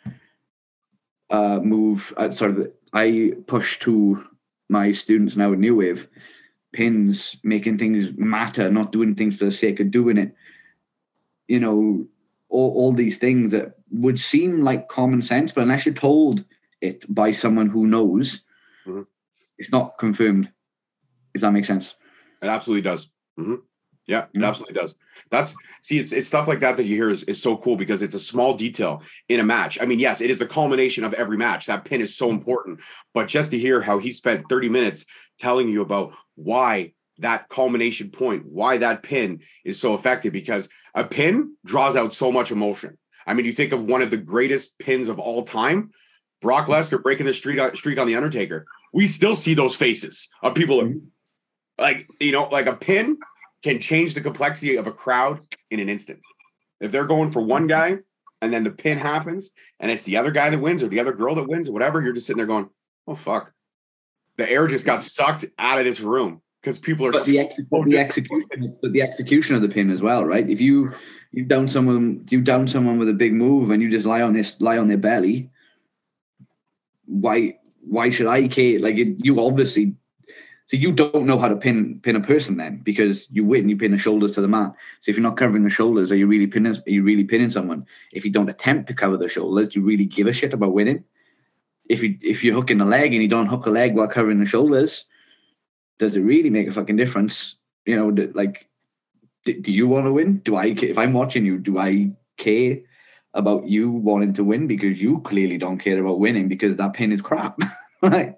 uh, 1.30 1.58
move 1.58 2.14
uh, 2.16 2.30
sort 2.30 2.52
of 2.52 2.70
I 2.92 3.32
push 3.48 3.80
to 3.80 4.24
my 4.68 4.92
students 4.92 5.36
now 5.36 5.52
at 5.52 5.58
New 5.58 5.74
Wave, 5.74 6.06
pins, 6.72 7.36
making 7.42 7.78
things 7.78 8.16
matter, 8.16 8.70
not 8.70 8.92
doing 8.92 9.14
things 9.14 9.36
for 9.36 9.44
the 9.44 9.52
sake 9.52 9.80
of 9.80 9.90
doing 9.90 10.16
it. 10.16 10.34
You 11.48 11.60
know, 11.60 12.06
all, 12.48 12.72
all 12.74 12.92
these 12.92 13.18
things 13.18 13.52
that 13.52 13.76
would 13.90 14.18
seem 14.18 14.62
like 14.62 14.88
common 14.88 15.22
sense, 15.22 15.52
but 15.52 15.62
unless 15.62 15.86
you're 15.86 15.94
told 15.94 16.44
it 16.80 17.04
by 17.12 17.32
someone 17.32 17.68
who 17.68 17.86
knows, 17.86 18.40
mm-hmm. 18.86 19.02
it's 19.58 19.72
not 19.72 19.98
confirmed. 19.98 20.50
If 21.34 21.40
that 21.40 21.52
makes 21.52 21.66
sense. 21.66 21.94
It 22.42 22.48
absolutely 22.48 22.82
does. 22.82 23.10
Mm-hmm. 23.38 23.54
Yeah, 24.06 24.24
it 24.24 24.32
mm-hmm. 24.34 24.44
absolutely 24.44 24.74
does. 24.74 24.94
That's 25.30 25.54
see, 25.80 25.98
it's 25.98 26.12
it's 26.12 26.28
stuff 26.28 26.48
like 26.48 26.60
that 26.60 26.76
that 26.76 26.84
you 26.84 26.96
hear 26.96 27.10
is, 27.10 27.22
is 27.24 27.40
so 27.40 27.56
cool 27.56 27.76
because 27.76 28.02
it's 28.02 28.14
a 28.14 28.20
small 28.20 28.54
detail 28.54 29.02
in 29.28 29.40
a 29.40 29.44
match. 29.44 29.78
I 29.80 29.86
mean, 29.86 30.00
yes, 30.00 30.20
it 30.20 30.30
is 30.30 30.38
the 30.38 30.46
culmination 30.46 31.04
of 31.04 31.14
every 31.14 31.36
match. 31.36 31.66
That 31.66 31.84
pin 31.84 32.00
is 32.00 32.16
so 32.16 32.28
important, 32.30 32.80
but 33.14 33.28
just 33.28 33.52
to 33.52 33.58
hear 33.58 33.80
how 33.80 33.98
he 33.98 34.12
spent 34.12 34.48
30 34.48 34.68
minutes 34.68 35.06
telling 35.38 35.68
you 35.68 35.82
about 35.82 36.12
why 36.34 36.92
that 37.18 37.48
culmination 37.48 38.10
point, 38.10 38.44
why 38.46 38.78
that 38.78 39.02
pin 39.02 39.40
is 39.64 39.80
so 39.80 39.94
effective, 39.94 40.32
because 40.32 40.68
a 40.94 41.04
pin 41.04 41.56
draws 41.64 41.96
out 41.96 42.14
so 42.14 42.32
much 42.32 42.50
emotion. 42.50 42.98
I 43.26 43.34
mean, 43.34 43.46
you 43.46 43.52
think 43.52 43.72
of 43.72 43.84
one 43.84 44.02
of 44.02 44.10
the 44.10 44.16
greatest 44.16 44.78
pins 44.78 45.08
of 45.08 45.18
all 45.18 45.44
time, 45.44 45.90
Brock 46.40 46.66
Lesnar 46.66 47.02
breaking 47.02 47.26
the 47.26 47.34
streak, 47.34 47.58
uh, 47.58 47.72
streak 47.74 47.98
on 47.98 48.06
the 48.06 48.16
Undertaker. 48.16 48.66
We 48.92 49.06
still 49.06 49.36
see 49.36 49.54
those 49.54 49.76
faces 49.76 50.28
of 50.42 50.54
people 50.54 50.82
mm-hmm. 50.82 50.98
like, 51.78 52.06
you 52.20 52.32
know, 52.32 52.48
like 52.48 52.66
a 52.66 52.74
pin 52.74 53.16
can 53.62 53.78
change 53.78 54.14
the 54.14 54.20
complexity 54.20 54.76
of 54.76 54.86
a 54.86 54.92
crowd 54.92 55.40
in 55.70 55.80
an 55.80 55.88
instant. 55.88 56.18
If 56.80 56.90
they're 56.90 57.06
going 57.06 57.30
for 57.30 57.40
one 57.40 57.68
guy 57.68 57.98
and 58.40 58.52
then 58.52 58.64
the 58.64 58.70
pin 58.70 58.98
happens 58.98 59.52
and 59.78 59.90
it's 59.90 60.02
the 60.02 60.16
other 60.16 60.32
guy 60.32 60.50
that 60.50 60.58
wins 60.58 60.82
or 60.82 60.88
the 60.88 60.98
other 60.98 61.12
girl 61.12 61.36
that 61.36 61.48
wins 61.48 61.68
or 61.68 61.72
whatever, 61.72 62.02
you're 62.02 62.12
just 62.12 62.26
sitting 62.26 62.38
there 62.38 62.46
going, 62.46 62.68
oh, 63.06 63.14
fuck. 63.14 63.52
The 64.36 64.50
air 64.50 64.66
just 64.66 64.86
got 64.86 65.02
sucked 65.02 65.44
out 65.58 65.78
of 65.78 65.84
this 65.84 66.00
room 66.00 66.40
because 66.62 66.78
people 66.78 67.06
are 67.06 67.12
but 67.12 67.24
the, 67.24 67.40
ex- 67.40 67.56
so 67.56 67.84
the 67.86 67.98
execution 67.98 68.76
but 68.80 68.92
the 68.92 69.02
execution 69.02 69.56
of 69.56 69.62
the 69.62 69.68
pin 69.68 69.90
as 69.90 70.00
well 70.00 70.24
right? 70.24 70.48
If 70.48 70.60
you 70.60 70.92
you 71.32 71.44
down 71.44 71.68
someone 71.68 72.26
you 72.30 72.40
down 72.40 72.68
someone 72.68 72.98
with 72.98 73.08
a 73.08 73.14
big 73.14 73.34
move 73.34 73.70
and 73.70 73.82
you 73.82 73.90
just 73.90 74.06
lie 74.06 74.22
on 74.22 74.32
this 74.32 74.54
lie 74.60 74.78
on 74.78 74.88
their 74.88 74.98
belly 74.98 75.50
why 77.06 77.58
why 77.84 78.10
should 78.10 78.28
i 78.28 78.46
care? 78.46 78.78
Like 78.78 78.96
it, 78.96 79.16
you 79.18 79.44
obviously 79.44 79.94
so 80.68 80.76
you 80.76 80.92
don't 80.92 81.26
know 81.26 81.38
how 81.38 81.48
to 81.48 81.56
pin 81.56 82.00
pin 82.02 82.16
a 82.16 82.20
person 82.20 82.56
then 82.56 82.80
because 82.82 83.28
you 83.30 83.44
win 83.44 83.68
you 83.68 83.76
pin 83.76 83.90
the 83.90 83.98
shoulders 83.98 84.32
to 84.36 84.40
the 84.40 84.48
mat. 84.48 84.72
So 85.00 85.10
if 85.10 85.16
you're 85.16 85.22
not 85.22 85.36
covering 85.36 85.64
the 85.64 85.70
shoulders 85.70 86.12
are 86.12 86.16
you 86.16 86.26
really 86.26 86.46
pinning 86.46 86.72
are 86.74 86.90
you 86.90 87.02
really 87.02 87.24
pinning 87.24 87.50
someone? 87.50 87.86
If 88.12 88.24
you 88.24 88.30
don't 88.30 88.48
attempt 88.48 88.86
to 88.88 88.94
cover 88.94 89.16
the 89.16 89.28
shoulders 89.28 89.68
do 89.68 89.80
you 89.80 89.86
really 89.86 90.06
give 90.06 90.28
a 90.28 90.32
shit 90.32 90.54
about 90.54 90.72
winning 90.72 91.04
if 91.88 92.02
you 92.02 92.16
if 92.22 92.42
you're 92.44 92.54
hooking 92.54 92.78
the 92.78 92.84
leg 92.84 93.12
and 93.12 93.22
you 93.22 93.28
don't 93.28 93.46
hook 93.46 93.64
the 93.64 93.70
leg 93.70 93.94
while 93.94 94.08
covering 94.08 94.40
the 94.40 94.46
shoulders 94.46 95.04
does 96.02 96.16
it 96.16 96.20
really 96.20 96.50
make 96.50 96.66
a 96.66 96.72
fucking 96.72 96.96
difference? 96.96 97.56
You 97.86 97.96
know, 97.96 98.28
like, 98.34 98.68
do, 99.44 99.60
do 99.60 99.72
you 99.72 99.86
want 99.86 100.06
to 100.06 100.12
win? 100.12 100.38
Do 100.38 100.56
I, 100.56 100.66
if 100.66 100.98
I'm 100.98 101.12
watching 101.12 101.46
you, 101.46 101.58
do 101.58 101.78
I 101.78 102.10
care 102.36 102.78
about 103.34 103.68
you 103.68 103.90
wanting 103.90 104.34
to 104.34 104.44
win 104.44 104.66
because 104.66 105.00
you 105.00 105.20
clearly 105.20 105.58
don't 105.58 105.78
care 105.78 106.00
about 106.00 106.18
winning 106.18 106.48
because 106.48 106.76
that 106.76 106.94
pin 106.94 107.12
is 107.12 107.22
crap, 107.22 107.58
right? 108.02 108.36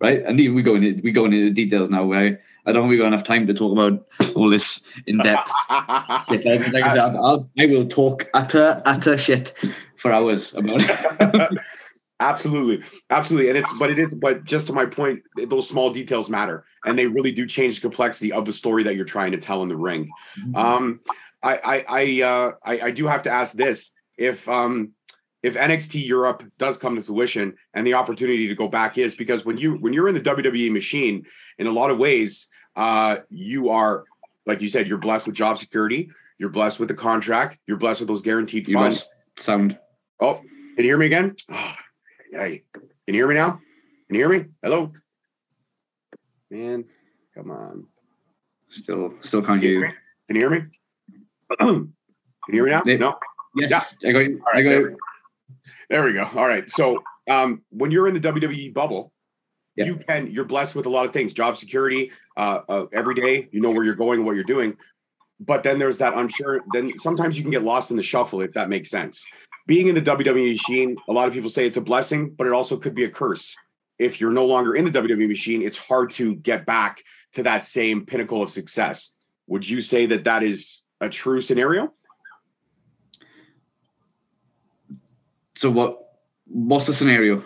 Right, 0.00 0.22
and 0.24 0.36
we 0.36 0.62
go 0.62 0.74
into 0.74 1.00
we 1.02 1.10
go 1.10 1.24
into 1.24 1.42
the 1.42 1.50
details 1.50 1.88
now. 1.88 2.04
Where 2.04 2.38
I 2.66 2.72
don't 2.72 2.82
think 2.82 2.90
we've 2.90 2.98
got 2.98 3.06
enough 3.06 3.24
time 3.24 3.46
to 3.46 3.54
talk 3.54 3.72
about 3.72 4.06
all 4.36 4.50
this 4.50 4.82
in 5.06 5.16
depth. 5.18 5.50
like 5.70 6.46
I, 6.46 6.70
said, 6.70 6.98
I'll, 6.98 7.48
I 7.58 7.64
will 7.64 7.88
talk 7.88 8.28
utter 8.34 8.82
utter 8.84 9.16
shit 9.16 9.54
for 9.96 10.12
hours 10.12 10.52
about 10.52 10.82
it. 10.82 11.58
Absolutely, 12.20 12.84
absolutely, 13.10 13.48
and 13.48 13.56
it's 13.56 13.72
but 13.78 13.90
it 13.90 13.98
is 13.98 14.14
but 14.14 14.44
just 14.44 14.66
to 14.66 14.72
my 14.72 14.84
point, 14.84 15.22
those 15.46 15.68
small 15.68 15.90
details 15.90 16.28
matter, 16.28 16.64
and 16.84 16.98
they 16.98 17.06
really 17.06 17.30
do 17.30 17.46
change 17.46 17.76
the 17.76 17.80
complexity 17.80 18.32
of 18.32 18.44
the 18.44 18.52
story 18.52 18.82
that 18.82 18.96
you're 18.96 19.04
trying 19.04 19.30
to 19.32 19.38
tell 19.38 19.62
in 19.62 19.68
the 19.68 19.76
ring. 19.76 20.10
Mm-hmm. 20.40 20.56
Um, 20.56 21.00
I 21.42 21.56
I 21.56 21.84
I, 21.88 22.22
uh, 22.22 22.52
I 22.64 22.80
I 22.86 22.90
do 22.90 23.06
have 23.06 23.22
to 23.22 23.30
ask 23.30 23.56
this: 23.56 23.92
if 24.16 24.48
um 24.48 24.94
if 25.42 25.54
NXT 25.54 26.04
Europe 26.04 26.42
does 26.58 26.76
come 26.76 26.96
to 26.96 27.02
fruition 27.02 27.54
and 27.72 27.86
the 27.86 27.94
opportunity 27.94 28.48
to 28.48 28.54
go 28.54 28.66
back 28.66 28.98
is 28.98 29.14
because 29.14 29.44
when 29.44 29.56
you 29.56 29.74
when 29.74 29.92
you're 29.92 30.08
in 30.08 30.14
the 30.14 30.20
WWE 30.20 30.72
machine, 30.72 31.24
in 31.58 31.68
a 31.68 31.72
lot 31.72 31.90
of 31.90 31.98
ways, 31.98 32.48
uh, 32.74 33.18
you 33.30 33.68
are 33.68 34.04
like 34.44 34.60
you 34.60 34.68
said, 34.68 34.88
you're 34.88 34.98
blessed 34.98 35.26
with 35.26 35.36
job 35.36 35.58
security, 35.58 36.10
you're 36.38 36.50
blessed 36.50 36.80
with 36.80 36.88
the 36.88 36.94
contract, 36.94 37.58
you're 37.66 37.76
blessed 37.76 38.00
with 38.00 38.08
those 38.08 38.22
guaranteed 38.22 38.66
funds. 38.66 39.06
Sound. 39.38 39.78
Oh, 40.18 40.40
can 40.74 40.84
you 40.84 40.84
hear 40.84 40.98
me 40.98 41.06
again? 41.06 41.36
Hey, 42.30 42.62
can 42.72 42.82
you 43.06 43.14
hear 43.14 43.28
me 43.28 43.34
now? 43.34 43.60
Can 44.06 44.16
you 44.16 44.20
hear 44.20 44.28
me? 44.28 44.46
Hello? 44.62 44.92
Man, 46.50 46.84
come 47.34 47.50
on. 47.50 47.86
Still, 48.70 49.14
still 49.22 49.42
can't 49.42 49.62
hear 49.62 49.80
you. 49.86 49.92
Can 50.26 50.36
you 50.36 50.40
hear 50.42 50.50
me? 50.50 50.62
Can 51.58 52.54
you 52.54 52.54
hear 52.54 52.64
me 52.64 52.70
now? 52.70 52.82
Yeah. 52.86 52.96
No. 52.96 53.18
Yes, 53.56 53.94
I 54.06 54.12
got 54.12 54.18
you. 54.20 54.40
All 54.46 54.52
right, 54.52 54.58
I 54.58 54.62
got 54.62 54.68
there, 54.70 54.80
you. 54.80 54.86
we 54.86 54.90
go. 54.92 54.96
there 55.90 56.04
we 56.04 56.12
go. 56.12 56.24
All 56.34 56.46
right. 56.48 56.70
So 56.70 57.02
um, 57.28 57.62
when 57.70 57.90
you're 57.90 58.08
in 58.08 58.14
the 58.14 58.20
WWE 58.20 58.72
bubble, 58.72 59.12
Yeah. 59.76 59.86
you 59.86 59.96
can 59.96 60.30
you're 60.30 60.44
blessed 60.44 60.74
with 60.74 60.86
a 60.86 60.90
lot 60.90 61.06
of 61.06 61.12
things, 61.12 61.32
job 61.32 61.56
security, 61.56 62.10
uh, 62.36 62.60
uh, 62.68 62.86
every 62.92 63.14
day. 63.14 63.48
You 63.52 63.60
know 63.60 63.70
where 63.70 63.84
you're 63.84 63.94
going, 63.94 64.24
what 64.24 64.34
you're 64.34 64.44
doing. 64.44 64.76
But 65.40 65.62
then 65.62 65.78
there's 65.78 65.98
that 65.98 66.14
unsure. 66.14 66.60
Then 66.72 66.98
sometimes 66.98 67.36
you 67.36 67.42
can 67.42 67.50
get 67.50 67.62
lost 67.62 67.90
in 67.90 67.96
the 67.96 68.02
shuffle, 68.02 68.40
if 68.42 68.52
that 68.52 68.68
makes 68.68 68.90
sense. 68.90 69.26
Being 69.68 69.88
in 69.88 69.94
the 69.94 70.00
WWE 70.00 70.52
machine, 70.52 70.96
a 71.08 71.12
lot 71.12 71.28
of 71.28 71.34
people 71.34 71.50
say 71.50 71.66
it's 71.66 71.76
a 71.76 71.82
blessing, 71.82 72.30
but 72.30 72.46
it 72.46 72.54
also 72.54 72.78
could 72.78 72.94
be 72.94 73.04
a 73.04 73.10
curse. 73.10 73.54
If 73.98 74.18
you're 74.18 74.32
no 74.32 74.46
longer 74.46 74.74
in 74.74 74.86
the 74.86 74.90
WWE 74.90 75.28
machine, 75.28 75.60
it's 75.60 75.76
hard 75.76 76.10
to 76.12 76.36
get 76.36 76.64
back 76.64 77.04
to 77.34 77.42
that 77.42 77.64
same 77.64 78.06
pinnacle 78.06 78.42
of 78.42 78.48
success. 78.48 79.12
Would 79.46 79.68
you 79.68 79.82
say 79.82 80.06
that 80.06 80.24
that 80.24 80.42
is 80.42 80.80
a 81.02 81.10
true 81.10 81.42
scenario? 81.42 81.92
So 85.54 85.70
what? 85.70 85.98
What's 86.46 86.86
the 86.86 86.94
scenario? 86.94 87.44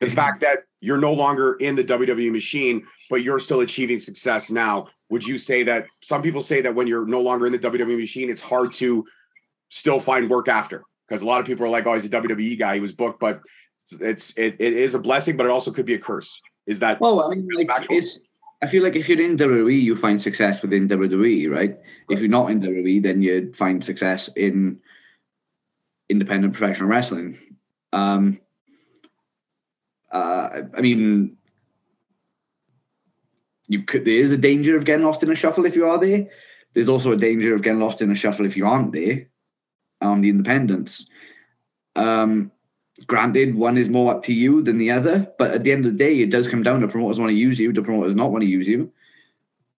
the 0.00 0.08
fact 0.08 0.40
that 0.40 0.64
you're 0.80 0.98
no 0.98 1.12
longer 1.12 1.54
in 1.54 1.74
the 1.74 1.84
WWE 1.84 2.30
machine, 2.30 2.84
but 3.08 3.22
you're 3.22 3.38
still 3.38 3.60
achieving 3.60 3.98
success 3.98 4.50
now. 4.50 4.88
Would 5.10 5.24
you 5.24 5.38
say 5.38 5.62
that 5.62 5.86
some 6.02 6.22
people 6.22 6.40
say 6.40 6.60
that 6.60 6.74
when 6.74 6.86
you're 6.86 7.06
no 7.06 7.20
longer 7.20 7.46
in 7.46 7.52
the 7.52 7.58
WWE 7.58 7.98
machine, 7.98 8.28
it's 8.28 8.40
hard 8.40 8.72
to 8.74 9.04
still 9.68 10.00
find 10.00 10.28
work 10.28 10.48
after? 10.48 10.82
Because 11.06 11.22
a 11.22 11.26
lot 11.26 11.40
of 11.40 11.46
people 11.46 11.64
are 11.66 11.68
like, 11.68 11.86
"Oh, 11.86 11.92
he's 11.92 12.04
a 12.04 12.08
WWE 12.08 12.58
guy. 12.58 12.74
He 12.74 12.80
was 12.80 12.92
booked," 12.92 13.20
but 13.20 13.40
it's 14.00 14.36
it, 14.36 14.56
it 14.58 14.72
is 14.72 14.94
a 14.94 14.98
blessing, 14.98 15.36
but 15.36 15.46
it 15.46 15.52
also 15.52 15.70
could 15.70 15.86
be 15.86 15.94
a 15.94 15.98
curse. 15.98 16.40
Is 16.66 16.80
that 16.80 17.00
Well, 17.00 17.22
I 17.22 17.34
mean, 17.34 17.46
It's 17.50 17.68
like 17.68 17.86
it's. 17.90 18.18
I 18.62 18.66
feel 18.66 18.82
like 18.82 18.96
if 18.96 19.08
you're 19.08 19.20
in 19.20 19.36
WWE, 19.36 19.80
you 19.80 19.94
find 19.94 20.20
success 20.20 20.62
within 20.62 20.88
WWE, 20.88 21.50
right? 21.50 21.78
If 22.08 22.20
you're 22.20 22.28
not 22.28 22.50
in 22.50 22.60
WWE, 22.60 23.02
then 23.02 23.20
you 23.20 23.52
find 23.52 23.84
success 23.84 24.30
in 24.34 24.80
independent 26.08 26.54
professional 26.54 26.88
wrestling. 26.88 27.38
Um, 27.92 28.40
uh, 30.10 30.62
I 30.74 30.80
mean, 30.80 31.36
you 33.68 33.82
could. 33.82 34.04
There 34.06 34.14
is 34.14 34.32
a 34.32 34.38
danger 34.38 34.76
of 34.76 34.84
getting 34.84 35.04
lost 35.04 35.22
in 35.22 35.30
a 35.30 35.36
shuffle 35.36 35.66
if 35.66 35.76
you 35.76 35.86
are 35.86 35.98
there. 35.98 36.28
There's 36.72 36.88
also 36.88 37.12
a 37.12 37.16
danger 37.16 37.54
of 37.54 37.62
getting 37.62 37.80
lost 37.80 38.02
in 38.02 38.10
a 38.10 38.14
shuffle 38.14 38.46
if 38.46 38.56
you 38.56 38.66
aren't 38.66 38.92
there 38.92 39.28
on 40.00 40.20
the 40.20 40.28
independents. 40.28 41.06
Um, 41.94 42.50
granted, 43.06 43.54
one 43.54 43.78
is 43.78 43.88
more 43.88 44.14
up 44.14 44.22
to 44.24 44.32
you 44.32 44.62
than 44.62 44.78
the 44.78 44.90
other, 44.90 45.30
but 45.38 45.52
at 45.52 45.64
the 45.64 45.72
end 45.72 45.86
of 45.86 45.92
the 45.92 45.98
day, 45.98 46.20
it 46.20 46.30
does 46.30 46.48
come 46.48 46.62
down 46.62 46.80
to 46.80 46.88
promoters 46.88 47.18
want 47.18 47.30
to 47.30 47.36
use 47.36 47.58
you, 47.58 47.72
do 47.72 47.82
promoters 47.82 48.14
not 48.14 48.32
want 48.32 48.42
to 48.42 48.48
use 48.48 48.66
you? 48.66 48.92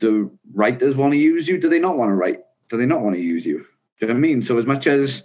Do 0.00 0.36
writers 0.54 0.94
want 0.94 1.12
to 1.12 1.18
use 1.18 1.48
you? 1.48 1.58
Do 1.58 1.68
they 1.68 1.80
not 1.80 1.96
want 1.96 2.10
to 2.10 2.14
write? 2.14 2.40
Do 2.68 2.76
they 2.76 2.86
not 2.86 3.00
want 3.00 3.16
to 3.16 3.22
use 3.22 3.44
you? 3.44 3.58
Do 3.58 4.06
you 4.06 4.08
know 4.08 4.14
what 4.14 4.18
I 4.18 4.20
mean? 4.20 4.42
So 4.42 4.58
as 4.58 4.66
much 4.66 4.86
as 4.86 5.24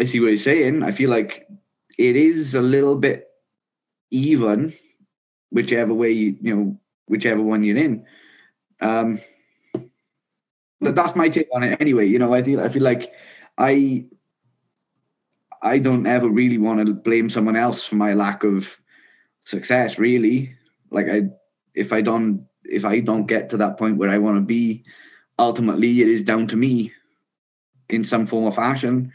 I 0.00 0.04
see 0.04 0.20
what 0.20 0.28
you're 0.28 0.38
saying, 0.38 0.82
I 0.82 0.92
feel 0.92 1.10
like 1.10 1.46
it 1.98 2.16
is 2.16 2.54
a 2.54 2.62
little 2.62 2.96
bit 2.96 3.28
even, 4.10 4.72
whichever 5.50 5.92
way 5.92 6.12
you, 6.12 6.36
you 6.40 6.56
know, 6.56 6.80
whichever 7.06 7.42
one 7.42 7.62
you're 7.62 7.76
in. 7.76 8.06
Um, 8.80 9.20
but 10.82 10.96
that's 10.96 11.16
my 11.16 11.28
take 11.28 11.48
on 11.54 11.62
it 11.62 11.80
anyway. 11.80 12.06
You 12.06 12.18
know, 12.18 12.34
I 12.34 12.42
feel 12.42 12.60
I 12.60 12.68
feel 12.68 12.82
like 12.82 13.12
I 13.56 14.04
I 15.62 15.78
don't 15.78 16.06
ever 16.06 16.28
really 16.28 16.58
want 16.58 16.84
to 16.84 16.92
blame 16.92 17.30
someone 17.30 17.56
else 17.56 17.84
for 17.84 17.94
my 17.94 18.14
lack 18.14 18.42
of 18.42 18.76
success. 19.44 19.98
Really, 19.98 20.54
like 20.90 21.08
I, 21.08 21.22
if 21.74 21.92
I 21.92 22.00
don't, 22.00 22.46
if 22.64 22.84
I 22.84 23.00
don't 23.00 23.26
get 23.26 23.48
to 23.50 23.56
that 23.58 23.78
point 23.78 23.96
where 23.96 24.10
I 24.10 24.18
want 24.18 24.36
to 24.36 24.42
be, 24.42 24.84
ultimately 25.38 26.02
it 26.02 26.08
is 26.08 26.24
down 26.24 26.48
to 26.48 26.56
me, 26.56 26.92
in 27.88 28.02
some 28.02 28.26
form 28.26 28.44
or 28.44 28.52
fashion, 28.52 29.12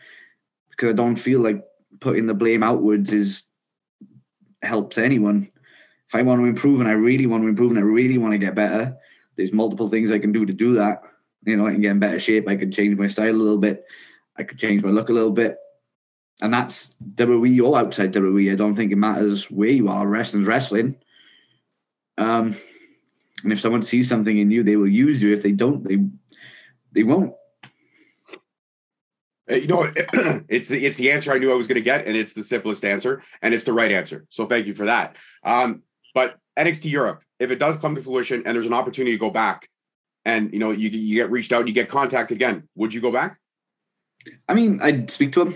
because 0.69 0.91
I 0.91 0.93
don't 0.93 1.17
feel 1.17 1.41
like 1.41 1.63
putting 1.99 2.27
the 2.27 2.33
blame 2.33 2.63
outwards 2.63 3.11
is 3.11 3.43
helps 4.61 4.97
anyone. 4.97 5.49
If 6.07 6.15
I 6.15 6.21
want 6.21 6.39
to 6.39 6.45
improve 6.45 6.79
and 6.79 6.87
I 6.87 6.93
really 6.93 7.25
want 7.25 7.43
to 7.43 7.49
improve 7.49 7.71
and 7.71 7.79
I 7.79 7.83
really 7.83 8.17
want 8.17 8.31
to 8.31 8.37
get 8.37 8.55
better, 8.55 8.95
there's 9.35 9.51
multiple 9.51 9.89
things 9.89 10.11
I 10.11 10.19
can 10.19 10.31
do 10.31 10.45
to 10.45 10.53
do 10.53 10.73
that. 10.75 11.01
You 11.45 11.57
know, 11.57 11.67
I 11.67 11.71
can 11.71 11.81
get 11.81 11.91
in 11.91 11.99
better 11.99 12.19
shape. 12.19 12.47
I 12.47 12.55
could 12.55 12.73
change 12.73 12.97
my 12.97 13.07
style 13.07 13.33
a 13.33 13.35
little 13.35 13.57
bit. 13.57 13.85
I 14.37 14.43
could 14.43 14.59
change 14.59 14.83
my 14.83 14.89
look 14.89 15.09
a 15.09 15.13
little 15.13 15.31
bit 15.31 15.57
and 16.41 16.53
that's 16.53 16.95
WWE 17.15 17.63
or 17.63 17.77
outside 17.77 18.13
WWE. 18.13 18.51
I 18.51 18.55
don't 18.55 18.75
think 18.75 18.91
it 18.91 18.97
matters 18.97 19.49
where 19.49 19.69
you 19.69 19.89
are. 19.89 20.07
Wrestling's 20.07 20.47
wrestling. 20.47 20.95
Um, 22.17 22.55
and 23.43 23.53
if 23.53 23.59
someone 23.59 23.81
sees 23.81 24.09
something 24.09 24.37
in 24.37 24.51
you, 24.51 24.63
they 24.63 24.75
will 24.75 24.87
use 24.87 25.21
you. 25.21 25.33
If 25.33 25.43
they 25.43 25.51
don't, 25.51 25.83
they 25.83 25.97
they 26.91 27.03
won't. 27.03 27.33
Uh, 29.49 29.55
you 29.55 29.67
know, 29.67 29.83
it's 30.49 30.69
the, 30.69 30.85
it's 30.85 30.97
the 30.97 31.11
answer 31.11 31.31
I 31.31 31.37
knew 31.37 31.51
I 31.51 31.55
was 31.55 31.67
going 31.67 31.75
to 31.75 31.81
get, 31.81 32.05
and 32.05 32.15
it's 32.15 32.33
the 32.33 32.43
simplest 32.43 32.83
answer, 32.83 33.23
and 33.41 33.53
it's 33.53 33.63
the 33.63 33.73
right 33.73 33.91
answer. 33.91 34.25
So 34.29 34.45
thank 34.45 34.67
you 34.67 34.75
for 34.75 34.85
that. 34.85 35.15
Um, 35.43 35.83
but 36.13 36.37
NXT 36.57 36.91
Europe, 36.91 37.21
if 37.39 37.51
it 37.51 37.59
does 37.59 37.77
come 37.77 37.95
to 37.95 38.01
fruition, 38.01 38.43
and 38.45 38.55
there's 38.55 38.65
an 38.65 38.73
opportunity 38.73 39.13
to 39.13 39.19
go 39.19 39.29
back, 39.29 39.69
and 40.27 40.51
you 40.51 40.59
know 40.59 40.71
you 40.71 40.89
you 40.89 41.15
get 41.15 41.31
reached 41.31 41.53
out, 41.53 41.67
you 41.67 41.73
get 41.73 41.89
contact 41.89 42.31
again, 42.31 42.67
would 42.75 42.93
you 42.93 43.01
go 43.01 43.11
back? 43.11 43.39
I 44.49 44.53
mean, 44.53 44.79
I'd 44.83 45.09
speak 45.09 45.31
to 45.33 45.41
him. 45.41 45.55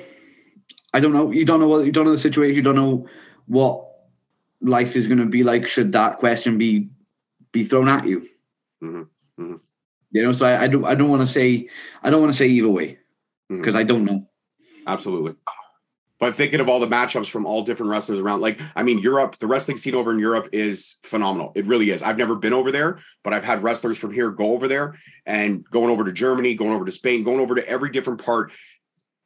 I 0.94 1.02
don't 1.02 1.12
know. 1.12 1.30
You 1.30 1.46
don't 1.46 1.60
know 1.60 1.68
what 1.68 1.86
you 1.86 1.92
don't 1.92 2.06
know 2.06 2.14
the 2.14 2.18
situation. 2.18 2.56
You 2.56 2.62
don't 2.62 2.78
know 2.78 3.06
what 3.48 3.86
life 4.62 4.96
is 4.96 5.08
going 5.08 5.20
to 5.20 5.26
be 5.26 5.44
like. 5.44 5.68
Should 5.68 5.92
that 5.92 6.18
question 6.18 6.58
be 6.58 6.90
be 7.52 7.66
thrown 7.66 7.90
at 7.90 8.08
you? 8.08 8.28
Mhm, 8.82 9.08
mhm. 9.38 9.60
You 10.12 10.24
know, 10.24 10.32
so 10.32 10.46
I, 10.46 10.64
I 10.64 10.68
don't. 10.68 10.86
I 10.86 10.96
don't 10.96 11.10
want 11.10 11.22
to 11.22 11.28
say. 11.28 11.68
I 12.02 12.10
don't 12.10 12.22
want 12.22 12.32
to 12.32 12.38
say 12.38 12.48
either 12.48 12.70
way 12.70 12.98
because 13.50 13.76
I 13.76 13.84
don't 13.84 14.06
know. 14.06 14.26
Absolutely. 14.88 15.36
But 16.22 16.36
thinking 16.36 16.60
of 16.60 16.70
all 16.70 16.80
the 16.80 16.88
matchups 16.88 17.28
from 17.32 17.48
all 17.48 17.64
different 17.64 17.90
wrestlers 17.90 18.20
around, 18.20 18.42
like, 18.42 18.62
I 18.76 18.84
mean, 18.84 19.00
Europe, 19.00 19.38
the 19.40 19.48
wrestling 19.48 19.78
scene 19.78 19.96
over 19.96 20.12
in 20.12 20.20
Europe 20.20 20.50
is 20.54 21.00
phenomenal. 21.02 21.52
It 21.56 21.66
really 21.66 21.90
is. 21.90 22.04
I've 22.04 22.20
never 22.20 22.36
been 22.36 22.54
over 22.54 22.72
there, 22.72 23.00
but 23.24 23.34
I've 23.34 23.44
had 23.44 23.64
wrestlers 23.64 23.98
from 23.98 24.14
here 24.14 24.30
go 24.30 24.54
over 24.54 24.68
there 24.68 24.94
and 25.26 25.66
going 25.72 25.90
over 25.90 26.04
to 26.04 26.12
Germany, 26.14 26.54
going 26.54 26.74
over 26.74 26.86
to 26.86 26.92
Spain, 26.92 27.24
going 27.24 27.40
over 27.40 27.56
to 27.56 27.68
every 27.68 27.90
different 27.90 28.24
part. 28.24 28.52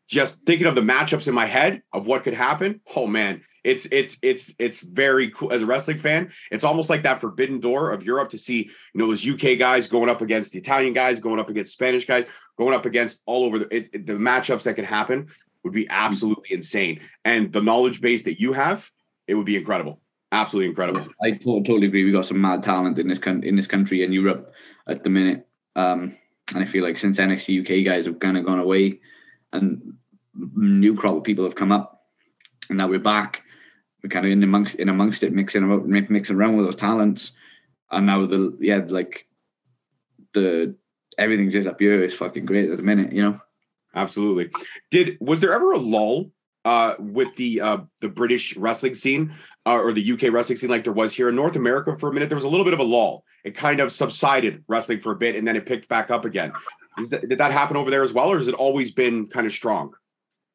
Just 0.08 0.45
thinking 0.45 0.67
of 0.67 0.75
the 0.75 0.81
matchups 0.81 1.27
in 1.27 1.34
my 1.34 1.47
head 1.47 1.81
of 1.91 2.08
what 2.08 2.23
could 2.23 2.34
happen. 2.34 2.79
Oh 2.95 3.08
man, 3.08 3.41
it's 3.65 3.88
it's 3.91 4.17
it's 4.21 4.53
it's 4.58 4.79
very 4.79 5.31
cool 5.31 5.51
as 5.51 5.63
a 5.63 5.65
wrestling 5.65 5.97
fan. 5.97 6.31
It's 6.49 6.63
almost 6.63 6.89
like 6.89 7.03
that 7.03 7.19
forbidden 7.19 7.60
door 7.60 7.91
of 7.91 8.03
Europe 8.05 8.29
to 8.29 8.38
see, 8.38 8.69
you 8.93 9.01
know, 9.01 9.08
those 9.08 9.27
UK 9.27 9.58
guys 9.58 9.88
going 9.89 10.08
up 10.10 10.21
against 10.21 10.53
the 10.53 10.60
Italian 10.60 10.93
guys, 10.93 11.19
going 11.19 11.39
up 11.39 11.49
against 11.49 11.73
Spanish 11.73 12.05
guys, 12.05 12.25
going 12.58 12.75
up 12.75 12.86
against 12.86 13.21
all 13.25 13.43
over 13.43 13.60
the 13.60 13.75
it, 13.75 13.89
it- 13.91 14.05
the 14.05 14.13
matchups 14.13 14.63
that 14.63 14.75
can 14.75 14.86
happen 14.86 15.27
would 15.65 15.73
be 15.73 15.89
absolutely 15.89 16.56
insane. 16.56 17.01
And 17.25 17.51
the 17.51 17.62
knowledge 17.62 17.99
base 17.99 18.23
that 18.23 18.39
you 18.39 18.54
have, 18.54 18.89
it 19.28 19.34
would 19.34 19.47
be 19.47 19.58
incredible. 19.58 19.99
Absolutely 20.32 20.69
incredible. 20.69 21.08
I 21.21 21.32
totally 21.32 21.88
agree. 21.88 22.06
We 22.06 22.12
got 22.12 22.28
some 22.28 22.39
mad 22.39 22.63
talent 22.63 22.99
in 22.99 23.08
this 23.08 23.19
coun- 23.19 23.43
in 23.43 23.56
this 23.56 23.67
country 23.67 24.04
and 24.04 24.13
Europe 24.13 24.54
at 24.88 25.04
the 25.04 25.10
minute. 25.10 25.47
Um, 25.75 26.15
and 26.54 26.63
I 26.63 26.65
feel 26.65 26.84
like 26.84 26.99
since 26.99 27.17
NXT 27.17 27.62
UK 27.62 27.84
guys 27.84 28.06
have 28.06 28.19
kind 28.19 28.38
of 28.38 28.45
gone 28.45 28.60
away, 28.60 28.99
and 29.51 29.95
new 30.56 30.95
crop 30.95 31.15
of 31.15 31.23
people 31.23 31.45
have 31.45 31.56
come 31.56 31.71
up, 31.71 32.06
and 32.69 32.78
now 32.78 32.88
we're 32.88 32.99
back. 32.99 33.41
We're 34.04 34.10
kind 34.10 34.25
of 34.25 34.32
in 34.32 34.43
amongst 34.43 34.75
in 34.75 34.89
amongst 34.89 35.23
it, 35.23 35.34
mixing 35.34 35.63
about, 35.63 35.88
mi- 35.88 36.06
mixing 36.10 36.36
around 36.36 36.58
with 36.58 36.67
those 36.67 36.75
talents, 36.75 37.32
and 37.89 38.06
now 38.06 38.25
the 38.28 38.56
yeah 38.62 38.82
like 38.88 39.25
the 40.34 40.75
everything's 41.17 41.54
just 41.54 41.67
up 41.67 41.80
here 41.80 42.04
is 42.04 42.13
fucking 42.13 42.45
great 42.45 42.69
at 42.69 42.78
the 42.78 42.84
minute. 42.84 43.12
You 43.12 43.23
know. 43.23 43.41
Absolutely. 43.95 44.49
Did 44.91 45.17
was 45.19 45.39
there 45.39 45.53
ever 45.53 45.71
a 45.71 45.77
lull 45.77 46.31
uh, 46.65 46.95
with 46.99 47.34
the 47.38 47.62
uh, 47.62 47.77
the 48.01 48.10
British 48.10 48.55
wrestling 48.58 48.93
scene 48.93 49.34
uh, 49.65 49.79
or 49.79 49.93
the 49.93 50.12
UK 50.12 50.34
wrestling 50.34 50.58
scene 50.58 50.69
like 50.69 50.84
there 50.84 50.93
was 50.93 51.13
here 51.13 51.29
in 51.29 51.36
North 51.36 51.55
America 51.55 51.97
for 51.97 52.10
a 52.10 52.13
minute? 52.13 52.29
There 52.29 52.36
was 52.36 52.45
a 52.45 52.49
little 52.49 52.65
bit 52.65 52.73
of 52.73 52.79
a 52.79 52.84
lull. 52.84 53.23
It 53.43 53.55
kind 53.55 53.79
of 53.79 53.91
subsided 53.91 54.63
wrestling 54.67 54.99
for 54.99 55.13
a 55.13 55.15
bit 55.15 55.36
and 55.36 55.47
then 55.47 55.55
it 55.55 55.65
picked 55.65 55.88
back 55.88 56.12
up 56.12 56.25
again. 56.25 56.51
That, 57.10 57.27
did 57.29 57.38
that 57.38 57.51
happen 57.51 57.77
over 57.77 57.89
there 57.89 58.03
as 58.03 58.13
well, 58.13 58.31
or 58.31 58.38
has 58.38 58.47
it 58.47 58.55
always 58.55 58.91
been 58.91 59.27
kind 59.27 59.45
of 59.45 59.53
strong? 59.53 59.93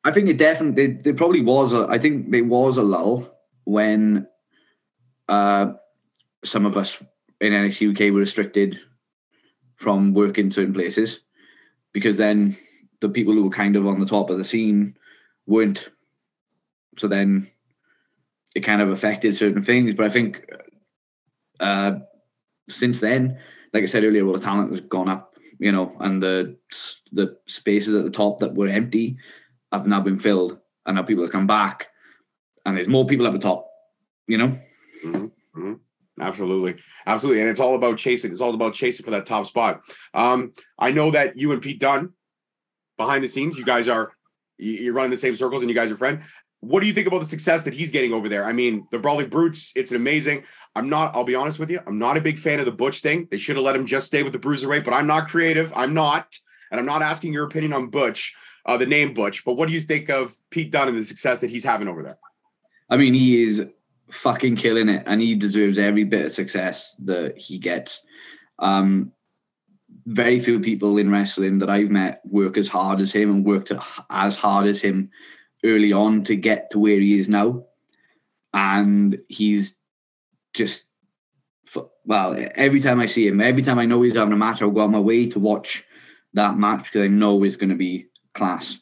I 0.05 0.11
think 0.11 0.29
it 0.29 0.39
definitely 0.39 0.87
there, 0.87 1.03
there 1.03 1.15
probably 1.15 1.41
was 1.41 1.73
a 1.73 1.87
I 1.89 1.99
think 1.99 2.31
there 2.31 2.45
was 2.45 2.77
a 2.77 2.83
lull 2.83 3.31
when 3.65 4.27
uh 5.29 5.73
some 6.45 6.67
of 6.67 6.77
us 6.77 7.03
in 7.41 7.53
NXT 7.53 7.93
UK 7.93 8.13
were 8.13 8.21
restricted 8.21 8.81
from 9.77 10.13
working 10.13 10.51
certain 10.51 10.75
places 10.75 11.21
because 11.93 12.17
then 12.17 12.57
the 13.01 13.09
people 13.09 13.33
who 13.35 13.45
were 13.45 13.51
kind 13.51 13.77
of 13.77 13.87
on 13.87 14.01
the 14.01 14.07
top 14.07 14.31
of 14.31 14.39
the 14.39 14.45
scene 14.45 14.97
weren't 15.47 15.91
so 16.99 17.09
then 17.09 17.51
it 18.55 18.61
kind 18.61 18.83
of 18.83 18.91
affected 18.91 19.37
certain 19.37 19.63
things 19.63 19.95
but 19.95 20.07
I 20.07 20.09
think 20.09 20.45
uh 21.61 21.99
since 22.69 23.01
then 23.01 23.39
like 23.73 23.83
I 23.83 23.87
said 23.87 24.05
earlier 24.05 24.25
well 24.25 24.35
the 24.35 24.41
talent 24.41 24.71
has 24.71 24.81
gone 24.81 25.09
up 25.09 25.35
you 25.59 25.73
know 25.73 25.97
and 26.01 26.23
the 26.23 26.57
the 27.13 27.37
spaces 27.47 27.95
at 27.95 28.05
the 28.05 28.11
top 28.11 28.41
that 28.41 28.55
were 28.55 28.69
empty 28.69 29.17
have 29.73 29.87
now 29.87 30.01
been 30.01 30.21
filled 30.21 30.59
and 30.87 30.97
now 30.97 31.03
people 31.03 31.25
have 31.25 31.33
come 31.33 31.47
back 31.47 31.89
and 32.67 32.77
there's 32.77 32.89
more 32.89 33.07
people 33.07 33.27
at 33.27 33.33
the 33.33 33.39
top 33.39 33.69
you 34.27 34.39
know 34.39 34.59
Absolutely, 36.21 36.77
absolutely, 37.07 37.41
and 37.41 37.51
it's 37.51 37.61
all 37.61 37.75
about 37.75 37.97
chasing. 37.97 38.31
It's 38.31 38.41
all 38.41 38.55
about 38.55 38.75
chasing 38.75 39.05
for 39.05 39.11
that 39.13 39.27
top 39.27 39.47
spot. 39.47 39.83
Um, 40.13 40.53
I 40.79 40.91
know 40.91 41.11
that 41.11 41.39
you 41.39 41.53
and 41.53 41.63
Pete 41.63 41.81
Dunne, 41.81 42.13
behind 43.01 43.25
the 43.25 43.29
scenes, 43.29 43.59
you 43.59 43.65
guys 43.65 43.89
are 43.89 44.13
you're 44.59 44.93
running 44.93 45.11
the 45.11 45.17
same 45.17 45.35
circles, 45.35 45.63
and 45.63 45.71
you 45.71 45.75
guys 45.75 45.91
are 45.91 45.97
friends. 45.97 46.23
What 46.61 46.81
do 46.83 46.87
you 46.87 46.93
think 46.93 47.07
about 47.07 47.21
the 47.21 47.27
success 47.27 47.63
that 47.65 47.73
he's 47.73 47.91
getting 47.91 48.13
over 48.13 48.29
there? 48.29 48.45
I 48.45 48.53
mean, 48.53 48.87
the 48.91 48.99
Brawling 48.99 49.31
Brutes, 49.31 49.73
it's 49.75 49.93
amazing. 49.93 50.45
I'm 50.77 50.91
not, 50.91 51.17
I'll 51.17 51.25
be 51.25 51.35
honest 51.35 51.59
with 51.59 51.71
you, 51.71 51.81
I'm 51.87 51.99
not 51.99 52.19
a 52.19 52.21
big 52.21 52.39
fan 52.39 52.59
of 52.61 52.67
the 52.67 52.71
Butch 52.71 53.01
thing. 53.01 53.27
They 53.31 53.39
should 53.39 53.57
have 53.57 53.65
let 53.65 53.75
him 53.75 53.87
just 53.87 54.07
stay 54.07 54.23
with 54.23 54.35
the 54.35 54.39
Bruiserweight, 54.39 54.85
but 54.85 54.93
I'm 54.93 55.07
not 55.07 55.29
creative. 55.29 55.73
I'm 55.75 55.95
not. 55.95 56.39
And 56.71 56.79
I'm 56.79 56.87
not 56.87 57.01
asking 57.01 57.33
your 57.33 57.47
opinion 57.47 57.73
on 57.73 57.89
Butch, 57.89 58.35
uh, 58.67 58.77
the 58.77 58.87
name 58.87 59.15
Butch, 59.15 59.45
but 59.45 59.55
what 59.55 59.69
do 59.69 59.75
you 59.75 59.81
think 59.81 60.11
of 60.11 60.37
Pete 60.51 60.71
Dunne 60.71 60.89
and 60.89 60.99
the 60.99 61.05
success 61.05 61.41
that 61.41 61.51
he's 61.51 61.65
having 61.65 61.89
over 61.89 62.03
there? 62.03 62.19
I 62.91 62.99
mean, 62.99 63.15
he 63.15 63.43
is 63.43 63.65
fucking 64.11 64.57
killing 64.57 64.91
it, 64.91 65.03
and 65.07 65.21
he 65.21 65.35
deserves 65.35 65.79
every 65.79 66.05
bit 66.05 66.27
of 66.27 66.33
success 66.33 66.95
that 67.05 67.39
he 67.39 67.59
gets. 67.59 68.03
Um, 68.59 69.13
very 70.11 70.41
few 70.41 70.59
people 70.59 70.99
in 70.99 71.11
wrestling 71.11 71.61
that 71.61 71.71
I've 71.71 71.91
met 71.91 72.21
work 72.25 72.59
as 72.59 72.67
hard 72.67 73.01
as 73.01 73.13
him 73.13 73.31
and 73.31 73.45
worked 73.45 73.71
as 74.11 74.37
hard 74.37 74.67
as 74.67 74.81
him 74.81 75.11
early 75.65 75.93
on 75.93 76.25
to 76.25 76.35
get 76.35 76.71
to 76.71 76.81
where 76.81 76.99
he 76.99 77.21
is 77.21 77.29
now. 77.29 77.65
And 78.53 79.19
he's 79.29 79.77
just, 80.53 80.85
well, 82.05 82.37
every 82.57 82.81
time 82.81 82.99
I 82.99 83.07
see 83.07 83.29
him, 83.29 83.41
every 83.41 83.63
time 83.63 83.79
I 83.79 83.87
know 83.87 84.03
he's 84.03 84.17
having 84.17 84.33
a 84.33 84.37
match, 84.37 84.61
I'll 84.61 84.73
go 84.73 84.81
out 84.81 84.91
my 84.91 84.99
way 84.99 85.29
to 85.31 85.39
watch 85.39 85.85
that 86.35 86.59
match 86.59 86.85
because 86.85 87.05
I 87.05 87.09
know 87.09 87.45
it's 87.45 87.55
going 87.55 87.71
to 87.71 87.77
be 87.77 88.07
class. 88.35 88.77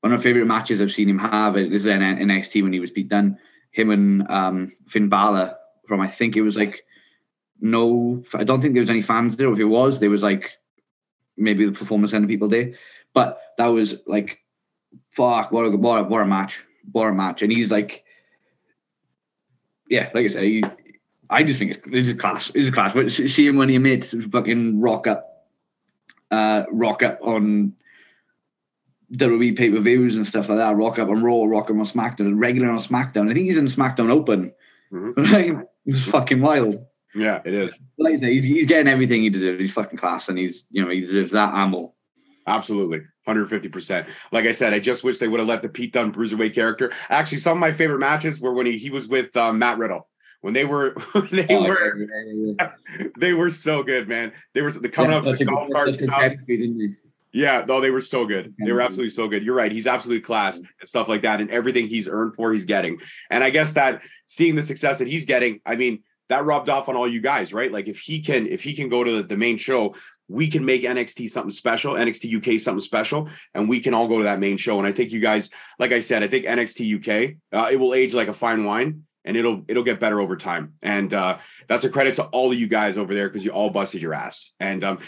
One 0.00 0.12
of 0.12 0.18
my 0.18 0.22
favorite 0.22 0.46
matches 0.46 0.80
I've 0.80 0.90
seen 0.90 1.08
him 1.08 1.18
have 1.18 1.56
is 1.56 1.86
in 1.86 2.00
NXT 2.00 2.62
when 2.64 2.72
he 2.72 2.80
was 2.80 2.90
beat 2.90 3.08
down 3.08 3.38
him 3.70 3.90
and 3.90 4.28
um, 4.28 4.72
Finn 4.88 5.08
Balor 5.08 5.54
from 5.86 6.00
I 6.00 6.08
think 6.08 6.36
it 6.36 6.42
was 6.42 6.56
like 6.56 6.82
no, 7.64 8.22
I 8.34 8.44
don't 8.44 8.60
think 8.60 8.74
there 8.74 8.82
was 8.82 8.90
any 8.90 9.00
fans 9.00 9.38
there. 9.38 9.50
If 9.50 9.58
it 9.58 9.64
was, 9.64 9.98
there 9.98 10.10
was 10.10 10.22
like 10.22 10.50
maybe 11.38 11.64
the 11.64 11.72
performance 11.72 12.10
center 12.10 12.26
people 12.26 12.46
there, 12.46 12.74
but 13.14 13.40
that 13.56 13.68
was 13.68 14.02
like 14.06 14.38
fuck 15.12 15.50
what 15.50 15.62
a 15.64 15.70
what 15.70 16.00
a, 16.00 16.04
what 16.04 16.20
a 16.20 16.26
match, 16.26 16.62
what 16.92 17.08
a 17.08 17.12
match, 17.12 17.40
and 17.42 17.50
he's 17.50 17.70
like, 17.70 18.04
yeah, 19.88 20.10
like 20.12 20.26
I 20.26 20.28
said, 20.28 20.42
he, 20.42 20.62
I 21.30 21.42
just 21.42 21.58
think 21.58 21.70
it's 21.70 21.82
this 21.86 22.06
is 22.06 22.20
class, 22.20 22.48
this 22.48 22.64
is 22.64 22.70
class. 22.70 22.92
But 22.92 23.10
see 23.10 23.46
him 23.46 23.56
when 23.56 23.70
he 23.70 23.78
made 23.78 24.04
fucking 24.04 24.78
rock 24.78 25.06
up, 25.06 25.48
uh, 26.30 26.64
rock 26.70 27.02
up 27.02 27.18
on 27.22 27.72
WWE 29.14 29.56
pay 29.56 29.70
per 29.70 29.80
views 29.80 30.16
and 30.16 30.28
stuff 30.28 30.50
like 30.50 30.58
that. 30.58 30.76
Rock 30.76 30.98
up 30.98 31.08
on 31.08 31.22
Raw, 31.22 31.44
rock 31.44 31.70
up 31.70 31.76
on 31.76 31.84
SmackDown, 31.84 32.38
regular 32.38 32.68
on 32.68 32.78
SmackDown. 32.78 33.30
I 33.30 33.32
think 33.32 33.46
he's 33.46 33.56
in 33.56 33.64
SmackDown 33.64 34.10
Open. 34.10 34.52
Mm-hmm. 34.92 35.62
it's 35.86 36.06
fucking 36.06 36.42
wild. 36.42 36.84
Yeah, 37.14 37.40
it 37.44 37.54
is. 37.54 37.80
Like 37.98 38.14
I 38.14 38.16
say, 38.16 38.34
he's, 38.34 38.44
he's 38.44 38.66
getting 38.66 38.92
everything 38.92 39.22
he 39.22 39.30
deserves. 39.30 39.60
He's 39.60 39.72
fucking 39.72 39.98
class, 39.98 40.28
and 40.28 40.38
he's 40.38 40.66
you 40.70 40.82
know 40.82 40.90
he 40.90 41.00
deserves 41.00 41.32
that 41.32 41.54
ammo. 41.54 41.94
Absolutely. 42.46 43.02
150%. 43.26 44.06
Like 44.32 44.44
I 44.44 44.52
said, 44.52 44.74
I 44.74 44.78
just 44.78 45.02
wish 45.02 45.18
they 45.18 45.28
would 45.28 45.40
have 45.40 45.48
let 45.48 45.62
the 45.62 45.68
Pete 45.68 45.92
Dunne 45.92 46.12
bruiserweight 46.12 46.54
character. 46.54 46.92
Actually, 47.08 47.38
some 47.38 47.56
of 47.56 47.60
my 47.60 47.72
favorite 47.72 48.00
matches 48.00 48.40
were 48.40 48.52
when 48.52 48.66
he, 48.66 48.76
he 48.76 48.90
was 48.90 49.08
with 49.08 49.34
uh, 49.36 49.52
Matt 49.52 49.78
Riddle. 49.78 50.08
When 50.42 50.52
they 50.52 50.66
were, 50.66 50.94
they 51.30 51.46
oh, 51.48 51.66
were, 51.66 51.98
yeah, 51.98 52.54
yeah. 52.58 53.06
they 53.18 53.32
were 53.32 53.48
so 53.48 53.82
good, 53.82 54.08
man. 54.08 54.32
They 54.52 54.60
were 54.60 54.70
the 54.70 54.90
coming 54.90 55.12
yeah, 55.12 55.18
up 55.18 55.38
the 55.38 55.44
golf 55.44 55.70
cart 55.72 55.94
stuff. 55.94 56.32
Yeah, 57.32 57.64
no, 57.66 57.80
they 57.80 57.90
were 57.90 58.00
so 58.00 58.26
good. 58.26 58.54
They 58.58 58.70
were 58.70 58.80
absolutely 58.80 59.10
so 59.10 59.26
good. 59.26 59.42
You're 59.42 59.56
right. 59.56 59.72
He's 59.72 59.88
absolutely 59.88 60.20
class 60.20 60.58
and 60.58 60.68
stuff 60.88 61.08
like 61.08 61.22
that. 61.22 61.40
And 61.40 61.50
everything 61.50 61.88
he's 61.88 62.08
earned 62.08 62.36
for, 62.36 62.52
he's 62.52 62.64
getting. 62.64 63.00
And 63.28 63.42
I 63.42 63.50
guess 63.50 63.72
that 63.72 64.02
seeing 64.26 64.54
the 64.54 64.62
success 64.62 64.98
that 64.98 65.08
he's 65.08 65.24
getting, 65.24 65.60
I 65.66 65.74
mean, 65.74 66.04
that 66.28 66.44
rubbed 66.44 66.68
off 66.68 66.88
on 66.88 66.96
all 66.96 67.08
you 67.08 67.20
guys, 67.20 67.52
right? 67.52 67.70
Like 67.70 67.88
if 67.88 67.98
he 67.98 68.20
can, 68.20 68.46
if 68.46 68.62
he 68.62 68.74
can 68.74 68.88
go 68.88 69.04
to 69.04 69.22
the 69.22 69.36
main 69.36 69.58
show, 69.58 69.94
we 70.28 70.48
can 70.48 70.64
make 70.64 70.82
NXT 70.82 71.28
something 71.30 71.50
special, 71.50 71.94
NXT 71.94 72.36
UK 72.36 72.60
something 72.60 72.80
special, 72.80 73.28
and 73.52 73.68
we 73.68 73.80
can 73.80 73.92
all 73.92 74.08
go 74.08 74.18
to 74.18 74.24
that 74.24 74.38
main 74.38 74.56
show. 74.56 74.78
And 74.78 74.86
I 74.86 74.92
think 74.92 75.12
you 75.12 75.20
guys, 75.20 75.50
like 75.78 75.92
I 75.92 76.00
said, 76.00 76.22
I 76.22 76.28
think 76.28 76.46
NXT 76.46 76.96
UK, 76.96 77.36
uh, 77.52 77.70
it 77.70 77.76
will 77.76 77.92
age 77.92 78.14
like 78.14 78.28
a 78.28 78.32
fine 78.32 78.64
wine 78.64 79.04
and 79.24 79.36
it'll 79.36 79.64
it'll 79.68 79.82
get 79.82 80.00
better 80.00 80.20
over 80.20 80.36
time. 80.36 80.74
And 80.82 81.12
uh, 81.12 81.38
that's 81.66 81.84
a 81.84 81.90
credit 81.90 82.14
to 82.14 82.24
all 82.24 82.52
of 82.52 82.58
you 82.58 82.66
guys 82.66 82.96
over 82.96 83.14
there 83.14 83.28
because 83.28 83.44
you 83.44 83.50
all 83.50 83.70
busted 83.70 84.02
your 84.02 84.14
ass. 84.14 84.52
And 84.60 84.84
um, 84.84 84.98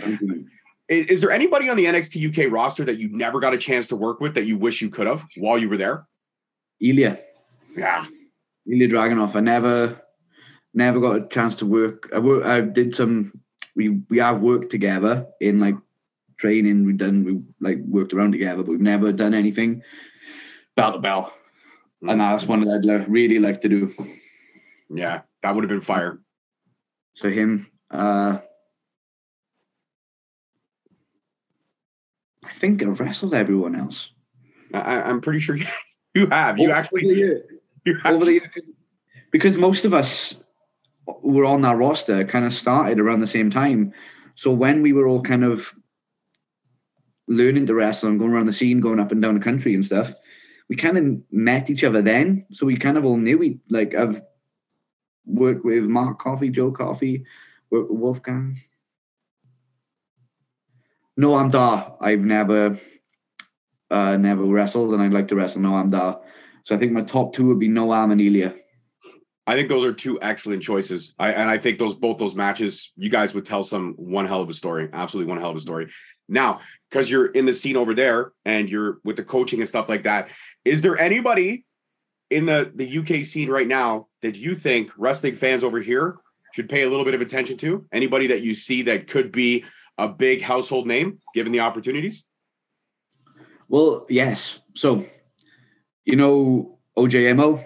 is, 0.88 1.06
is, 1.06 1.20
there 1.20 1.30
anybody 1.30 1.68
on 1.68 1.76
the 1.76 1.84
NXT 1.84 2.46
UK 2.46 2.52
roster 2.52 2.84
that 2.84 2.98
you 2.98 3.08
never 3.10 3.40
got 3.40 3.54
a 3.54 3.58
chance 3.58 3.88
to 3.88 3.96
work 3.96 4.20
with 4.20 4.34
that 4.34 4.44
you 4.44 4.56
wish 4.56 4.80
you 4.80 4.90
could 4.90 5.06
have 5.06 5.26
while 5.36 5.58
you 5.58 5.68
were 5.68 5.76
there? 5.76 6.06
Ilya. 6.80 7.18
Yeah. 7.76 8.06
Ilya 8.66 8.88
Dragunov. 8.88 9.34
I 9.34 9.40
never, 9.40 10.00
never 10.76 11.00
got 11.00 11.16
a 11.16 11.28
chance 11.28 11.56
to 11.56 11.66
work. 11.66 12.08
I, 12.14 12.18
work, 12.18 12.44
I 12.44 12.60
did 12.60 12.94
some. 12.94 13.32
We 13.74 13.88
we 14.08 14.18
have 14.18 14.40
worked 14.40 14.70
together 14.70 15.26
in 15.40 15.58
like 15.60 15.74
training. 16.38 16.84
We've 16.84 16.96
done 16.96 17.24
we 17.24 17.40
like 17.60 17.78
worked 17.86 18.12
around 18.12 18.32
together, 18.32 18.62
but 18.62 18.70
we've 18.70 18.80
never 18.80 19.12
done 19.12 19.34
anything 19.34 19.82
bell 20.76 20.92
to 20.92 20.98
bell. 20.98 21.32
Mm-hmm. 22.02 22.10
And 22.10 22.20
that's 22.20 22.46
one 22.46 22.60
that 22.64 22.88
I'd 22.88 23.10
really 23.10 23.38
like 23.38 23.62
to 23.62 23.68
do. 23.68 23.94
Yeah, 24.88 25.22
that 25.42 25.54
would 25.54 25.64
have 25.64 25.68
been 25.68 25.80
fire. 25.80 26.20
So 27.14 27.30
him, 27.30 27.70
uh, 27.90 28.38
I 32.44 32.52
think 32.52 32.82
I've 32.82 33.00
wrestled 33.00 33.34
everyone 33.34 33.74
else. 33.74 34.10
I, 34.72 35.10
am 35.10 35.20
pretty 35.20 35.40
sure 35.40 35.56
you 36.14 36.26
have. 36.26 36.58
You 36.58 36.66
over 36.66 36.74
actually. 36.74 37.14
The 37.14 37.42
you 37.84 37.98
over 38.04 38.24
the 38.24 38.32
year, 38.32 38.52
because 39.30 39.56
most 39.56 39.84
of 39.84 39.94
us 39.94 40.42
were 41.06 41.44
on 41.44 41.62
that 41.62 41.76
roster 41.76 42.24
kind 42.24 42.44
of 42.44 42.52
started 42.52 42.98
around 42.98 43.20
the 43.20 43.26
same 43.26 43.50
time. 43.50 43.92
So 44.34 44.50
when 44.50 44.82
we 44.82 44.92
were 44.92 45.06
all 45.06 45.22
kind 45.22 45.44
of 45.44 45.72
learning 47.28 47.66
to 47.66 47.74
wrestle 47.74 48.08
and 48.08 48.18
going 48.18 48.32
around 48.32 48.46
the 48.46 48.52
scene, 48.52 48.80
going 48.80 49.00
up 49.00 49.12
and 49.12 49.22
down 49.22 49.34
the 49.34 49.40
country 49.40 49.74
and 49.74 49.84
stuff, 49.84 50.12
we 50.68 50.76
kind 50.76 50.98
of 50.98 51.20
met 51.30 51.70
each 51.70 51.84
other 51.84 52.02
then. 52.02 52.44
So 52.52 52.66
we 52.66 52.76
kind 52.76 52.96
of 52.96 53.04
all 53.04 53.16
knew 53.16 53.38
we 53.38 53.60
like 53.70 53.94
I've 53.94 54.20
worked 55.24 55.64
with 55.64 55.84
Mark 55.84 56.18
Coffey, 56.18 56.50
Joe 56.50 56.70
Coffey, 56.70 57.24
Wolfgang, 57.70 58.60
Noam 61.18 61.50
Dar, 61.50 61.96
I've 62.00 62.20
never 62.20 62.78
uh, 63.90 64.16
never 64.16 64.44
wrestled, 64.44 64.92
and 64.92 65.02
I'd 65.02 65.14
like 65.14 65.28
to 65.28 65.36
wrestle 65.36 65.62
Noam 65.62 65.90
Dar. 65.90 66.20
So 66.64 66.74
I 66.74 66.78
think 66.78 66.92
my 66.92 67.02
top 67.02 67.32
two 67.32 67.46
would 67.46 67.58
be 67.58 67.68
Noam 67.68 68.12
and 68.12 68.20
Ilya. 68.20 68.54
I 69.46 69.54
think 69.54 69.68
those 69.68 69.84
are 69.84 69.92
two 69.92 70.20
excellent 70.20 70.62
choices. 70.62 71.14
I, 71.18 71.32
and 71.32 71.48
I 71.48 71.56
think 71.56 71.78
those 71.78 71.94
both 71.94 72.18
those 72.18 72.34
matches, 72.34 72.92
you 72.96 73.08
guys 73.08 73.32
would 73.32 73.44
tell 73.44 73.62
some 73.62 73.94
one 73.94 74.26
hell 74.26 74.40
of 74.40 74.48
a 74.48 74.52
story. 74.52 74.88
Absolutely 74.92 75.28
one 75.28 75.38
hell 75.38 75.50
of 75.50 75.56
a 75.56 75.60
story. 75.60 75.88
Now, 76.28 76.60
because 76.90 77.08
you're 77.08 77.26
in 77.26 77.46
the 77.46 77.54
scene 77.54 77.76
over 77.76 77.94
there 77.94 78.32
and 78.44 78.68
you're 78.68 78.98
with 79.04 79.16
the 79.16 79.24
coaching 79.24 79.60
and 79.60 79.68
stuff 79.68 79.88
like 79.88 80.02
that, 80.02 80.30
is 80.64 80.82
there 80.82 80.98
anybody 80.98 81.64
in 82.30 82.46
the 82.46 82.72
the 82.74 82.98
UK 82.98 83.24
scene 83.24 83.48
right 83.48 83.68
now 83.68 84.08
that 84.22 84.34
you 84.34 84.56
think 84.56 84.90
wrestling 84.98 85.36
fans 85.36 85.62
over 85.62 85.80
here 85.80 86.16
should 86.52 86.68
pay 86.68 86.82
a 86.82 86.90
little 86.90 87.04
bit 87.04 87.14
of 87.14 87.20
attention 87.20 87.56
to? 87.58 87.86
Anybody 87.92 88.26
that 88.28 88.40
you 88.40 88.54
see 88.54 88.82
that 88.82 89.06
could 89.06 89.30
be 89.30 89.64
a 89.96 90.08
big 90.08 90.42
household 90.42 90.88
name 90.88 91.20
given 91.34 91.52
the 91.52 91.60
opportunities? 91.60 92.24
Well, 93.68 94.06
yes. 94.08 94.58
So, 94.74 95.04
you 96.04 96.16
know, 96.16 96.78
OJMO, 96.96 97.64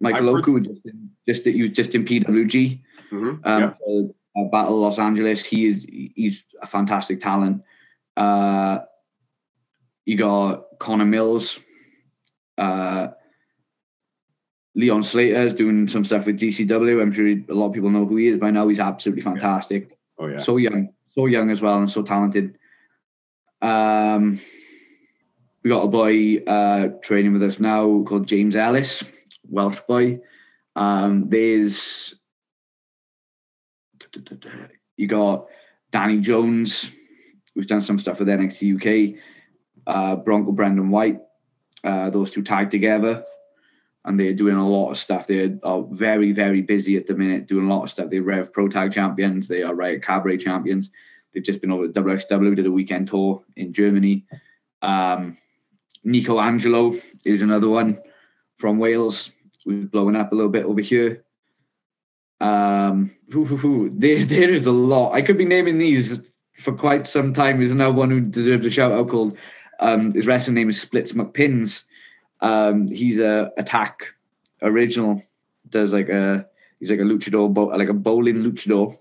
Michael 0.00 0.56
in, 0.56 1.11
just 1.28 1.44
that 1.44 1.52
you 1.52 1.68
just 1.68 1.94
in 1.94 2.04
PWG, 2.04 2.80
mm-hmm. 3.10 3.34
um, 3.44 4.12
uh, 4.36 4.44
Battle 4.50 4.80
Los 4.80 4.98
Angeles. 4.98 5.44
He 5.44 5.66
is 5.66 5.86
he's 5.88 6.44
a 6.60 6.66
fantastic 6.66 7.20
talent. 7.20 7.62
Uh, 8.16 8.80
you 10.04 10.16
got 10.16 10.78
Connor 10.78 11.04
Mills, 11.04 11.60
uh, 12.58 13.08
Leon 14.74 15.02
Slater 15.02 15.46
is 15.46 15.54
doing 15.54 15.86
some 15.88 16.04
stuff 16.04 16.26
with 16.26 16.40
GCW. 16.40 17.02
I'm 17.02 17.12
sure 17.12 17.26
a 17.26 17.54
lot 17.54 17.66
of 17.66 17.72
people 17.72 17.90
know 17.90 18.06
who 18.06 18.16
he 18.16 18.28
is 18.28 18.38
by 18.38 18.50
now. 18.50 18.68
He's 18.68 18.80
absolutely 18.80 19.22
fantastic. 19.22 19.98
Oh 20.18 20.26
yeah, 20.26 20.38
so 20.38 20.56
young 20.56 20.88
so 21.14 21.26
young 21.26 21.50
as 21.50 21.60
well 21.60 21.78
and 21.78 21.90
so 21.90 22.02
talented. 22.02 22.58
Um, 23.60 24.40
we 25.62 25.70
got 25.70 25.84
a 25.84 25.88
boy 25.88 26.38
uh, 26.46 26.88
training 27.02 27.34
with 27.34 27.42
us 27.42 27.60
now 27.60 28.02
called 28.02 28.26
James 28.26 28.56
Ellis, 28.56 29.04
Welsh 29.48 29.80
boy. 29.86 30.20
Um, 30.76 31.28
there's 31.28 32.14
you 34.96 35.06
got 35.06 35.46
Danny 35.90 36.18
Jones, 36.18 36.90
who's 37.54 37.66
done 37.66 37.80
some 37.80 37.98
stuff 37.98 38.18
with 38.18 38.28
NXT 38.28 39.16
UK. 39.16 39.20
Uh, 39.86 40.16
Bronco 40.16 40.52
Brendan 40.52 40.90
White, 40.90 41.20
uh, 41.82 42.10
those 42.10 42.30
two 42.30 42.42
tied 42.42 42.70
together 42.70 43.24
and 44.04 44.18
they're 44.18 44.34
doing 44.34 44.56
a 44.56 44.68
lot 44.68 44.90
of 44.90 44.98
stuff. 44.98 45.26
They 45.26 45.56
are 45.62 45.84
very, 45.90 46.32
very 46.32 46.62
busy 46.62 46.96
at 46.96 47.06
the 47.06 47.14
minute, 47.14 47.46
doing 47.46 47.68
a 47.68 47.74
lot 47.74 47.84
of 47.84 47.90
stuff. 47.90 48.10
They're 48.10 48.22
Rev 48.22 48.52
Pro 48.52 48.68
Tag 48.68 48.92
champions. 48.92 49.46
They 49.48 49.62
are 49.62 49.74
Riot 49.74 50.02
Cabaret 50.02 50.38
champions. 50.38 50.90
They've 51.32 51.42
just 51.42 51.60
been 51.60 51.70
over 51.70 51.86
to 51.86 52.02
WXW, 52.02 52.56
did 52.56 52.66
a 52.66 52.70
weekend 52.70 53.08
tour 53.08 53.42
in 53.56 53.72
Germany. 53.72 54.24
Um, 54.82 55.38
Nico 56.04 56.40
Angelo 56.40 56.94
is 57.24 57.42
another 57.42 57.68
one 57.68 57.98
from 58.56 58.78
Wales, 58.78 59.30
who's 59.64 59.86
blowing 59.86 60.16
up 60.16 60.32
a 60.32 60.34
little 60.34 60.50
bit 60.50 60.64
over 60.64 60.80
here. 60.80 61.24
Um, 62.40 63.12
hoo, 63.30 63.44
hoo, 63.44 63.56
hoo. 63.56 63.92
There, 63.94 64.24
there 64.24 64.52
is 64.52 64.66
a 64.66 64.72
lot. 64.72 65.12
I 65.12 65.22
could 65.22 65.38
be 65.38 65.44
naming 65.44 65.78
these 65.78 66.20
for 66.58 66.72
quite 66.72 67.06
some 67.06 67.34
time. 67.34 67.58
There's 67.58 67.70
another 67.72 67.94
one 67.94 68.10
who 68.10 68.20
deserves 68.20 68.66
a 68.66 68.70
shout 68.70 68.92
out 68.92 69.08
called 69.08 69.36
um, 69.80 70.12
his 70.12 70.26
wrestling 70.26 70.54
name 70.54 70.70
is 70.70 70.80
Splits 70.80 71.12
McPins. 71.12 71.84
Um, 72.40 72.88
he's 72.88 73.18
a 73.18 73.50
attack 73.56 74.14
original. 74.62 75.22
Does 75.68 75.92
like 75.92 76.08
a 76.08 76.46
he's 76.78 76.90
like 76.90 77.00
a 77.00 77.04
luchador, 77.04 77.76
like 77.76 77.88
a 77.88 77.94
bowling 77.94 78.42
luchador. 78.42 78.98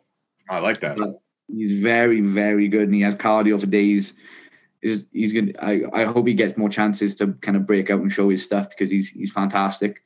I 0.50 0.60
like 0.60 0.80
that. 0.82 0.98
But 0.98 1.22
he's 1.48 1.80
very, 1.80 2.22
very 2.22 2.68
good, 2.68 2.84
and 2.84 2.96
he 2.96 3.02
has 3.02 3.16
cardio 3.16 3.60
for 3.60 3.68
days. 3.68 4.14
He's, 4.82 5.06
he's 5.12 5.32
good. 5.32 5.56
I, 5.62 5.84
I 5.94 6.06
hope 6.06 6.28
he 6.28 6.34
gets 6.34 6.58
more 6.58 6.70
chances 6.70 7.16
to 7.16 7.34
kind 7.42 7.56
of 7.56 7.68
break 7.68 7.90
out 7.90 8.02
and 8.02 8.12
show 8.12 8.30
his 8.30 8.44
stuff 8.44 8.70
because 8.70 8.92
he's 8.92 9.10
he's 9.10 9.32
fantastic. 9.32 10.02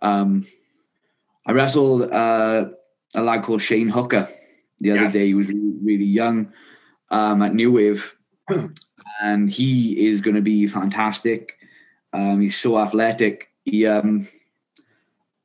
Um, 0.00 0.46
I 1.46 1.52
wrestled 1.52 2.10
uh, 2.12 2.70
a 3.14 3.22
lad 3.22 3.42
called 3.42 3.62
Shane 3.62 3.88
Hooker 3.88 4.28
the 4.80 4.92
other 4.92 5.02
Yes. 5.02 5.12
day. 5.12 5.26
He 5.26 5.34
was 5.34 5.48
really, 5.48 5.74
really 5.82 6.04
young 6.04 6.52
um, 7.10 7.42
at 7.42 7.54
New 7.54 7.72
Wave, 7.72 8.14
and 9.22 9.50
he 9.50 10.08
is 10.08 10.20
going 10.20 10.36
to 10.36 10.42
be 10.42 10.66
fantastic. 10.66 11.54
Um, 12.12 12.40
he's 12.40 12.56
so 12.58 12.78
athletic. 12.78 13.48
He, 13.64 13.86
um, 13.86 14.28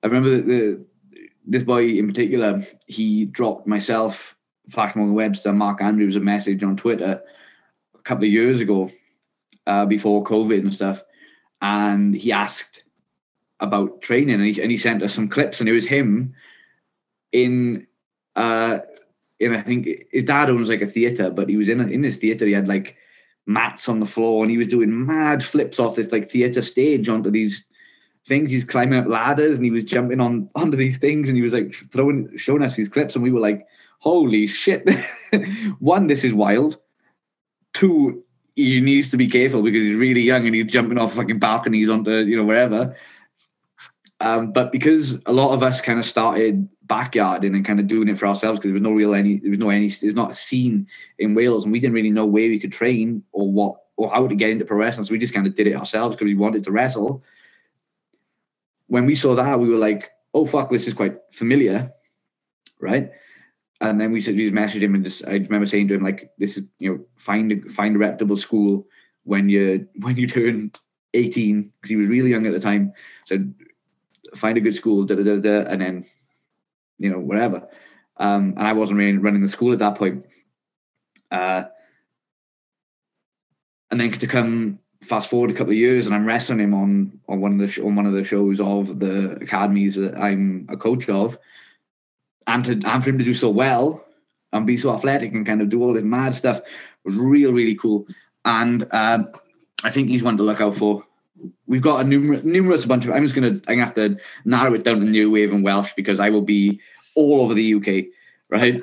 I 0.04 0.08
remember 0.08 0.30
the, 0.30 0.42
the 0.42 0.86
this 1.46 1.64
boy 1.64 1.88
in 1.88 2.08
particular. 2.08 2.66
He 2.88 3.26
dropped 3.26 3.68
myself, 3.68 4.36
Flash 4.70 4.96
Morgan 4.96 5.16
Webster, 5.16 5.52
Mark 5.54 5.82
Andrews 5.82 6.16
a 6.16 6.20
message 6.20 6.64
on 6.64 6.78
Twitter 6.78 7.22
a 7.96 8.02
couple 8.04 8.26
of 8.26 8.32
years 8.32 8.62
ago, 8.62 8.90
uh, 9.68 9.86
before 9.86 10.24
COVID 10.24 10.60
and 10.60 10.74
stuff, 10.76 11.02
and 11.62 12.16
he 12.16 12.32
asked 12.32 12.83
about 13.64 14.02
training, 14.02 14.36
and 14.36 14.46
he, 14.46 14.62
and 14.62 14.70
he 14.70 14.78
sent 14.78 15.02
us 15.02 15.14
some 15.14 15.30
clips, 15.30 15.60
and 15.60 15.70
it 15.70 15.74
was 15.74 15.86
him 15.86 16.36
in. 17.32 17.88
Uh, 18.36 18.80
in 19.40 19.56
I 19.56 19.62
think 19.62 19.88
his 20.12 20.24
dad 20.24 20.50
owns 20.50 20.70
like 20.70 20.82
a 20.82 20.88
theater, 20.88 21.30
but 21.30 21.50
he 21.50 21.58
was 21.58 21.70
in 21.70 21.80
in 21.92 22.02
this 22.02 22.18
theater. 22.18 22.46
He 22.46 22.54
had 22.54 22.68
like 22.68 22.96
mats 23.46 23.90
on 23.90 24.00
the 24.00 24.06
floor, 24.06 24.44
and 24.44 24.52
he 24.52 24.58
was 24.58 24.68
doing 24.68 25.06
mad 25.06 25.44
flips 25.44 25.80
off 25.80 25.96
this 25.96 26.12
like 26.12 26.30
theater 26.30 26.62
stage 26.62 27.10
onto 27.10 27.32
these 27.32 27.66
things. 28.28 28.52
He 28.52 28.58
was 28.58 28.66
climbing 28.66 29.00
up 29.00 29.08
ladders, 29.08 29.58
and 29.58 29.66
he 29.66 29.72
was 29.72 29.84
jumping 29.84 30.20
on 30.20 30.50
onto 30.56 30.78
these 30.78 30.98
things, 30.98 31.28
and 31.30 31.38
he 31.38 31.44
was 31.44 31.54
like 31.54 31.76
throwing, 31.92 32.30
showing 32.38 32.64
us 32.64 32.76
these 32.76 32.90
clips, 32.90 33.16
and 33.16 33.24
we 33.24 33.32
were 33.32 33.40
like, 33.40 33.66
"Holy 34.00 34.48
shit!" 34.48 34.88
One, 35.80 36.08
this 36.08 36.24
is 36.24 36.34
wild. 36.34 36.78
Two, 37.74 38.24
he 38.56 38.82
needs 38.82 39.10
to 39.10 39.18
be 39.18 39.28
careful 39.28 39.64
because 39.64 39.84
he's 39.84 39.96
really 39.96 40.22
young 40.22 40.46
and 40.46 40.54
he's 40.54 40.66
jumping 40.66 40.98
off 40.98 41.16
fucking 41.16 41.40
balconies 41.40 41.90
onto 41.90 42.12
you 42.12 42.38
know 42.38 42.46
wherever. 42.46 42.96
Um, 44.20 44.52
but 44.54 44.72
because 44.72 45.20
a 45.26 45.34
lot 45.34 45.54
of 45.54 45.64
us 45.64 45.82
kind 45.82 46.00
of 46.00 46.06
started 46.06 46.68
backyarding 46.88 47.56
and 47.56 47.66
kind 47.66 47.80
of 47.80 47.88
doing 47.88 48.08
it 48.08 48.18
for 48.18 48.28
ourselves 48.28 48.60
because 48.60 48.70
there 48.70 48.74
was 48.74 48.82
no 48.82 48.92
real 48.92 49.16
any 49.16 49.40
there 49.40 49.50
was 49.50 49.60
no 49.60 49.70
any 49.70 49.88
there's 49.90 50.16
not 50.16 50.32
a 50.32 50.36
scene 50.36 50.88
in 51.18 51.34
Wales 51.34 51.64
and 51.64 51.72
we 51.72 51.80
didn't 51.80 51.96
really 51.96 52.12
know 52.12 52.26
where 52.26 52.50
we 52.50 52.60
could 52.60 52.72
train 52.72 53.24
or 53.32 53.52
what 53.52 53.78
or 53.96 54.10
how 54.10 54.28
to 54.28 54.36
get 54.36 54.50
into 54.50 54.66
pro 54.66 54.78
wrestling. 54.78 55.06
So 55.06 55.12
we 55.12 55.20
just 55.20 55.34
kind 55.34 55.48
of 55.48 55.56
did 55.56 55.68
it 55.68 55.76
ourselves 55.76 56.16
because 56.16 56.26
we 56.26 56.36
wanted 56.36 56.64
to 56.66 56.72
wrestle. 56.72 57.24
When 58.88 59.06
we 59.06 59.16
saw 59.16 59.36
that, 59.36 59.60
we 59.60 59.70
were 59.70 59.78
like, 59.78 60.12
"Oh 60.34 60.46
fuck, 60.46 60.70
this 60.70 60.88
is 60.88 60.94
quite 60.94 61.18
familiar," 61.32 61.92
right? 62.80 63.12
And 63.82 64.00
then 64.00 64.12
we 64.12 64.22
said 64.22 64.36
we 64.36 64.50
just 64.50 64.56
messaged 64.56 64.82
him 64.82 64.96
and 64.96 65.04
just 65.04 65.26
I 65.26 65.34
remember 65.34 65.66
saying 65.66 65.88
to 65.90 65.96
him 65.96 66.04
like, 66.04 66.32
"This 66.38 66.58
is 66.58 66.66
you 66.80 66.92
know 66.92 67.06
find 67.18 67.52
a, 67.52 67.70
find 67.70 67.96
a 67.96 68.00
reputable 68.00 68.38
school 68.38 68.88
when 69.24 69.50
you 69.50 69.88
when 70.02 70.18
you 70.18 70.28
turn 70.28 70.72
18 71.14 71.62
because 71.62 71.90
he 71.90 71.96
was 71.96 72.08
really 72.08 72.30
young 72.30 72.46
at 72.46 72.54
the 72.54 72.60
time." 72.60 72.94
Said 73.26 73.54
find 74.36 74.58
a 74.58 74.62
good 74.62 74.76
school, 74.76 75.06
da, 75.06 75.16
da, 75.16 75.24
da, 75.24 75.40
da, 75.40 75.70
and 75.70 75.82
then 75.82 76.06
you 76.98 77.10
know 77.10 77.20
wherever. 77.20 77.68
Um, 78.18 78.54
and 78.58 78.68
I 78.68 78.74
wasn't 78.74 79.00
really 79.00 79.18
running 79.18 79.42
the 79.42 79.48
school 79.48 79.74
at 79.74 79.80
that 79.80 79.98
point. 79.98 80.26
Uh, 81.32 81.64
and 83.90 84.00
then 84.00 84.12
to 84.12 84.28
come 84.28 84.80
fast 85.02 85.30
forward 85.30 85.52
a 85.52 85.54
couple 85.54 85.72
of 85.72 85.78
years, 85.78 86.06
and 86.06 86.16
I'm 86.16 86.26
wrestling 86.26 86.60
him 86.60 86.74
on 86.74 87.20
on 87.28 87.42
one 87.42 87.54
of 87.54 87.60
the 87.60 87.68
sh- 87.68 87.80
on 87.80 87.96
one 87.96 88.06
of 88.06 88.14
the 88.14 88.24
shows 88.24 88.60
of 88.60 89.00
the 89.00 89.34
academies 89.42 89.96
that 89.96 90.18
I'm 90.18 90.68
a 90.70 90.78
coach 90.78 91.10
of, 91.10 91.38
and 92.48 92.64
to 92.66 92.72
and 92.72 93.04
for 93.04 93.10
him 93.10 93.18
to 93.18 93.26
do 93.26 93.34
so 93.34 93.50
well 93.50 94.06
and 94.52 94.68
be 94.68 94.78
so 94.78 94.94
athletic 94.94 95.34
and 95.34 95.46
kind 95.46 95.62
of 95.62 95.70
do 95.70 95.82
all 95.82 95.94
this 95.94 96.04
mad 96.04 96.36
stuff 96.36 96.62
was 97.04 97.16
real 97.16 97.52
really 97.52 97.76
cool. 97.76 98.06
And 98.46 98.88
um, 98.92 99.30
I 99.84 99.90
think 99.90 100.10
he's 100.10 100.24
one 100.24 100.38
to 100.38 100.44
look 100.44 100.62
out 100.62 100.76
for 100.76 101.04
we've 101.68 101.82
got 101.82 102.02
a 102.02 102.04
numerous, 102.04 102.44
numerous 102.44 102.86
bunch 102.86 103.06
of. 103.06 103.12
I'm 103.12 103.24
just 103.24 103.36
gonna. 103.36 103.60
I'm 103.68 103.78
gonna 103.78 103.86
have 103.86 103.96
to 103.96 104.18
narrow 104.46 104.74
it 104.74 104.84
down 104.84 105.00
to 105.00 105.06
New 105.06 105.32
Wave 105.32 105.54
and 105.54 105.64
Welsh 105.64 105.94
because 105.96 106.20
I 106.20 106.30
will 106.30 106.42
be 106.42 106.80
all 107.16 107.42
over 107.42 107.54
the 107.54 107.74
UK, 107.76 108.06
right? 108.50 108.82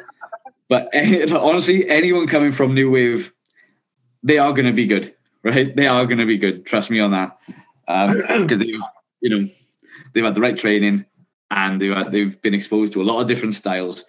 But 0.68 0.88
eh, 0.92 1.26
honestly, 1.34 1.88
anyone 1.88 2.26
coming 2.26 2.52
from 2.52 2.74
New 2.74 2.90
Wave, 2.90 3.32
they 4.22 4.38
are 4.38 4.52
gonna 4.52 4.72
be 4.72 4.86
good, 4.86 5.14
right? 5.42 5.74
They 5.74 5.86
are 5.86 6.06
gonna 6.06 6.26
be 6.26 6.38
good. 6.38 6.66
Trust 6.66 6.90
me 6.90 7.00
on 7.00 7.12
that, 7.12 7.38
because 8.42 8.58
they, 8.58 8.74
you 9.20 9.30
know, 9.30 9.48
they've 10.12 10.24
had 10.24 10.34
the 10.34 10.40
right 10.40 10.58
training 10.58 11.04
and 11.50 11.80
they've 11.80 11.94
had, 11.94 12.12
they've 12.12 12.40
been 12.42 12.54
exposed 12.54 12.92
to 12.92 13.02
a 13.02 13.04
lot 13.04 13.20
of 13.20 13.28
different 13.28 13.54
styles. 13.54 14.04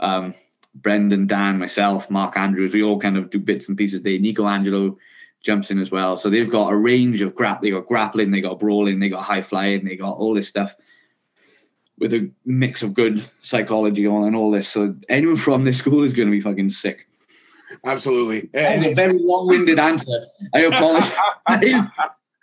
Um, 0.00 0.34
Brendan, 0.74 1.26
Dan, 1.26 1.58
myself, 1.58 2.10
Mark 2.10 2.36
Andrews, 2.36 2.74
we 2.74 2.82
all 2.82 3.00
kind 3.00 3.16
of 3.16 3.30
do 3.30 3.38
bits 3.38 3.68
and 3.68 3.78
pieces. 3.78 4.02
They 4.02 4.18
Nico 4.18 4.46
Angelo 4.46 4.98
jumps 5.46 5.70
in 5.70 5.78
as 5.78 5.90
well. 5.90 6.18
So 6.18 6.28
they've 6.28 6.50
got 6.50 6.72
a 6.72 6.76
range 6.76 7.22
of 7.22 7.34
grap. 7.34 7.60
They 7.60 7.70
got 7.70 7.86
grappling, 7.86 8.32
they 8.32 8.40
got 8.40 8.58
brawling, 8.58 8.98
they 8.98 9.08
got 9.08 9.22
high 9.22 9.42
flying, 9.42 9.84
they 9.84 9.96
got 9.96 10.18
all 10.18 10.34
this 10.34 10.48
stuff 10.48 10.74
with 11.98 12.12
a 12.12 12.30
mix 12.44 12.82
of 12.82 12.92
good 12.92 13.24
psychology 13.40 14.06
on 14.06 14.24
and 14.24 14.36
all 14.36 14.50
this. 14.50 14.68
So 14.68 14.94
anyone 15.08 15.36
from 15.36 15.64
this 15.64 15.78
school 15.78 16.02
is 16.02 16.12
going 16.12 16.28
to 16.28 16.32
be 16.32 16.40
fucking 16.40 16.70
sick. 16.70 17.08
Absolutely. 17.84 18.50
That's 18.52 18.84
a 18.84 18.94
very 18.94 19.18
long-winded 19.18 19.78
answer. 19.78 20.26
I 20.54 20.60
apologize. 20.62 21.88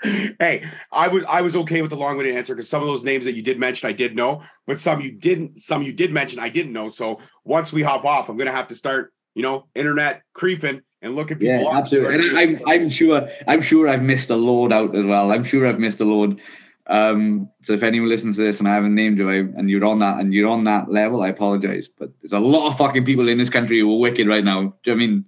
hey, 0.39 0.65
I 0.91 1.07
was 1.07 1.23
I 1.25 1.41
was 1.41 1.55
okay 1.55 1.81
with 1.81 1.91
the 1.91 1.97
long-winded 1.97 2.35
answer 2.35 2.55
because 2.55 2.69
some 2.69 2.81
of 2.81 2.87
those 2.87 3.03
names 3.03 3.25
that 3.25 3.35
you 3.35 3.41
did 3.41 3.59
mention 3.59 3.87
I 3.87 3.93
did 3.93 4.15
know, 4.15 4.43
but 4.65 4.79
some 4.79 5.01
you 5.01 5.11
didn't. 5.11 5.61
Some 5.61 5.81
you 5.81 5.93
did 5.93 6.11
mention 6.11 6.39
I 6.39 6.49
didn't 6.49 6.73
know. 6.73 6.89
So 6.89 7.19
once 7.43 7.71
we 7.71 7.83
hop 7.83 8.05
off, 8.05 8.29
I'm 8.29 8.37
gonna 8.37 8.51
have 8.51 8.67
to 8.67 8.75
start, 8.75 9.13
you 9.33 9.43
know, 9.43 9.67
internet 9.75 10.23
creeping 10.33 10.81
and 11.03 11.15
look 11.15 11.31
at 11.31 11.39
people. 11.39 11.53
yeah, 11.53 11.77
absolutely. 11.77 12.15
And 12.15 12.37
I'm, 12.37 12.67
I'm 12.67 12.89
sure 12.89 13.29
I'm 13.47 13.61
sure 13.61 13.87
I've 13.87 14.01
missed 14.01 14.29
a 14.29 14.35
load 14.35 14.73
out 14.73 14.95
as 14.95 15.05
well. 15.05 15.31
I'm 15.31 15.43
sure 15.43 15.67
I've 15.67 15.79
missed 15.79 15.99
a 15.99 16.05
load. 16.05 16.41
Um, 16.87 17.49
so 17.61 17.73
if 17.73 17.83
anyone 17.83 18.09
listens 18.09 18.35
to 18.37 18.41
this 18.41 18.59
and 18.59 18.67
I 18.67 18.73
haven't 18.73 18.95
named 18.95 19.17
you, 19.17 19.29
I, 19.29 19.35
and 19.35 19.69
you're 19.69 19.85
on 19.85 19.99
that 19.99 20.19
and 20.19 20.33
you're 20.33 20.49
on 20.49 20.63
that 20.63 20.91
level, 20.91 21.21
I 21.21 21.27
apologize. 21.27 21.87
But 21.87 22.11
there's 22.21 22.33
a 22.33 22.39
lot 22.39 22.67
of 22.67 22.77
fucking 22.77 23.05
people 23.05 23.29
in 23.29 23.37
this 23.37 23.49
country 23.49 23.79
who 23.79 23.93
are 23.93 23.99
wicked 23.99 24.27
right 24.27 24.43
now. 24.43 24.73
Do 24.83 24.91
you 24.91 24.95
know 24.95 24.95
what 24.95 25.03
I 25.03 25.07
mean? 25.07 25.25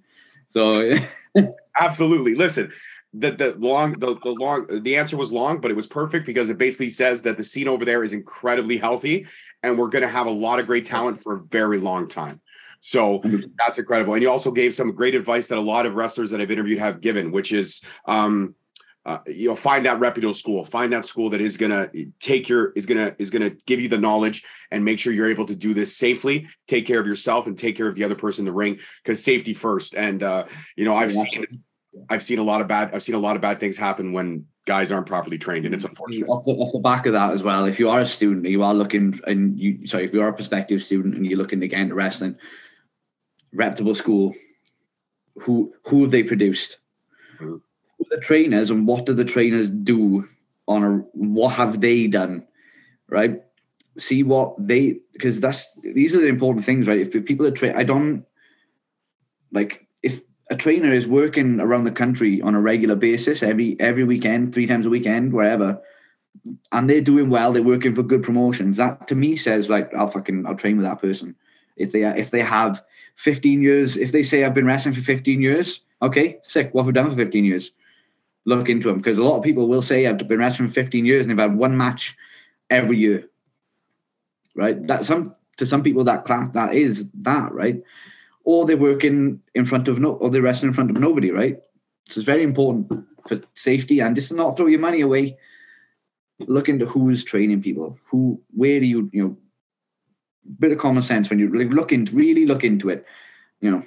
So 0.48 1.52
Absolutely. 1.78 2.34
Listen, 2.34 2.72
the 3.12 3.30
the 3.30 3.54
long 3.58 3.92
the, 3.98 4.18
the 4.22 4.30
long 4.30 4.66
the 4.82 4.96
answer 4.96 5.16
was 5.16 5.32
long, 5.32 5.60
but 5.60 5.70
it 5.70 5.74
was 5.74 5.86
perfect 5.86 6.26
because 6.26 6.50
it 6.50 6.58
basically 6.58 6.90
says 6.90 7.22
that 7.22 7.36
the 7.36 7.44
scene 7.44 7.68
over 7.68 7.84
there 7.84 8.02
is 8.02 8.12
incredibly 8.12 8.78
healthy 8.78 9.26
and 9.62 9.78
we're 9.78 9.88
gonna 9.88 10.08
have 10.08 10.26
a 10.26 10.30
lot 10.30 10.58
of 10.58 10.66
great 10.66 10.84
talent 10.84 11.22
for 11.22 11.36
a 11.36 11.40
very 11.40 11.78
long 11.78 12.08
time. 12.08 12.40
So 12.86 13.20
that's 13.58 13.80
incredible. 13.80 14.14
And 14.14 14.22
you 14.22 14.30
also 14.30 14.52
gave 14.52 14.72
some 14.72 14.92
great 14.92 15.16
advice 15.16 15.48
that 15.48 15.58
a 15.58 15.60
lot 15.60 15.86
of 15.86 15.96
wrestlers 15.96 16.30
that 16.30 16.40
I've 16.40 16.52
interviewed 16.52 16.78
have 16.78 17.00
given, 17.00 17.32
which 17.32 17.52
is 17.52 17.82
um 18.06 18.54
uh, 19.04 19.18
you 19.26 19.48
know 19.48 19.54
find 19.54 19.86
that 19.86 20.00
reputable 20.00 20.34
school 20.34 20.64
find 20.64 20.92
that 20.92 21.04
school 21.04 21.30
that 21.30 21.40
is 21.40 21.56
gonna 21.56 21.88
take 22.18 22.48
your 22.48 22.72
is 22.72 22.86
gonna 22.86 23.14
is 23.18 23.30
gonna 23.30 23.50
give 23.64 23.80
you 23.80 23.88
the 23.88 23.98
knowledge 23.98 24.44
and 24.72 24.84
make 24.84 24.98
sure 24.98 25.12
you're 25.12 25.30
able 25.30 25.46
to 25.46 25.54
do 25.54 25.72
this 25.74 25.96
safely 25.96 26.48
take 26.66 26.86
care 26.86 26.98
of 26.98 27.06
yourself 27.06 27.46
and 27.46 27.56
take 27.56 27.76
care 27.76 27.86
of 27.86 27.94
the 27.94 28.02
other 28.02 28.16
person 28.16 28.42
in 28.42 28.46
the 28.46 28.52
ring 28.52 28.76
because 29.04 29.22
safety 29.22 29.54
first 29.54 29.94
and 29.94 30.24
uh 30.24 30.44
you 30.74 30.84
know 30.84 30.96
i've 30.96 31.12
seen 31.12 31.46
I've 32.08 32.22
seen 32.22 32.38
a 32.38 32.42
lot 32.42 32.60
of 32.60 32.68
bad 32.68 32.90
I've 32.92 33.02
seen 33.02 33.14
a 33.14 33.18
lot 33.18 33.36
of 33.36 33.42
bad 33.42 33.60
things 33.60 33.76
happen 33.76 34.12
when 34.12 34.46
guys 34.66 34.90
aren't 34.90 35.06
properly 35.06 35.38
trained 35.38 35.64
and 35.64 35.74
it's 35.74 35.84
unfortunate. 35.84 36.28
off 36.28 36.44
the, 36.44 36.52
off 36.52 36.72
the 36.72 36.80
back 36.80 37.06
of 37.06 37.12
that 37.12 37.32
as 37.32 37.42
well, 37.42 37.64
if 37.64 37.78
you 37.78 37.88
are 37.88 38.00
a 38.00 38.06
student, 38.06 38.46
you 38.46 38.62
are 38.62 38.74
looking 38.74 39.18
and 39.26 39.58
you 39.58 39.86
sorry, 39.86 40.04
if 40.04 40.12
you 40.12 40.20
are 40.20 40.28
a 40.28 40.32
prospective 40.32 40.82
student 40.82 41.14
and 41.14 41.24
you're 41.24 41.38
looking 41.38 41.60
to 41.60 41.68
get 41.68 41.80
into 41.80 41.94
wrestling, 41.94 42.36
reputable 43.52 43.94
school, 43.94 44.34
who 45.38 45.72
who 45.86 46.02
have 46.02 46.10
they 46.10 46.22
produced? 46.22 46.78
Mhm. 47.40 47.60
Who 47.98 48.04
are 48.04 48.16
the 48.16 48.20
trainers 48.22 48.70
and 48.70 48.86
what 48.86 49.06
do 49.06 49.14
the 49.14 49.24
trainers 49.24 49.70
do 49.70 50.28
on 50.66 50.84
a 50.84 50.90
what 51.12 51.52
have 51.54 51.80
they 51.80 52.06
done? 52.06 52.46
Right? 53.08 53.42
See 53.98 54.22
what 54.22 54.54
they 54.58 55.00
because 55.12 55.40
that's 55.40 55.66
these 55.82 56.14
are 56.14 56.20
the 56.20 56.28
important 56.28 56.64
things, 56.64 56.86
right? 56.86 57.00
If, 57.00 57.14
if 57.14 57.24
people 57.24 57.46
are 57.46 57.50
trained, 57.50 57.78
I 57.78 57.84
don't 57.84 58.24
like 59.52 59.86
if 60.02 60.20
a 60.50 60.56
trainer 60.56 60.92
is 60.92 61.06
working 61.06 61.60
around 61.60 61.84
the 61.84 61.90
country 61.90 62.40
on 62.42 62.54
a 62.54 62.60
regular 62.60 62.94
basis 62.96 63.42
every 63.42 63.76
every 63.80 64.04
weekend, 64.04 64.52
three 64.52 64.66
times 64.66 64.86
a 64.86 64.90
weekend, 64.90 65.32
wherever, 65.32 65.80
and 66.72 66.90
they're 66.90 67.00
doing 67.00 67.30
well, 67.30 67.52
they're 67.52 67.62
working 67.62 67.94
for 67.94 68.02
good 68.02 68.22
promotions. 68.22 68.76
That 68.76 69.08
to 69.08 69.14
me 69.14 69.36
says 69.36 69.68
like 69.68 69.94
I'll 69.94 70.10
fucking 70.10 70.46
I'll 70.46 70.56
train 70.56 70.76
with 70.76 70.86
that 70.86 71.00
person. 71.00 71.34
If 71.76 71.92
they 71.92 72.04
if 72.04 72.30
they 72.30 72.40
have 72.40 72.82
15 73.16 73.62
years, 73.62 73.96
if 73.96 74.12
they 74.12 74.22
say 74.22 74.44
I've 74.44 74.54
been 74.54 74.66
wrestling 74.66 74.94
for 74.94 75.00
15 75.00 75.40
years, 75.40 75.80
okay, 76.02 76.38
sick. 76.42 76.72
What 76.72 76.82
have 76.82 76.90
I 76.90 76.92
done 76.92 77.10
for 77.10 77.16
15 77.16 77.44
years? 77.44 77.72
Look 78.44 78.68
into 78.68 78.88
them 78.88 78.98
because 78.98 79.18
a 79.18 79.24
lot 79.24 79.36
of 79.36 79.42
people 79.42 79.68
will 79.68 79.82
say 79.82 80.06
I've 80.06 80.18
been 80.18 80.38
wrestling 80.38 80.68
for 80.68 80.74
15 80.74 81.04
years 81.04 81.26
and 81.26 81.30
they've 81.30 81.48
had 81.48 81.56
one 81.56 81.76
match 81.76 82.16
every 82.70 82.98
year. 82.98 83.28
Right? 84.54 84.86
That 84.86 85.04
some 85.04 85.34
to 85.56 85.66
some 85.66 85.82
people 85.82 86.04
that 86.04 86.24
class 86.24 86.50
that 86.52 86.74
is 86.74 87.08
that 87.22 87.52
right, 87.52 87.82
or 88.44 88.64
they're 88.64 88.76
working 88.76 89.40
in 89.54 89.64
front 89.64 89.88
of 89.88 89.98
no, 89.98 90.12
or 90.12 90.30
they're 90.30 90.42
wrestling 90.42 90.68
in 90.68 90.74
front 90.74 90.90
of 90.90 90.96
nobody, 90.96 91.30
right? 91.30 91.56
So 92.08 92.20
it's 92.20 92.26
very 92.26 92.42
important 92.42 93.04
for 93.26 93.40
safety 93.54 94.00
and 94.00 94.14
just 94.14 94.28
to 94.28 94.34
not 94.34 94.56
throw 94.56 94.66
your 94.66 94.80
money 94.80 95.00
away. 95.00 95.36
Look 96.40 96.68
into 96.68 96.86
who's 96.86 97.24
training 97.24 97.62
people, 97.62 97.98
who, 98.04 98.40
where 98.50 98.78
do 98.78 98.86
you, 98.86 99.10
you 99.12 99.22
know, 99.22 99.36
bit 100.58 100.72
of 100.72 100.78
common 100.78 101.02
sense 101.02 101.30
when 101.30 101.38
you 101.38 101.48
look 101.48 101.92
into 101.92 102.14
really 102.14 102.46
look 102.46 102.64
into 102.64 102.88
it, 102.88 103.04
you 103.60 103.70
know. 103.70 103.82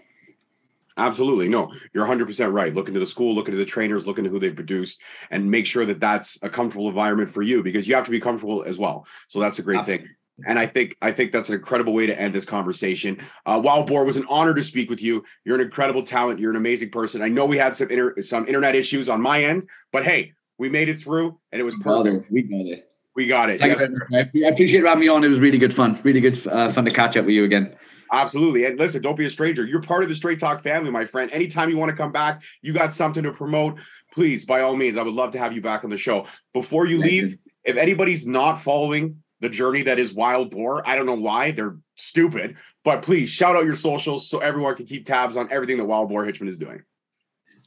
Absolutely. 0.98 1.48
No, 1.48 1.72
you're 1.94 2.06
100% 2.06 2.52
right. 2.52 2.74
Look 2.74 2.90
into 2.90 3.00
the 3.00 3.06
school, 3.06 3.34
look 3.34 3.48
into 3.48 3.58
the 3.58 3.66
trainers, 3.66 4.06
look 4.06 4.18
into 4.18 4.30
who 4.30 4.38
they 4.38 4.50
produced, 4.50 5.02
and 5.32 5.50
make 5.50 5.66
sure 5.66 5.86
that 5.86 6.02
that's 6.02 6.38
a 6.44 6.50
comfortable 6.50 6.90
environment 6.90 7.30
for 7.30 7.42
you 7.42 7.64
because 7.64 7.88
you 7.88 7.96
have 7.96 8.04
to 8.04 8.12
be 8.12 8.20
comfortable 8.20 8.64
as 8.64 8.78
well. 8.78 9.08
So 9.30 9.40
that's 9.40 9.60
a 9.60 9.64
great 9.64 9.80
Absolutely. 9.80 10.08
thing. 10.08 10.16
And 10.46 10.60
I 10.60 10.68
think 10.68 10.96
I 11.02 11.12
think 11.12 11.32
that's 11.32 11.50
an 11.50 11.56
incredible 11.56 11.94
way 11.94 12.06
to 12.06 12.20
end 12.20 12.34
this 12.34 12.46
conversation. 12.46 13.20
Uh, 13.46 13.60
Wild 13.64 13.88
Boar 13.88 14.06
was 14.06 14.18
an 14.18 14.26
honor 14.30 14.54
to 14.54 14.64
speak 14.64 14.90
with 14.90 15.02
you. 15.02 15.24
You're 15.44 15.56
an 15.56 15.62
incredible 15.62 16.04
talent. 16.04 16.40
You're 16.40 16.52
an 16.52 16.58
amazing 16.58 16.92
person. 16.92 17.22
I 17.22 17.30
know 17.30 17.46
we 17.46 17.58
had 17.58 17.76
some 17.76 17.90
inter- 17.90 18.22
some 18.22 18.48
internet 18.48 18.76
issues 18.76 19.10
on 19.10 19.22
my 19.22 19.44
end, 19.44 19.68
but 19.92 20.04
hey, 20.04 20.34
we 20.58 20.70
made 20.70 20.90
it 20.90 21.00
through, 21.00 21.38
and 21.52 21.60
it 21.60 21.64
was 21.64 21.76
perfect. 21.76 22.32
We 22.32 22.44
got 22.44 22.66
it. 22.66 22.89
We 23.20 23.28
got 23.28 23.50
it. 23.50 23.60
Yes. 23.60 23.86
I 24.14 24.48
appreciate 24.48 24.86
having 24.86 25.02
me 25.02 25.10
on. 25.10 25.26
It 25.26 25.28
was 25.28 25.42
really 25.42 25.58
good 25.58 25.74
fun. 25.74 26.00
Really 26.04 26.22
good 26.22 26.48
uh, 26.48 26.72
fun 26.72 26.86
to 26.86 26.92
catch 26.92 27.18
up 27.18 27.26
with 27.26 27.34
you 27.34 27.44
again. 27.44 27.76
Absolutely. 28.14 28.64
And 28.64 28.80
listen, 28.80 29.02
don't 29.02 29.18
be 29.18 29.26
a 29.26 29.30
stranger. 29.30 29.66
You're 29.66 29.82
part 29.82 30.04
of 30.04 30.10
the 30.10 30.16
Straight 30.16 30.40
Talk 30.40 30.64
family, 30.64 30.90
my 30.90 31.04
friend. 31.04 31.30
Anytime 31.34 31.70
you 31.70 31.76
want 31.76 31.90
to 31.90 31.98
come 31.98 32.14
back, 32.14 32.42
you 32.62 32.72
got 32.72 32.94
something 32.94 33.22
to 33.24 33.34
promote, 33.34 33.78
please, 34.14 34.46
by 34.46 34.62
all 34.62 34.78
means, 34.78 34.96
I 34.96 35.04
would 35.04 35.14
love 35.14 35.32
to 35.32 35.38
have 35.38 35.52
you 35.52 35.62
back 35.62 35.84
on 35.84 35.90
the 35.90 35.98
show. 35.98 36.28
Before 36.54 36.86
you 36.86 37.02
Thank 37.02 37.12
leave, 37.12 37.30
you. 37.32 37.38
if 37.66 37.76
anybody's 37.76 38.26
not 38.26 38.54
following 38.54 39.22
the 39.42 39.50
journey 39.50 39.82
that 39.82 40.00
is 40.00 40.14
Wild 40.14 40.52
Boar. 40.52 40.88
I 40.88 40.96
don't 40.96 41.06
know 41.06 41.16
why 41.16 41.52
they're 41.52 41.76
stupid, 41.96 42.56
but 42.86 43.02
please 43.02 43.28
shout 43.28 43.58
out 43.58 43.66
your 43.66 43.74
socials 43.74 44.30
so 44.30 44.40
everyone 44.40 44.78
can 44.78 44.86
keep 44.86 45.06
tabs 45.06 45.36
on 45.36 45.52
everything 45.52 45.76
that 45.76 45.86
Wild 45.86 46.08
Boar 46.08 46.26
Hitchman 46.26 46.48
is 46.48 46.56
doing. 46.56 46.84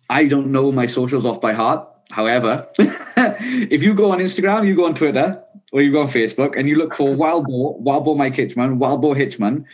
I 0.09 0.25
don't 0.25 0.47
know 0.47 0.73
my 0.73 0.87
socials 0.87 1.27
off 1.27 1.43
by 1.43 1.53
heart. 1.53 1.92
However, 2.13 2.69
if 2.79 3.83
you 3.83 3.95
go 3.95 4.13
on 4.13 4.19
Instagram, 4.19 4.67
you 4.67 4.77
go 4.77 4.85
on 4.85 4.95
Twitter, 4.95 5.43
or 5.73 5.81
you 5.81 5.91
go 5.91 6.03
on 6.03 6.09
Facebook, 6.09 6.59
and 6.59 6.69
you 6.69 6.77
look 6.77 6.95
for 6.95 7.15
Wild 7.15 7.47
Boar, 7.47 7.75
Wild 7.79 8.05
Boar 8.05 8.15
Mike 8.15 8.35
Hitchman, 8.35 8.77
Wild 8.77 9.01
Boar 9.01 9.15
Hitchman, 9.15 9.65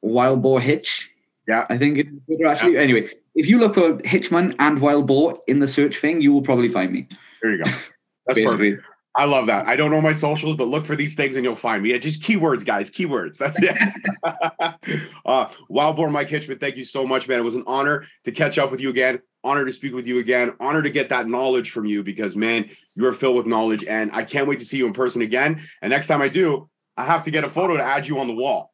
Wild 0.00 0.42
Boar 0.42 0.60
Hitch. 0.60 1.10
Yeah, 1.48 1.66
I 1.68 1.76
think 1.76 1.98
it's 1.98 2.10
Twitter 2.26 2.46
actually. 2.46 2.74
Yeah. 2.74 2.82
Anyway, 2.82 3.10
if 3.34 3.48
you 3.48 3.58
look 3.58 3.74
for 3.74 3.94
Hitchman 3.98 4.54
and 4.60 4.80
Wild 4.80 5.08
Boar 5.08 5.40
in 5.48 5.58
the 5.58 5.66
search 5.66 5.98
thing, 5.98 6.20
you 6.20 6.32
will 6.32 6.42
probably 6.42 6.68
find 6.68 6.92
me. 6.92 7.08
There 7.42 7.50
you 7.50 7.64
go. 7.64 7.70
That's 8.26 8.38
perfect. 8.38 8.84
I 9.16 9.24
love 9.24 9.46
that. 9.46 9.66
I 9.66 9.74
don't 9.74 9.90
know 9.90 10.00
my 10.00 10.12
socials, 10.12 10.54
but 10.54 10.68
look 10.68 10.86
for 10.86 10.94
these 10.94 11.16
things 11.16 11.34
and 11.34 11.44
you'll 11.44 11.56
find 11.56 11.82
me. 11.82 11.90
Yeah, 11.90 11.98
just 11.98 12.22
keywords, 12.22 12.64
guys. 12.64 12.88
Keywords. 12.92 13.38
That's 13.38 13.60
it. 13.60 13.76
uh, 15.26 15.48
Wild 15.68 15.96
Boar 15.96 16.10
Mike 16.10 16.28
Hitchman, 16.28 16.60
thank 16.60 16.76
you 16.76 16.84
so 16.84 17.04
much, 17.04 17.26
man. 17.26 17.40
It 17.40 17.42
was 17.42 17.56
an 17.56 17.64
honor 17.66 18.06
to 18.22 18.30
catch 18.30 18.58
up 18.58 18.70
with 18.70 18.80
you 18.80 18.90
again. 18.90 19.20
Honor 19.44 19.64
to 19.64 19.72
speak 19.72 19.94
with 19.94 20.06
you 20.06 20.18
again. 20.18 20.54
Honor 20.60 20.82
to 20.82 20.90
get 20.90 21.08
that 21.10 21.28
knowledge 21.28 21.70
from 21.70 21.86
you 21.86 22.02
because, 22.02 22.34
man, 22.34 22.68
you 22.96 23.06
are 23.06 23.12
filled 23.12 23.36
with 23.36 23.46
knowledge. 23.46 23.84
And 23.84 24.10
I 24.12 24.24
can't 24.24 24.48
wait 24.48 24.58
to 24.58 24.64
see 24.64 24.78
you 24.78 24.86
in 24.86 24.92
person 24.92 25.22
again. 25.22 25.62
And 25.80 25.90
next 25.90 26.08
time 26.08 26.20
I 26.20 26.28
do, 26.28 26.68
I 26.96 27.04
have 27.04 27.22
to 27.22 27.30
get 27.30 27.44
a 27.44 27.48
photo 27.48 27.76
to 27.76 27.82
add 27.82 28.06
you 28.06 28.18
on 28.18 28.26
the 28.26 28.34
wall. 28.34 28.72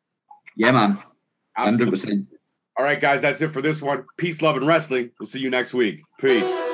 Yeah, 0.56 0.72
man. 0.72 1.02
Absolutely. 1.56 1.98
100%. 1.98 2.26
All 2.76 2.84
right, 2.84 3.00
guys, 3.00 3.20
that's 3.20 3.40
it 3.40 3.52
for 3.52 3.62
this 3.62 3.80
one. 3.80 4.04
Peace, 4.16 4.42
love, 4.42 4.56
and 4.56 4.66
wrestling. 4.66 5.10
We'll 5.20 5.26
see 5.26 5.38
you 5.38 5.50
next 5.50 5.74
week. 5.74 6.02
Peace. 6.18 6.73